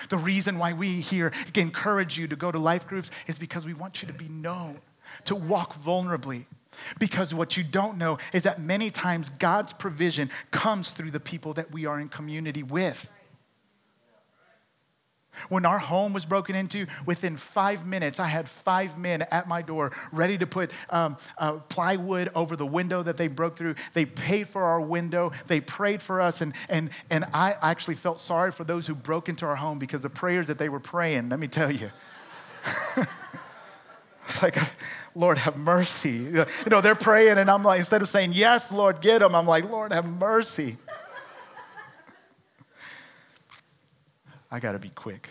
The 0.10 0.18
reason 0.18 0.58
why 0.58 0.74
we 0.74 1.02
here 1.02 1.32
encourage 1.54 2.18
you 2.18 2.28
to 2.28 2.36
go 2.36 2.52
to 2.52 2.58
life 2.58 2.88
groups 2.88 3.12
is 3.28 3.38
because 3.38 3.66
we 3.66 3.76
want 3.76 4.02
you 4.02 4.08
to 4.08 4.14
be 4.14 4.28
known, 4.28 4.80
to 5.26 5.36
walk 5.36 5.80
vulnerably. 5.80 6.46
Because 6.98 7.34
what 7.36 7.56
you 7.56 7.64
don't 7.64 8.00
know 8.00 8.18
is 8.34 8.44
that 8.44 8.60
many 8.60 8.90
times 8.90 9.30
God's 9.30 9.74
provision 9.74 10.32
comes 10.50 10.90
through 10.90 11.12
the 11.12 11.20
people 11.20 11.54
that 11.54 11.72
we 11.72 11.86
are 11.86 12.00
in 12.00 12.10
community 12.10 12.64
with. 12.64 13.08
When 15.50 15.66
our 15.66 15.80
home 15.80 16.14
was 16.14 16.26
broken 16.26 16.56
into, 16.56 16.88
within 17.06 17.38
five 17.38 17.86
minutes, 17.86 18.20
I 18.20 18.28
had 18.28 18.48
five 18.48 18.98
men 18.98 19.24
at 19.24 19.48
my 19.48 19.62
door 19.62 19.92
ready 20.12 20.38
to 20.38 20.48
put 20.48 20.72
um, 20.90 21.18
uh, 21.38 21.54
plywood 21.70 22.30
over 22.36 22.56
the 22.56 22.66
window 22.66 23.04
that 23.04 23.18
they 23.18 23.28
broke 23.28 23.58
through. 23.58 23.76
They 23.94 24.06
paid 24.06 24.48
for 24.48 24.64
our 24.64 24.82
window, 24.82 25.32
they 25.48 25.62
prayed 25.62 26.02
for 26.02 26.22
us, 26.22 26.42
and, 26.42 26.54
and, 26.70 26.90
and 27.10 27.26
I 27.34 27.56
actually 27.62 27.96
felt 27.96 28.20
sorry 28.20 28.52
for 28.52 28.64
those 28.64 28.88
who 28.88 28.96
broke 28.96 29.30
into 29.30 29.46
our 29.46 29.56
home 29.56 29.80
because 29.80 30.02
the 30.02 30.10
prayers 30.10 30.48
that 30.48 30.58
they 30.58 30.70
were 30.70 30.80
praying, 30.80 31.30
let 31.30 31.40
me 31.40 31.48
tell 31.48 31.72
you. 31.72 31.92
it's 34.28 34.42
like, 34.42 34.58
Lord, 35.16 35.38
have 35.38 35.58
mercy. 35.58 36.12
You 36.12 36.46
know, 36.68 36.82
they're 36.82 36.96
praying, 36.96 37.38
and 37.38 37.50
I'm 37.50 37.64
like, 37.64 37.80
instead 37.80 38.02
of 38.02 38.10
saying, 38.10 38.34
Yes, 38.34 38.72
Lord, 38.72 39.02
get 39.02 39.20
them, 39.20 39.36
I'm 39.36 39.46
like, 39.46 39.70
Lord, 39.70 39.92
have 39.92 40.06
mercy. 40.06 40.78
I 44.54 44.60
got 44.60 44.74
to 44.74 44.80
be 44.80 44.90
quick. 44.90 45.30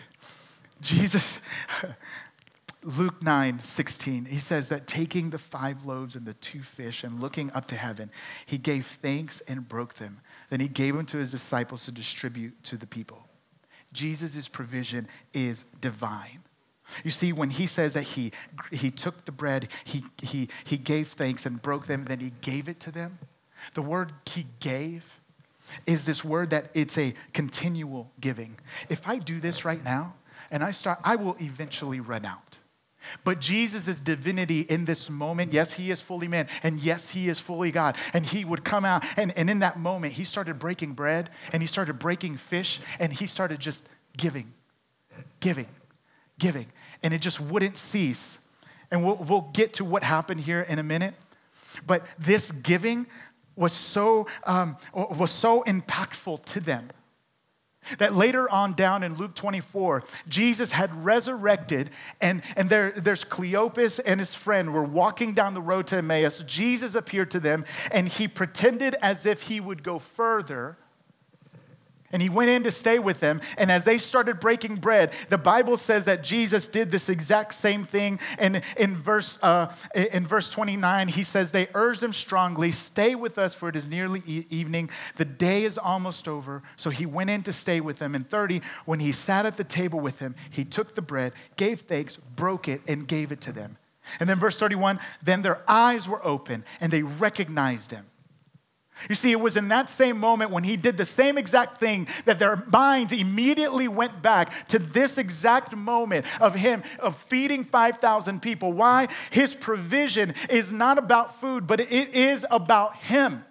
Jesus, 0.81 1.39
Luke 2.83 3.23
9, 3.23 3.63
16, 3.63 4.25
he 4.25 4.37
says 4.37 4.67
that 4.67 4.85
taking 4.85 5.29
the 5.29 5.37
five 5.37 5.85
loaves 5.85 6.17
and 6.17 6.25
the 6.25 6.33
two 6.33 6.61
fish 6.61 7.05
and 7.05 7.21
looking 7.21 7.49
up 7.53 7.65
to 7.67 7.77
heaven, 7.77 8.11
he 8.45 8.57
gave 8.57 8.85
thanks 8.85 9.41
and 9.47 9.69
broke 9.69 9.95
them. 9.95 10.19
Then 10.49 10.59
he 10.59 10.67
gave 10.67 10.97
them 10.97 11.05
to 11.05 11.19
his 11.19 11.31
disciples 11.31 11.85
to 11.85 11.91
distribute 11.93 12.61
to 12.65 12.75
the 12.75 12.85
people. 12.85 13.25
Jesus' 13.93 14.49
provision 14.49 15.07
is 15.33 15.63
divine. 15.79 16.43
You 17.05 17.11
see, 17.11 17.31
when 17.31 17.49
he 17.49 17.65
says 17.65 17.93
that 17.93 18.03
he, 18.03 18.33
he 18.71 18.91
took 18.91 19.23
the 19.23 19.31
bread, 19.31 19.69
he, 19.85 20.03
he, 20.21 20.49
he 20.65 20.75
gave 20.75 21.07
thanks 21.13 21.45
and 21.45 21.61
broke 21.61 21.87
them, 21.87 22.03
then 22.03 22.19
he 22.19 22.33
gave 22.41 22.67
it 22.67 22.81
to 22.81 22.91
them, 22.91 23.19
the 23.73 23.81
word 23.81 24.11
he 24.25 24.47
gave 24.59 25.21
is 25.85 26.05
this 26.05 26.23
word 26.23 26.49
that 26.51 26.69
it's 26.73 26.97
a 26.97 27.13
continual 27.33 28.11
giving. 28.19 28.57
If 28.89 29.07
I 29.07 29.17
do 29.17 29.39
this 29.39 29.65
right 29.65 29.83
now 29.83 30.15
and 30.51 30.63
I 30.63 30.71
start, 30.71 30.99
I 31.03 31.15
will 31.15 31.35
eventually 31.39 31.99
run 31.99 32.25
out. 32.25 32.57
But 33.23 33.39
Jesus' 33.39 33.99
divinity 33.99 34.61
in 34.61 34.85
this 34.85 35.09
moment, 35.09 35.51
yes, 35.53 35.73
he 35.73 35.91
is 35.91 36.01
fully 36.01 36.27
man, 36.27 36.47
and 36.61 36.79
yes, 36.79 37.09
he 37.09 37.29
is 37.29 37.39
fully 37.39 37.71
God. 37.71 37.97
And 38.13 38.25
he 38.25 38.45
would 38.45 38.63
come 38.63 38.85
out, 38.85 39.03
and, 39.17 39.37
and 39.37 39.49
in 39.49 39.59
that 39.59 39.77
moment, 39.77 40.13
he 40.13 40.23
started 40.23 40.59
breaking 40.59 40.93
bread, 40.93 41.29
and 41.51 41.61
he 41.61 41.67
started 41.67 41.99
breaking 41.99 42.37
fish, 42.37 42.79
and 42.99 43.11
he 43.11 43.25
started 43.25 43.59
just 43.59 43.83
giving, 44.17 44.53
giving, 45.39 45.67
giving. 46.39 46.67
And 47.01 47.13
it 47.13 47.21
just 47.21 47.39
wouldn't 47.39 47.77
cease. 47.77 48.37
And 48.89 49.03
we'll, 49.03 49.15
we'll 49.15 49.49
get 49.53 49.73
to 49.75 49.85
what 49.85 50.03
happened 50.03 50.41
here 50.41 50.61
in 50.61 50.79
a 50.79 50.83
minute. 50.83 51.15
But 51.85 52.05
this 52.17 52.51
giving 52.51 53.07
was 53.55 53.73
so, 53.73 54.27
um, 54.45 54.77
was 54.93 55.31
so 55.31 55.63
impactful 55.63 56.43
to 56.45 56.59
them 56.59 56.89
that 57.97 58.13
later 58.13 58.49
on 58.49 58.73
down 58.73 59.03
in 59.03 59.15
Luke 59.15 59.35
24, 59.35 60.03
Jesus 60.27 60.71
had 60.71 61.03
resurrected, 61.03 61.89
and, 62.21 62.41
and 62.55 62.69
there, 62.69 62.91
there's 62.91 63.23
Cleopas 63.23 63.99
and 64.05 64.19
his 64.19 64.33
friend 64.33 64.73
were 64.73 64.83
walking 64.83 65.33
down 65.33 65.53
the 65.53 65.61
road 65.61 65.87
to 65.87 65.97
Emmaus. 65.97 66.43
Jesus 66.43 66.95
appeared 66.95 67.31
to 67.31 67.39
them, 67.39 67.65
and 67.91 68.07
he 68.07 68.27
pretended 68.27 68.95
as 69.01 69.25
if 69.25 69.43
he 69.43 69.59
would 69.59 69.83
go 69.83 69.99
further 69.99 70.77
and 72.13 72.21
he 72.21 72.29
went 72.29 72.49
in 72.49 72.63
to 72.63 72.71
stay 72.71 72.99
with 72.99 73.19
them. 73.19 73.41
And 73.57 73.71
as 73.71 73.83
they 73.83 73.97
started 73.97 74.39
breaking 74.39 74.77
bread, 74.77 75.11
the 75.29 75.37
Bible 75.37 75.75
says 75.75 76.05
that 76.05 76.23
Jesus 76.23 76.67
did 76.67 76.91
this 76.91 77.09
exact 77.09 77.55
same 77.55 77.85
thing. 77.85 78.19
And 78.37 78.61
in 78.77 78.95
verse, 78.95 79.39
uh, 79.41 79.73
in 79.95 80.25
verse 80.25 80.49
29, 80.49 81.07
he 81.09 81.23
says, 81.23 81.51
They 81.51 81.67
urged 81.73 82.03
him 82.03 82.13
strongly, 82.13 82.71
Stay 82.71 83.15
with 83.15 83.37
us, 83.37 83.55
for 83.55 83.67
it 83.67 83.75
is 83.75 83.87
nearly 83.87 84.21
e- 84.27 84.45
evening. 84.51 84.91
The 85.17 85.25
day 85.25 85.63
is 85.63 85.77
almost 85.77 86.27
over. 86.27 86.61
So 86.77 86.91
he 86.91 87.07
went 87.07 87.31
in 87.31 87.41
to 87.43 87.53
stay 87.53 87.81
with 87.81 87.97
them. 87.97 88.13
And 88.13 88.29
30, 88.29 88.61
when 88.85 88.99
he 88.99 89.11
sat 89.11 89.47
at 89.47 89.57
the 89.57 89.63
table 89.63 89.99
with 89.99 90.19
them, 90.19 90.35
he 90.51 90.63
took 90.63 90.93
the 90.93 91.01
bread, 91.01 91.33
gave 91.57 91.81
thanks, 91.81 92.17
broke 92.17 92.67
it, 92.67 92.81
and 92.87 93.07
gave 93.07 93.31
it 93.31 93.41
to 93.41 93.51
them. 93.51 93.77
And 94.19 94.29
then 94.29 94.37
verse 94.37 94.57
31, 94.57 94.99
then 95.23 95.41
their 95.41 95.61
eyes 95.67 96.07
were 96.07 96.23
open 96.25 96.63
and 96.79 96.91
they 96.91 97.03
recognized 97.03 97.91
him. 97.91 98.05
You 99.09 99.15
see, 99.15 99.31
it 99.31 99.39
was 99.39 99.57
in 99.57 99.67
that 99.69 99.89
same 99.89 100.19
moment 100.19 100.51
when 100.51 100.63
he 100.63 100.77
did 100.77 100.97
the 100.97 101.05
same 101.05 101.37
exact 101.37 101.79
thing 101.79 102.07
that 102.25 102.39
their 102.39 102.63
minds 102.67 103.11
immediately 103.11 103.87
went 103.87 104.21
back 104.21 104.67
to 104.69 104.79
this 104.79 105.17
exact 105.17 105.75
moment 105.75 106.25
of 106.39 106.55
him 106.55 106.83
of 106.99 107.17
feeding 107.23 107.65
5,000 107.65 108.41
people. 108.41 108.71
Why? 108.71 109.07
His 109.31 109.55
provision 109.55 110.33
is 110.49 110.71
not 110.71 110.97
about 110.97 111.39
food, 111.39 111.67
but 111.67 111.79
it 111.79 112.15
is 112.15 112.45
about 112.49 112.95
him. 112.97 113.43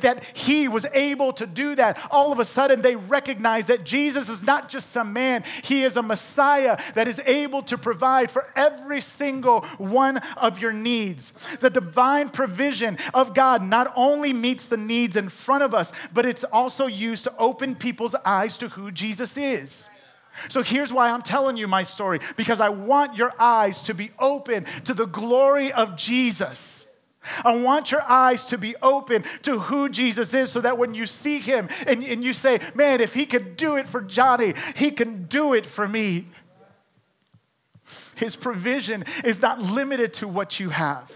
That 0.00 0.24
he 0.34 0.68
was 0.68 0.86
able 0.92 1.32
to 1.34 1.46
do 1.46 1.74
that. 1.76 1.98
All 2.10 2.32
of 2.32 2.38
a 2.38 2.44
sudden, 2.44 2.82
they 2.82 2.96
recognize 2.96 3.66
that 3.68 3.84
Jesus 3.84 4.28
is 4.28 4.42
not 4.42 4.68
just 4.68 4.90
some 4.90 5.12
man, 5.12 5.44
he 5.62 5.84
is 5.84 5.96
a 5.96 6.02
Messiah 6.02 6.80
that 6.94 7.08
is 7.08 7.20
able 7.26 7.62
to 7.62 7.78
provide 7.78 8.30
for 8.30 8.46
every 8.56 9.00
single 9.00 9.62
one 9.78 10.18
of 10.36 10.58
your 10.58 10.72
needs. 10.72 11.32
The 11.60 11.70
divine 11.70 12.28
provision 12.28 12.98
of 13.12 13.34
God 13.34 13.62
not 13.62 13.92
only 13.96 14.32
meets 14.32 14.66
the 14.66 14.76
needs 14.76 15.16
in 15.16 15.28
front 15.28 15.62
of 15.62 15.74
us, 15.74 15.92
but 16.12 16.26
it's 16.26 16.44
also 16.44 16.86
used 16.86 17.24
to 17.24 17.36
open 17.38 17.74
people's 17.74 18.14
eyes 18.24 18.58
to 18.58 18.68
who 18.68 18.90
Jesus 18.90 19.36
is. 19.36 19.88
So 20.48 20.62
here's 20.62 20.92
why 20.92 21.10
I'm 21.10 21.22
telling 21.22 21.56
you 21.56 21.68
my 21.68 21.82
story 21.84 22.20
because 22.36 22.60
I 22.60 22.68
want 22.68 23.16
your 23.16 23.32
eyes 23.38 23.82
to 23.82 23.94
be 23.94 24.10
open 24.18 24.64
to 24.84 24.94
the 24.94 25.06
glory 25.06 25.72
of 25.72 25.96
Jesus. 25.96 26.83
I 27.44 27.56
want 27.56 27.90
your 27.90 28.02
eyes 28.02 28.44
to 28.46 28.58
be 28.58 28.74
open 28.82 29.24
to 29.42 29.58
who 29.58 29.88
Jesus 29.88 30.34
is 30.34 30.50
so 30.52 30.60
that 30.60 30.78
when 30.78 30.94
you 30.94 31.06
see 31.06 31.38
him 31.38 31.68
and, 31.86 32.02
and 32.04 32.22
you 32.22 32.32
say, 32.32 32.60
man, 32.74 33.00
if 33.00 33.14
he 33.14 33.26
could 33.26 33.56
do 33.56 33.76
it 33.76 33.88
for 33.88 34.00
Johnny, 34.00 34.54
he 34.76 34.90
can 34.90 35.24
do 35.24 35.54
it 35.54 35.66
for 35.66 35.88
me. 35.88 36.26
His 38.14 38.36
provision 38.36 39.04
is 39.24 39.42
not 39.42 39.60
limited 39.60 40.12
to 40.14 40.28
what 40.28 40.60
you 40.60 40.70
have. 40.70 41.10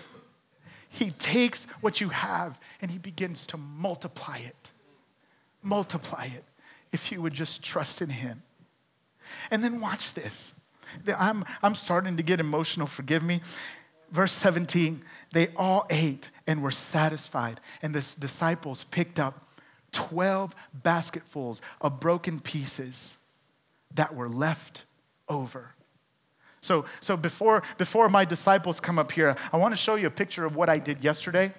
He 0.89 1.11
takes 1.13 1.65
what 1.81 2.01
you 2.01 2.09
have 2.09 2.59
and 2.81 2.91
he 2.91 2.99
begins 2.99 3.47
to 3.47 3.57
multiply 3.57 4.39
it. 4.39 4.73
Multiply 5.63 6.27
it 6.27 6.45
if 6.93 7.13
you 7.13 7.21
would 7.23 7.35
just 7.35 7.63
trust 7.63 8.01
in 8.03 8.09
him. 8.11 8.43
And 9.51 9.63
then 9.63 9.81
watch 9.81 10.15
this. 10.15 10.55
I'm, 11.17 11.45
I'm 11.63 11.75
starting 11.75 12.17
to 12.17 12.23
get 12.23 12.41
emotional, 12.41 12.87
forgive 12.87 13.23
me. 13.23 13.43
Verse 14.11 14.33
17 14.33 15.05
they 15.33 15.49
all 15.57 15.87
ate 15.91 16.31
and 16.47 16.63
were 16.63 16.71
satisfied. 16.71 17.61
And 17.83 17.95
the 17.95 18.05
disciples 18.19 18.85
picked 18.85 19.19
up 19.19 19.47
12 19.93 20.55
basketfuls 20.73 21.61
of 21.81 22.01
broken 22.01 22.41
pieces 22.41 23.17
that 23.95 24.15
were 24.15 24.29
left 24.29 24.85
over. 25.29 25.75
So, 26.61 26.85
so 27.01 27.17
before, 27.17 27.63
before 27.77 28.09
my 28.09 28.25
disciples 28.25 28.81
come 28.81 28.99
up 28.99 29.13
here, 29.13 29.37
I 29.53 29.57
want 29.57 29.73
to 29.73 29.77
show 29.77 29.95
you 29.95 30.07
a 30.07 30.11
picture 30.11 30.45
of 30.45 30.57
what 30.57 30.69
I 30.69 30.79
did 30.79 31.05
yesterday. 31.05 31.53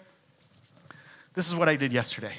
This 1.34 1.48
is 1.48 1.56
what 1.56 1.70
I 1.70 1.76
did 1.76 1.94
yesterday. 1.94 2.34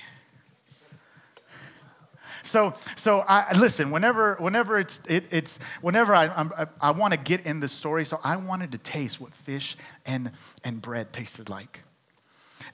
So, 2.42 2.74
so 2.96 3.20
I, 3.20 3.56
listen, 3.56 3.90
whenever, 3.90 4.36
whenever, 4.38 4.78
it's, 4.78 5.00
it, 5.08 5.24
it's, 5.30 5.58
whenever 5.80 6.14
I, 6.14 6.26
I, 6.26 6.66
I 6.80 6.90
want 6.92 7.12
to 7.14 7.18
get 7.18 7.46
in 7.46 7.60
the 7.60 7.68
story, 7.68 8.04
so 8.04 8.20
I 8.24 8.36
wanted 8.36 8.72
to 8.72 8.78
taste 8.78 9.20
what 9.20 9.34
fish 9.34 9.76
and, 10.06 10.32
and 10.64 10.80
bread 10.80 11.12
tasted 11.12 11.48
like. 11.48 11.82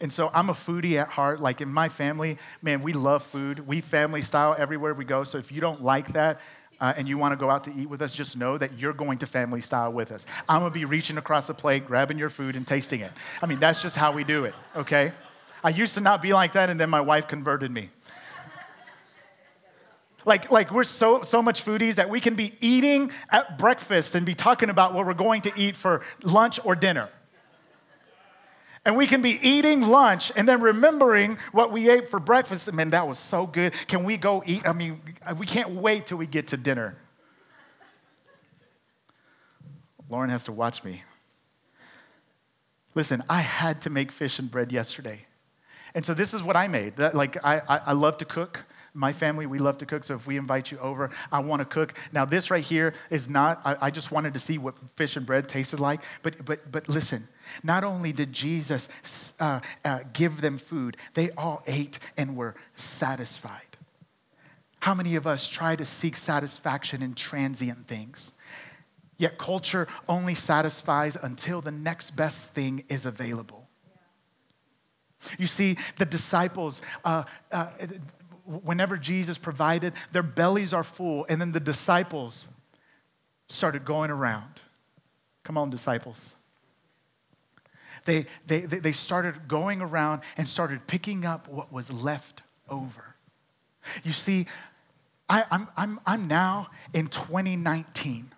And 0.01 0.13
so 0.13 0.31
I'm 0.35 0.51
a 0.51 0.55
foodie 0.55 1.01
at 1.01 1.09
heart. 1.09 1.41
Like 1.41 1.61
in 1.61 1.73
my 1.73 1.89
family, 1.89 2.39
man, 2.61 2.83
we 2.83 2.93
love 2.93 3.23
food. 3.23 3.67
We 3.67 3.81
family 3.81 4.23
style 4.23 4.55
everywhere 4.59 4.95
we 4.95 5.05
go. 5.05 5.25
So 5.25 5.39
if 5.39 5.51
you 5.51 5.61
don't 5.61 5.83
like 5.83 6.13
that, 6.13 6.41
uh, 6.81 6.93
and 6.97 7.09
you 7.09 7.17
want 7.17 7.33
to 7.33 7.37
go 7.37 7.51
out 7.51 7.65
to 7.65 7.73
eat 7.75 7.89
with 7.89 8.03
us, 8.03 8.13
just 8.13 8.37
know 8.37 8.59
that 8.59 8.79
you're 8.79 8.93
going 8.93 9.19
to 9.19 9.27
family 9.27 9.61
style 9.61 9.93
with 9.93 10.13
us. 10.13 10.27
I'm 10.49 10.61
going 10.61 10.73
to 10.73 10.79
be 10.79 10.85
reaching 10.85 11.17
across 11.17 11.47
the 11.47 11.55
plate, 11.55 11.87
grabbing 11.87 12.19
your 12.19 12.29
food, 12.29 12.55
and 12.55 12.67
tasting 12.67 13.01
it. 13.01 13.13
I 13.41 13.47
mean, 13.47 13.59
that's 13.59 13.81
just 13.81 13.97
how 13.97 14.13
we 14.13 14.25
do 14.25 14.45
it, 14.45 14.55
okay? 14.75 15.13
I 15.65 15.71
used 15.71 15.95
to 15.95 16.01
not 16.01 16.21
be 16.21 16.35
like 16.35 16.53
that, 16.53 16.69
and 16.69 16.79
then 16.79 16.91
my 16.91 17.01
wife 17.01 17.29
converted 17.29 17.71
me. 17.71 17.91
Like, 20.27 20.51
like 20.51 20.73
we're 20.73 20.85
so, 20.85 21.23
so 21.23 21.41
much 21.41 21.65
foodies 21.65 21.95
that 21.95 22.11
we 22.11 22.21
can 22.21 22.35
be 22.35 22.53
eating 22.61 23.13
at 23.31 23.59
breakfast 23.59 24.15
and 24.17 24.27
be 24.27 24.35
talking 24.35 24.69
about 24.69 24.93
what 24.93 25.07
we're 25.07 25.15
going 25.15 25.41
to 25.43 25.53
eat 25.57 25.77
for 25.77 26.03
lunch 26.25 26.59
or 26.65 26.75
dinner. 26.75 27.09
And 28.85 28.97
we 28.97 29.07
can 29.07 29.23
be 29.23 29.39
eating 29.41 29.83
lunch 29.83 30.31
and 30.37 30.49
then 30.49 30.61
remembering 30.61 31.39
what 31.53 31.73
we 31.73 31.89
ate 31.89 32.11
for 32.11 32.21
breakfast. 32.21 32.73
Man, 32.73 32.91
that 32.91 33.09
was 33.09 33.19
so 33.19 33.47
good. 33.47 33.73
Can 33.87 34.05
we 34.05 34.17
go 34.17 34.43
eat? 34.45 34.67
I 34.67 34.73
mean, 34.73 35.01
we 35.39 35.47
can't 35.47 35.71
wait 35.71 36.07
till 36.07 36.19
we 36.19 36.27
get 36.27 36.49
to 36.49 36.57
dinner. 36.57 36.97
Lauren 40.09 40.31
has 40.31 40.45
to 40.45 40.53
watch 40.53 40.85
me. 40.85 41.03
Listen, 42.95 43.23
I 43.29 43.41
had 43.41 43.81
to 43.83 43.91
make 43.91 44.11
fish 44.11 44.39
and 44.39 44.51
bread 44.51 44.73
yesterday. 44.73 45.27
And 45.95 46.05
so 46.05 46.15
this 46.15 46.35
is 46.35 46.43
what 46.43 46.57
I 46.57 46.69
made. 46.69 46.99
Like, 46.99 47.45
I, 47.45 47.61
I, 47.69 47.77
I 47.79 47.93
love 47.93 48.19
to 48.19 48.25
cook. 48.25 48.65
My 48.97 49.13
family, 49.13 49.47
we 49.47 49.59
love 49.59 49.79
to 49.79 49.87
cook. 49.87 50.05
So 50.05 50.15
if 50.15 50.27
we 50.27 50.37
invite 50.37 50.73
you 50.73 50.79
over, 50.79 51.11
I 51.31 51.41
want 51.41 51.61
to 51.61 51.67
cook. 51.67 51.95
Now, 52.13 52.25
this 52.25 52.51
right 52.51 52.65
here 52.65 52.95
is 53.11 53.29
not, 53.29 53.61
I, 53.65 53.77
I 53.83 53.91
just 53.91 54.11
wanted 54.11 54.35
to 54.35 54.41
see 54.41 54.59
what 54.59 54.75
fish 54.97 55.17
and 55.17 55.27
bread 55.27 55.49
tasted 55.49 55.79
like. 55.79 56.01
But, 56.23 56.45
but, 56.45 56.73
but 56.73 56.89
listen, 56.89 57.29
not 57.63 57.85
only 57.85 58.13
did 58.13 58.33
Jesus 58.33 58.89
uh, 59.39 59.61
uh, 59.85 60.01
give 60.13 60.41
them 60.41 60.59
food, 60.59 60.97
they 61.15 61.31
all 61.33 61.63
ate 61.67 61.99
and 62.17 62.37
were 62.37 62.55
satisfied. 62.75 63.61
How 64.81 64.95
many 64.95 65.17
of 65.17 65.27
us 65.27 65.47
try 65.47 65.77
to 65.77 65.85
seek 65.85 66.17
satisfaction 66.17 67.03
in 67.03 67.15
transient 67.15 67.87
things? 67.87 68.33
Yet 69.19 69.39
culture 69.39 69.89
only 70.09 70.35
satisfies 70.35 71.17
until 71.17 71.61
the 71.61 71.71
next 71.71 72.17
best 72.17 72.55
thing 72.55 72.85
is 72.89 73.07
available. 73.07 73.67
You 75.39 75.47
see, 75.47 75.77
the 75.99 76.05
disciples, 76.05 76.83
uh, 77.05 77.25
uh, 77.51 77.69
whenever 78.47 78.97
Jesus 78.97 79.39
provided, 79.39 79.93
their 80.13 80.23
bellies 80.23 80.73
are 80.73 80.85
full, 80.85 81.27
and 81.29 81.41
then 81.41 81.53
the 81.53 81.61
disciples 81.61 82.49
started 83.49 83.85
going 83.85 84.11
around. 84.11 84.61
Come 85.45 85.59
on, 85.59 85.71
disciples. 85.71 86.35
They, 88.05 88.27
they, 88.47 88.61
they 88.61 88.93
started 88.93 89.49
going 89.49 89.83
around 89.83 90.23
and 90.37 90.49
started 90.49 90.87
picking 90.87 91.25
up 91.25 91.49
what 91.49 91.73
was 91.73 91.91
left 91.93 92.43
over. 92.69 93.17
You 94.05 94.13
see, 94.13 94.47
I, 95.29 95.45
I'm, 95.51 95.69
I'm, 95.77 96.01
I'm 96.07 96.29
now 96.29 96.69
in 96.93 97.09
2019. 97.09 98.33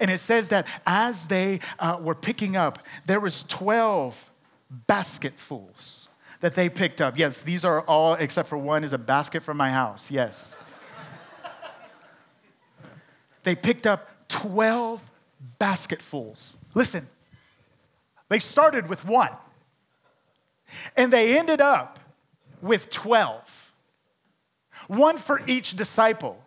And 0.00 0.10
it 0.10 0.20
says 0.20 0.48
that 0.48 0.66
as 0.86 1.26
they 1.26 1.60
uh, 1.78 1.98
were 2.00 2.14
picking 2.14 2.56
up, 2.56 2.78
there 3.06 3.20
was 3.20 3.42
12 3.44 4.30
basketfuls 4.86 6.03
that 6.44 6.52
they 6.52 6.68
picked 6.68 7.00
up. 7.00 7.18
Yes, 7.18 7.40
these 7.40 7.64
are 7.64 7.80
all, 7.84 8.12
except 8.16 8.50
for 8.50 8.58
one, 8.58 8.84
is 8.84 8.92
a 8.92 8.98
basket 8.98 9.42
from 9.42 9.56
my 9.56 9.70
house. 9.70 10.10
Yes. 10.10 10.58
they 13.44 13.54
picked 13.56 13.86
up 13.86 14.10
12 14.28 15.02
basketfuls. 15.58 16.58
Listen, 16.74 17.08
they 18.28 18.38
started 18.38 18.90
with 18.90 19.06
one, 19.06 19.30
and 20.98 21.10
they 21.10 21.38
ended 21.38 21.62
up 21.62 21.98
with 22.60 22.90
12. 22.90 23.72
One 24.88 25.16
for 25.16 25.40
each 25.46 25.74
disciple. 25.74 26.44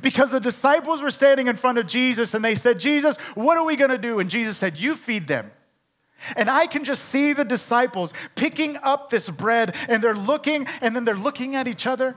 Because 0.00 0.30
the 0.30 0.40
disciples 0.40 1.02
were 1.02 1.10
standing 1.10 1.48
in 1.48 1.58
front 1.58 1.76
of 1.76 1.86
Jesus 1.86 2.32
and 2.32 2.42
they 2.42 2.54
said, 2.54 2.80
Jesus, 2.80 3.18
what 3.34 3.58
are 3.58 3.64
we 3.66 3.76
going 3.76 3.90
to 3.90 3.98
do? 3.98 4.20
And 4.20 4.30
Jesus 4.30 4.56
said, 4.56 4.78
You 4.78 4.94
feed 4.94 5.28
them. 5.28 5.50
And 6.36 6.48
I 6.48 6.66
can 6.66 6.84
just 6.84 7.04
see 7.06 7.32
the 7.32 7.44
disciples 7.44 8.12
picking 8.34 8.76
up 8.78 9.10
this 9.10 9.28
bread 9.28 9.76
and 9.88 10.02
they're 10.02 10.16
looking 10.16 10.66
and 10.80 10.94
then 10.94 11.04
they're 11.04 11.16
looking 11.16 11.56
at 11.56 11.68
each 11.68 11.86
other. 11.86 12.14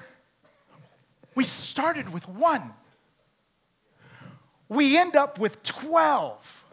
We 1.35 1.43
started 1.43 2.13
with 2.13 2.27
one, 2.27 2.73
we 4.69 4.97
end 4.97 5.15
up 5.15 5.39
with 5.39 5.61
12. 5.63 6.65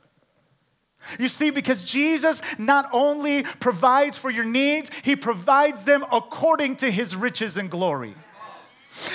You 1.19 1.29
see, 1.29 1.51
because 1.51 1.85
Jesus 1.85 2.41
not 2.57 2.89
only 2.93 3.43
provides 3.43 4.17
for 4.17 4.31
your 4.31 4.45
needs, 4.45 4.91
he 5.03 5.17
provides 5.17 5.85
them 5.85 6.05
according 6.11 6.77
to 6.77 6.91
his 6.91 7.15
riches 7.15 7.59
and 7.59 7.71
glory. 7.71 8.15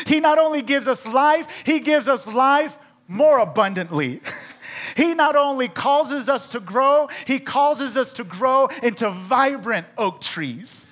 He 0.05 0.19
not 0.19 0.37
only 0.37 0.61
gives 0.61 0.87
us 0.87 1.05
life, 1.07 1.47
he 1.65 1.79
gives 1.79 2.07
us 2.07 2.27
life 2.27 2.77
more 3.07 3.39
abundantly. 3.39 4.21
He 4.95 5.13
not 5.13 5.35
only 5.35 5.67
causes 5.67 6.29
us 6.29 6.47
to 6.49 6.59
grow, 6.59 7.09
he 7.25 7.39
causes 7.39 7.97
us 7.97 8.13
to 8.13 8.23
grow 8.23 8.67
into 8.83 9.09
vibrant 9.09 9.87
oak 9.97 10.21
trees. 10.21 10.91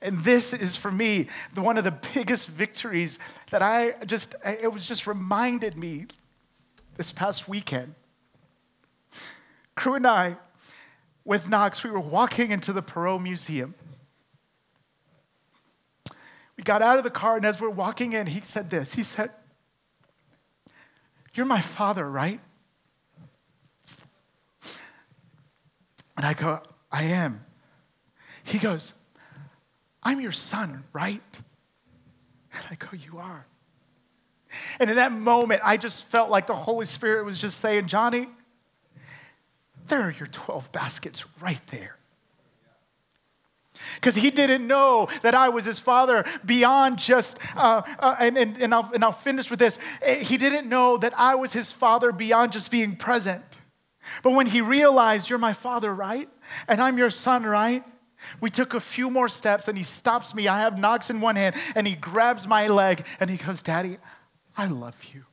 And 0.00 0.22
this 0.24 0.52
is 0.52 0.76
for 0.76 0.92
me 0.92 1.26
one 1.54 1.76
of 1.76 1.84
the 1.84 1.98
biggest 2.14 2.46
victories 2.46 3.18
that 3.50 3.62
I 3.62 3.94
just, 4.04 4.34
it 4.44 4.72
was 4.72 4.86
just 4.86 5.06
reminded 5.06 5.76
me 5.76 6.06
this 6.96 7.10
past 7.10 7.48
weekend. 7.48 7.94
Crew 9.74 9.94
and 9.94 10.06
I, 10.06 10.36
with 11.24 11.48
Knox, 11.48 11.82
we 11.84 11.90
were 11.90 12.00
walking 12.00 12.52
into 12.52 12.72
the 12.72 12.82
Perot 12.82 13.22
Museum. 13.22 13.74
We 16.56 16.64
got 16.64 16.82
out 16.82 16.98
of 16.98 17.04
the 17.04 17.10
car, 17.10 17.36
and 17.36 17.46
as 17.46 17.60
we're 17.60 17.68
walking 17.68 18.12
in, 18.12 18.26
he 18.26 18.40
said 18.40 18.70
this. 18.70 18.94
He 18.94 19.04
said, 19.04 19.30
you're 21.38 21.46
my 21.46 21.60
father, 21.60 22.04
right? 22.10 22.40
And 26.16 26.26
I 26.26 26.34
go, 26.34 26.60
I 26.90 27.04
am. 27.04 27.44
He 28.42 28.58
goes, 28.58 28.92
I'm 30.02 30.20
your 30.20 30.32
son, 30.32 30.82
right? 30.92 31.22
And 32.52 32.62
I 32.68 32.74
go, 32.74 32.88
You 32.92 33.18
are. 33.18 33.46
And 34.80 34.90
in 34.90 34.96
that 34.96 35.12
moment, 35.12 35.60
I 35.62 35.76
just 35.76 36.06
felt 36.06 36.28
like 36.28 36.48
the 36.48 36.56
Holy 36.56 36.86
Spirit 36.86 37.24
was 37.24 37.38
just 37.38 37.60
saying, 37.60 37.86
Johnny, 37.86 38.26
there 39.86 40.02
are 40.02 40.10
your 40.10 40.26
12 40.26 40.72
baskets 40.72 41.24
right 41.40 41.64
there 41.68 41.98
because 43.96 44.14
he 44.14 44.30
didn't 44.30 44.66
know 44.66 45.08
that 45.22 45.34
I 45.34 45.48
was 45.48 45.64
his 45.64 45.78
father 45.78 46.24
beyond 46.44 46.98
just, 46.98 47.36
uh, 47.56 47.82
uh, 47.98 48.16
and, 48.18 48.36
and, 48.36 48.56
and, 48.60 48.74
I'll, 48.74 48.90
and 48.94 49.04
I'll 49.04 49.12
finish 49.12 49.50
with 49.50 49.58
this. 49.58 49.78
Eh, 50.02 50.16
he 50.16 50.36
didn't 50.36 50.68
know 50.68 50.96
that 50.98 51.12
I 51.18 51.34
was 51.34 51.52
his 51.52 51.72
father 51.72 52.12
beyond 52.12 52.52
just 52.52 52.70
being 52.70 52.96
present. 52.96 53.44
But 54.22 54.32
when 54.32 54.46
he 54.46 54.60
realized, 54.60 55.28
You're 55.28 55.38
my 55.38 55.52
father, 55.52 55.94
right? 55.94 56.28
And 56.66 56.80
I'm 56.80 56.98
your 56.98 57.10
son, 57.10 57.44
right? 57.44 57.84
We 58.40 58.50
took 58.50 58.74
a 58.74 58.80
few 58.80 59.10
more 59.10 59.28
steps 59.28 59.68
and 59.68 59.78
he 59.78 59.84
stops 59.84 60.34
me. 60.34 60.48
I 60.48 60.60
have 60.60 60.78
Knox 60.78 61.10
in 61.10 61.20
one 61.20 61.36
hand 61.36 61.54
and 61.74 61.86
he 61.86 61.94
grabs 61.94 62.46
my 62.46 62.66
leg 62.66 63.06
and 63.20 63.30
he 63.30 63.36
goes, 63.36 63.62
Daddy, 63.62 63.98
I 64.56 64.66
love 64.66 64.96
you. 65.12 65.24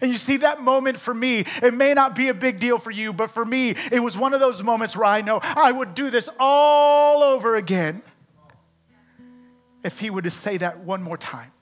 And 0.00 0.10
you 0.10 0.18
see, 0.18 0.38
that 0.38 0.60
moment 0.60 0.98
for 0.98 1.14
me, 1.14 1.44
it 1.62 1.74
may 1.74 1.94
not 1.94 2.14
be 2.14 2.28
a 2.28 2.34
big 2.34 2.60
deal 2.60 2.78
for 2.78 2.90
you, 2.90 3.12
but 3.12 3.30
for 3.30 3.44
me, 3.44 3.74
it 3.90 4.02
was 4.02 4.16
one 4.16 4.34
of 4.34 4.40
those 4.40 4.62
moments 4.62 4.96
where 4.96 5.06
I 5.06 5.20
know 5.20 5.40
I 5.42 5.72
would 5.72 5.94
do 5.94 6.10
this 6.10 6.28
all 6.38 7.22
over 7.22 7.56
again 7.56 8.02
if 9.82 9.98
he 9.98 10.10
were 10.10 10.22
to 10.22 10.30
say 10.30 10.56
that 10.56 10.80
one 10.80 11.02
more 11.02 11.18
time. 11.18 11.52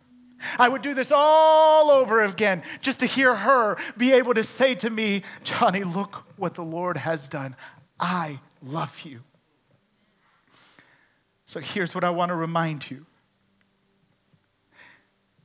I 0.58 0.68
would 0.68 0.82
do 0.82 0.94
this 0.94 1.12
all 1.12 1.90
over 1.90 2.22
again 2.22 2.62
just 2.80 3.00
to 3.00 3.06
hear 3.06 3.34
her 3.34 3.76
be 3.96 4.12
able 4.12 4.34
to 4.34 4.44
say 4.44 4.74
to 4.76 4.90
me, 4.90 5.22
Johnny, 5.44 5.84
look 5.84 6.24
what 6.36 6.54
the 6.54 6.62
Lord 6.62 6.96
has 6.96 7.28
done. 7.28 7.56
I 7.98 8.40
love 8.62 9.00
you. 9.04 9.20
So 11.46 11.60
here's 11.60 11.94
what 11.94 12.02
I 12.02 12.10
want 12.10 12.30
to 12.30 12.34
remind 12.34 12.90
you 12.90 13.06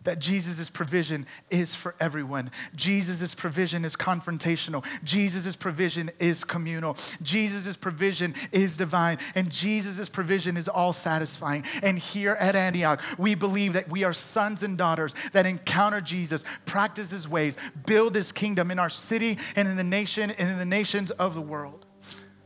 that 0.08 0.20
Jesus' 0.20 0.70
provision 0.70 1.26
is 1.50 1.76
for 1.76 1.94
everyone. 2.00 2.50
Jesus' 2.74 3.36
provision 3.36 3.84
is 3.84 3.98
confrontational. 3.98 4.86
Jesus' 5.04 5.58
provision 5.58 6.10
is 6.18 6.46
communal. 6.46 6.96
Jesus' 7.22 7.76
provision 7.76 8.34
is 8.54 8.78
divine. 8.78 9.18
And 9.36 9.50
Jesus' 9.50 10.08
provision 10.08 10.56
is 10.56 10.70
all 10.70 10.94
satisfying. 10.94 11.66
And 11.84 12.00
here 12.00 12.36
at 12.40 12.56
Antioch, 12.56 13.02
we 13.18 13.36
believe 13.36 13.74
that 13.74 13.90
we 13.90 14.06
are 14.06 14.14
sons 14.14 14.64
and 14.64 14.78
daughters 14.78 15.14
that 15.34 15.46
encounter 15.46 16.00
Jesus, 16.00 16.46
practice 16.66 17.12
his 17.12 17.28
ways, 17.28 17.58
build 17.86 18.16
his 18.16 18.32
kingdom 18.32 18.72
in 18.72 18.80
our 18.80 18.90
city 18.90 19.38
and 19.58 19.68
in 19.68 19.76
the 19.76 19.84
nation 19.84 20.32
and 20.32 20.50
in 20.50 20.58
the 20.58 20.64
nations 20.64 21.12
of 21.12 21.36
the 21.36 21.42
world. 21.42 21.86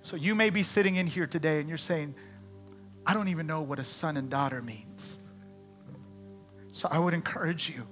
So 0.02 0.16
you 0.16 0.34
may 0.34 0.50
be 0.50 0.64
sitting 0.64 0.96
in 0.96 1.06
here 1.06 1.28
today 1.28 1.60
and 1.60 1.70
you're 1.70 1.78
saying, 1.78 2.16
I 3.06 3.14
don't 3.14 3.28
even 3.28 3.46
know 3.46 3.62
what 3.62 3.78
a 3.78 3.86
son 3.86 4.18
and 4.18 4.32
daughter 4.32 4.64
means. 4.64 5.20
So 6.72 6.88
I 6.90 6.98
would 7.00 7.14
encourage 7.14 7.70
you 7.70 7.86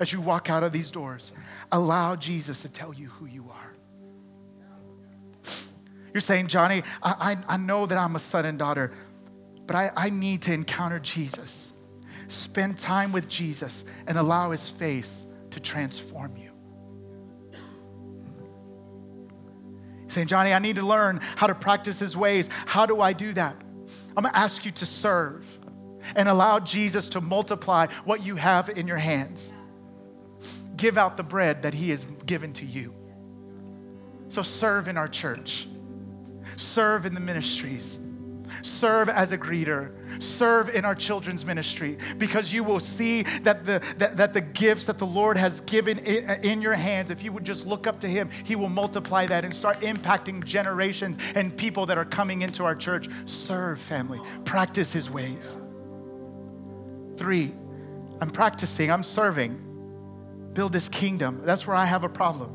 as 0.00 0.12
you 0.12 0.20
walk 0.20 0.48
out 0.48 0.62
of 0.62 0.72
these 0.72 0.90
doors, 0.90 1.32
allow 1.72 2.14
Jesus 2.14 2.62
to 2.62 2.68
tell 2.68 2.94
you 2.94 3.08
who 3.08 3.26
you 3.26 3.50
are. 3.50 3.74
You're 6.14 6.20
saying, 6.20 6.48
Johnny, 6.48 6.82
I, 7.02 7.36
I, 7.48 7.54
I 7.54 7.56
know 7.56 7.86
that 7.86 7.98
I'm 7.98 8.16
a 8.16 8.18
son 8.18 8.44
and 8.44 8.58
daughter, 8.58 8.92
but 9.66 9.76
I, 9.76 9.90
I 9.96 10.10
need 10.10 10.42
to 10.42 10.52
encounter 10.52 10.98
Jesus. 10.98 11.72
Spend 12.28 12.78
time 12.78 13.12
with 13.12 13.28
Jesus 13.28 13.84
and 14.06 14.16
allow 14.18 14.50
his 14.50 14.68
face 14.68 15.26
to 15.50 15.60
transform 15.60 16.36
you. 16.36 16.50
You're 20.00 20.10
saying, 20.10 20.28
Johnny, 20.28 20.52
I 20.52 20.58
need 20.58 20.76
to 20.76 20.86
learn 20.86 21.20
how 21.36 21.46
to 21.46 21.54
practice 21.54 21.98
his 21.98 22.16
ways. 22.16 22.48
How 22.66 22.86
do 22.86 23.00
I 23.00 23.12
do 23.12 23.32
that? 23.34 23.56
I'm 24.16 24.24
gonna 24.24 24.36
ask 24.36 24.64
you 24.64 24.70
to 24.72 24.86
serve 24.86 25.57
and 26.14 26.28
allow 26.28 26.58
Jesus 26.58 27.08
to 27.10 27.20
multiply 27.20 27.86
what 28.04 28.24
you 28.24 28.36
have 28.36 28.70
in 28.70 28.86
your 28.86 28.98
hands. 28.98 29.52
Give 30.76 30.96
out 30.96 31.16
the 31.16 31.22
bread 31.22 31.62
that 31.62 31.74
He 31.74 31.90
has 31.90 32.04
given 32.26 32.52
to 32.54 32.64
you. 32.64 32.94
So 34.28 34.42
serve 34.42 34.88
in 34.88 34.96
our 34.96 35.08
church, 35.08 35.68
serve 36.56 37.06
in 37.06 37.14
the 37.14 37.20
ministries, 37.20 37.98
serve 38.62 39.08
as 39.08 39.32
a 39.32 39.38
greeter, 39.38 39.90
serve 40.22 40.68
in 40.68 40.84
our 40.84 40.94
children's 40.94 41.44
ministry, 41.44 41.98
because 42.18 42.52
you 42.52 42.62
will 42.62 42.80
see 42.80 43.22
that 43.42 43.64
the, 43.64 43.82
that, 43.96 44.16
that 44.16 44.32
the 44.32 44.40
gifts 44.40 44.84
that 44.86 44.98
the 44.98 45.06
Lord 45.06 45.36
has 45.36 45.60
given 45.62 45.98
in, 46.00 46.28
uh, 46.28 46.38
in 46.42 46.60
your 46.60 46.74
hands, 46.74 47.10
if 47.10 47.22
you 47.22 47.32
would 47.32 47.44
just 47.44 47.66
look 47.66 47.86
up 47.86 48.00
to 48.00 48.06
Him, 48.08 48.28
He 48.44 48.56
will 48.56 48.68
multiply 48.68 49.26
that 49.26 49.44
and 49.44 49.54
start 49.54 49.80
impacting 49.80 50.44
generations 50.44 51.18
and 51.34 51.56
people 51.56 51.86
that 51.86 51.98
are 51.98 52.04
coming 52.04 52.42
into 52.42 52.64
our 52.64 52.74
church. 52.74 53.08
Serve, 53.24 53.80
family, 53.80 54.20
practice 54.44 54.92
His 54.92 55.10
ways. 55.10 55.56
Three, 57.18 57.52
I'm 58.20 58.30
practicing, 58.30 58.90
I'm 58.90 59.02
serving, 59.02 60.50
build 60.54 60.72
His 60.72 60.88
kingdom. 60.88 61.42
That's 61.44 61.66
where 61.66 61.76
I 61.76 61.84
have 61.84 62.04
a 62.04 62.08
problem. 62.08 62.54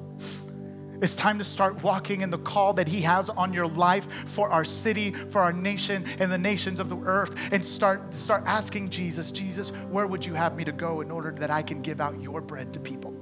It's 1.02 1.16
time 1.16 1.38
to 1.40 1.44
start 1.44 1.84
walking 1.84 2.22
in 2.22 2.30
the 2.30 2.38
call 2.38 2.74
that 2.76 2.88
He 2.88 3.02
has 3.02 3.30
on 3.30 3.52
your 3.52 3.68
life 3.68 4.08
for 4.26 4.50
our 4.50 4.64
city, 4.64 5.12
for 5.12 5.40
our 5.42 5.52
nation, 5.52 6.06
and 6.18 6.32
the 6.32 6.38
nations 6.38 6.80
of 6.80 6.88
the 6.88 6.98
earth. 6.98 7.36
And 7.52 7.64
start, 7.64 8.14
start 8.14 8.44
asking 8.46 8.90
Jesus, 8.90 9.30
Jesus, 9.30 9.72
where 9.90 10.08
would 10.08 10.26
you 10.26 10.34
have 10.34 10.56
me 10.56 10.64
to 10.64 10.72
go 10.72 11.02
in 11.02 11.12
order 11.12 11.32
that 11.32 11.52
I 11.52 11.62
can 11.62 11.82
give 11.82 12.00
out 12.00 12.22
your 12.22 12.40
bread 12.40 12.72
to 12.74 12.80
people? 12.80 13.14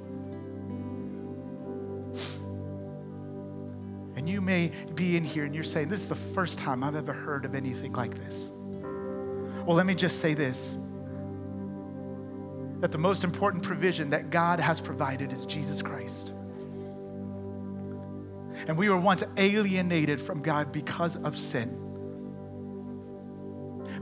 And 4.15 4.29
you 4.29 4.41
may 4.41 4.71
be 4.93 5.17
in 5.17 5.23
here 5.23 5.45
and 5.45 5.55
you're 5.55 5.63
saying, 5.63 5.89
This 5.89 6.01
is 6.01 6.07
the 6.07 6.13
first 6.13 6.59
time 6.59 6.83
I've 6.83 6.95
ever 6.95 7.13
heard 7.13 7.45
of 7.45 7.55
anything 7.55 7.93
like 7.93 8.13
this. 8.13 8.51
Well, 9.65 9.75
let 9.75 9.87
me 9.87 9.95
just 9.95 10.19
say 10.19 10.35
this 10.35 10.77
that 12.81 12.91
the 12.91 12.97
most 12.97 13.23
important 13.23 13.63
provision 13.63 14.09
that 14.09 14.29
God 14.29 14.59
has 14.59 14.81
provided 14.81 15.31
is 15.31 15.45
Jesus 15.45 15.81
Christ. 15.81 16.33
And 18.67 18.77
we 18.77 18.89
were 18.89 18.97
once 18.97 19.23
alienated 19.37 20.19
from 20.19 20.41
God 20.41 20.71
because 20.71 21.15
of 21.17 21.37
sin. 21.37 21.77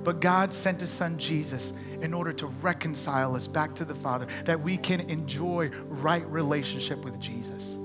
But 0.03 0.21
God 0.21 0.53
sent 0.53 0.79
his 0.79 0.89
son 0.89 1.17
Jesus 1.17 1.73
in 2.01 2.13
order 2.13 2.31
to 2.33 2.47
reconcile 2.47 3.35
us 3.35 3.47
back 3.47 3.75
to 3.75 3.85
the 3.85 3.95
Father, 3.95 4.27
that 4.45 4.61
we 4.61 4.77
can 4.77 5.01
enjoy 5.01 5.69
right 5.87 6.25
relationship 6.29 7.03
with 7.03 7.19
Jesus. 7.19 7.75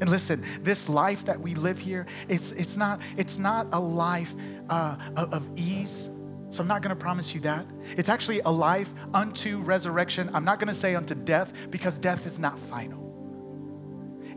And 0.00 0.08
listen, 0.08 0.44
this 0.62 0.88
life 0.88 1.24
that 1.26 1.40
we 1.40 1.54
live 1.54 1.78
here, 1.78 2.06
it's, 2.28 2.52
it's, 2.52 2.76
not, 2.76 3.00
it's 3.16 3.36
not 3.36 3.68
a 3.72 3.80
life 3.80 4.34
uh, 4.68 4.96
of, 5.16 5.32
of 5.32 5.48
ease. 5.56 6.08
So 6.50 6.62
I'm 6.62 6.68
not 6.68 6.82
going 6.82 6.96
to 6.96 7.00
promise 7.00 7.34
you 7.34 7.40
that. 7.40 7.66
It's 7.96 8.08
actually 8.08 8.40
a 8.40 8.50
life 8.50 8.92
unto 9.12 9.60
resurrection. 9.60 10.30
I'm 10.32 10.44
not 10.44 10.58
going 10.58 10.68
to 10.68 10.74
say 10.74 10.94
unto 10.94 11.14
death 11.14 11.52
because 11.70 11.98
death 11.98 12.26
is 12.26 12.38
not 12.38 12.58
final. 12.58 13.08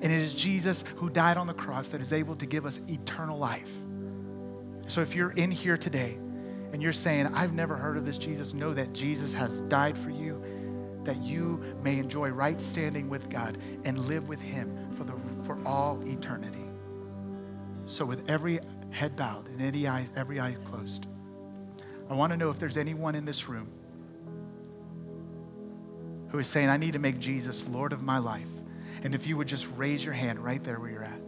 And 0.01 0.11
it 0.11 0.21
is 0.21 0.33
Jesus 0.33 0.83
who 0.95 1.09
died 1.09 1.37
on 1.37 1.47
the 1.47 1.53
cross 1.53 1.89
that 1.89 2.01
is 2.01 2.11
able 2.11 2.35
to 2.37 2.45
give 2.45 2.65
us 2.65 2.79
eternal 2.87 3.37
life. 3.37 3.69
So 4.87 5.01
if 5.01 5.15
you're 5.15 5.31
in 5.31 5.51
here 5.51 5.77
today 5.77 6.17
and 6.73 6.81
you're 6.81 6.91
saying, 6.91 7.27
I've 7.27 7.53
never 7.53 7.77
heard 7.77 7.97
of 7.97 8.05
this 8.05 8.17
Jesus, 8.17 8.53
know 8.53 8.73
that 8.73 8.93
Jesus 8.93 9.31
has 9.33 9.61
died 9.61 9.97
for 9.97 10.09
you, 10.09 10.43
that 11.03 11.17
you 11.17 11.63
may 11.83 11.97
enjoy 11.97 12.29
right 12.29 12.61
standing 12.61 13.09
with 13.09 13.29
God 13.29 13.57
and 13.85 13.97
live 14.05 14.27
with 14.27 14.41
Him 14.41 14.89
for, 14.95 15.03
the, 15.03 15.13
for 15.45 15.57
all 15.65 16.01
eternity. 16.05 16.65
So 17.85 18.05
with 18.05 18.29
every 18.29 18.59
head 18.89 19.15
bowed 19.15 19.47
and 19.47 19.61
any 19.61 19.87
eye, 19.87 20.07
every 20.15 20.39
eye 20.39 20.55
closed, 20.65 21.05
I 22.11 22.13
want 22.13 22.31
to 22.31 22.37
know 22.37 22.49
if 22.49 22.59
there's 22.59 22.75
anyone 22.75 23.15
in 23.15 23.23
this 23.23 23.47
room 23.47 23.69
who 26.27 26.39
is 26.39 26.47
saying, 26.49 26.67
I 26.67 26.75
need 26.75 26.91
to 26.91 26.99
make 26.99 27.19
Jesus 27.19 27.65
Lord 27.69 27.93
of 27.93 28.03
my 28.03 28.17
life. 28.17 28.49
And 29.01 29.15
if 29.15 29.25
you 29.25 29.37
would 29.37 29.47
just 29.47 29.65
raise 29.77 30.03
your 30.03 30.13
hand 30.13 30.37
right 30.43 30.61
there 30.61 30.77
where 30.77 30.89
you're 30.89 31.05
at. 31.05 31.21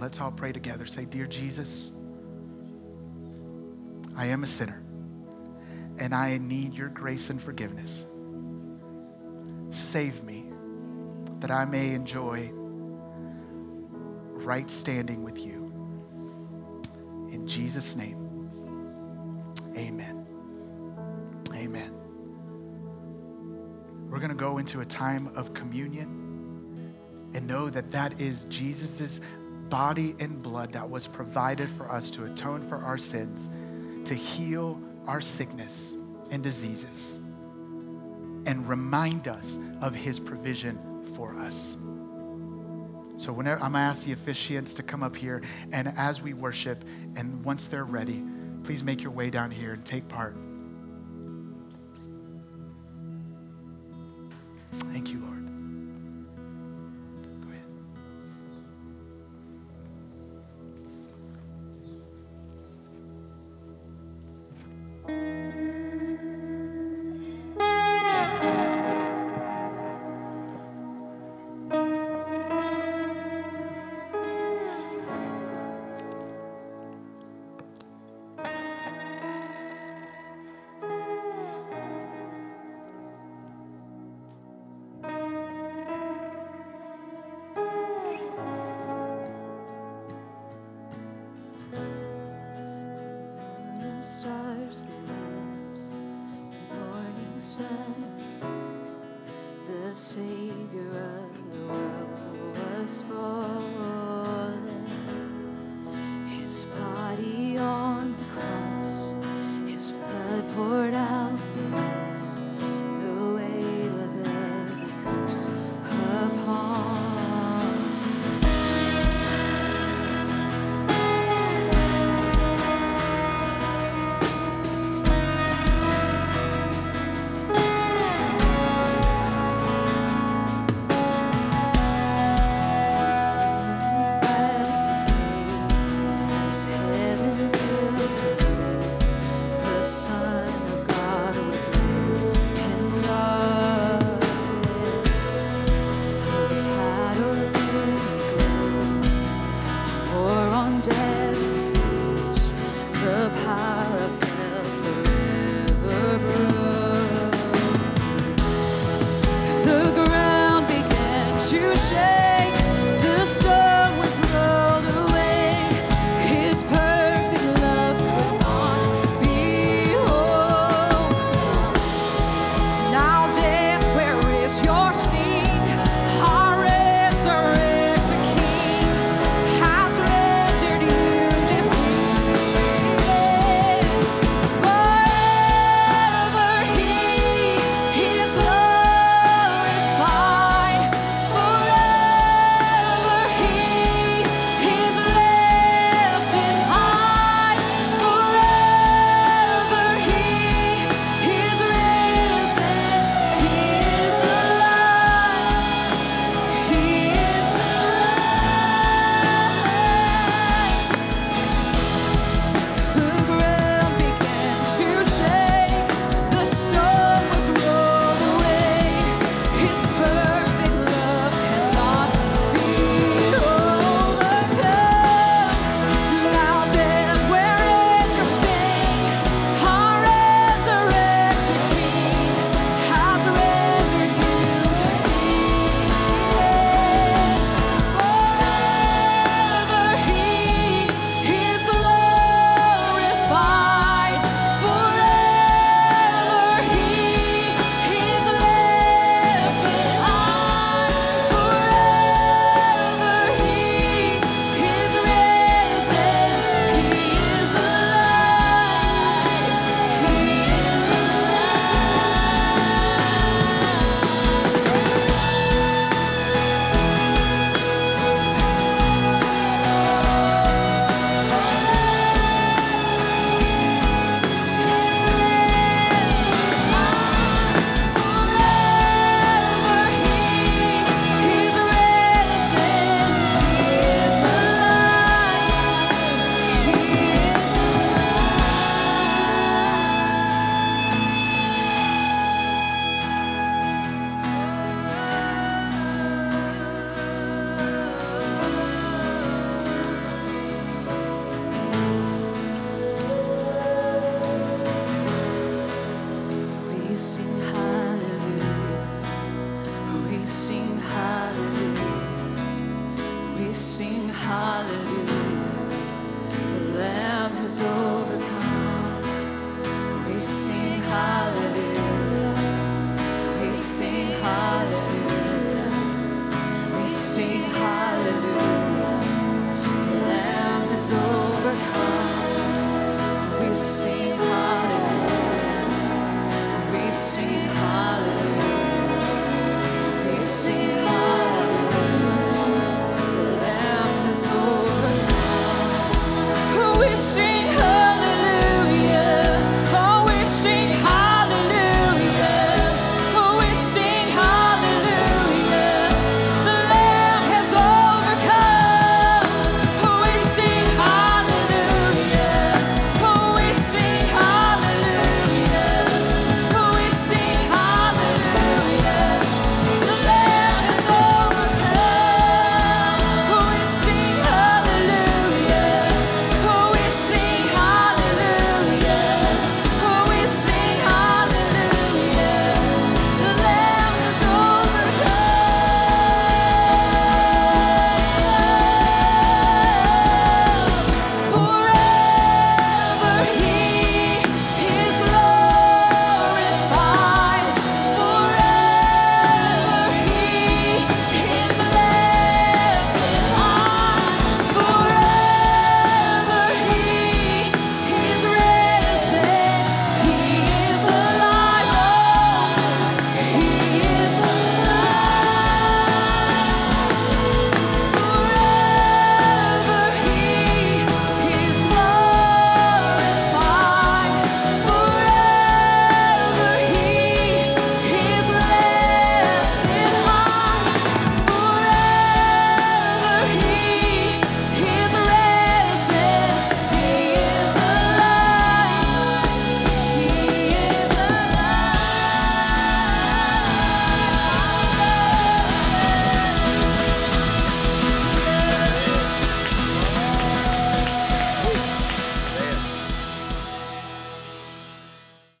Let's 0.00 0.18
all 0.18 0.32
pray 0.32 0.52
together. 0.52 0.86
Say, 0.86 1.04
Dear 1.04 1.26
Jesus, 1.26 1.92
I 4.16 4.24
am 4.28 4.44
a 4.44 4.46
sinner 4.46 4.82
and 5.98 6.14
I 6.14 6.38
need 6.38 6.72
your 6.72 6.88
grace 6.88 7.28
and 7.28 7.42
forgiveness. 7.42 8.06
Save 9.78 10.24
me 10.24 10.44
that 11.40 11.50
I 11.50 11.64
may 11.64 11.94
enjoy 11.94 12.50
right 12.52 14.68
standing 14.68 15.22
with 15.22 15.38
you. 15.38 15.72
In 17.30 17.46
Jesus' 17.46 17.94
name, 17.94 18.50
amen. 19.76 20.26
Amen. 21.54 21.94
We're 24.10 24.18
going 24.18 24.30
to 24.30 24.34
go 24.34 24.58
into 24.58 24.80
a 24.80 24.84
time 24.84 25.30
of 25.36 25.54
communion 25.54 27.30
and 27.34 27.46
know 27.46 27.70
that 27.70 27.92
that 27.92 28.20
is 28.20 28.46
Jesus' 28.48 29.20
body 29.68 30.16
and 30.18 30.42
blood 30.42 30.72
that 30.72 30.90
was 30.90 31.06
provided 31.06 31.70
for 31.70 31.90
us 31.90 32.10
to 32.10 32.24
atone 32.24 32.62
for 32.62 32.78
our 32.78 32.98
sins, 32.98 33.48
to 34.08 34.14
heal 34.14 34.80
our 35.06 35.20
sickness 35.20 35.96
and 36.30 36.42
diseases, 36.42 37.20
and 38.48 38.66
remind 38.66 39.28
us 39.28 39.58
of 39.82 39.94
his 39.94 40.18
provision 40.18 40.78
for 41.14 41.36
us. 41.36 41.76
So 43.18 43.30
whenever 43.30 43.62
I'm 43.62 43.72
gonna 43.72 43.84
ask 43.84 44.06
the 44.06 44.14
officiants 44.14 44.74
to 44.76 44.82
come 44.82 45.02
up 45.02 45.14
here, 45.14 45.42
and 45.70 45.92
as 45.98 46.22
we 46.22 46.32
worship, 46.32 46.82
and 47.14 47.44
once 47.44 47.66
they're 47.66 47.84
ready, 47.84 48.24
please 48.64 48.82
make 48.82 49.02
your 49.02 49.12
way 49.12 49.28
down 49.28 49.50
here 49.50 49.74
and 49.74 49.84
take 49.84 50.08
part. 50.08 50.34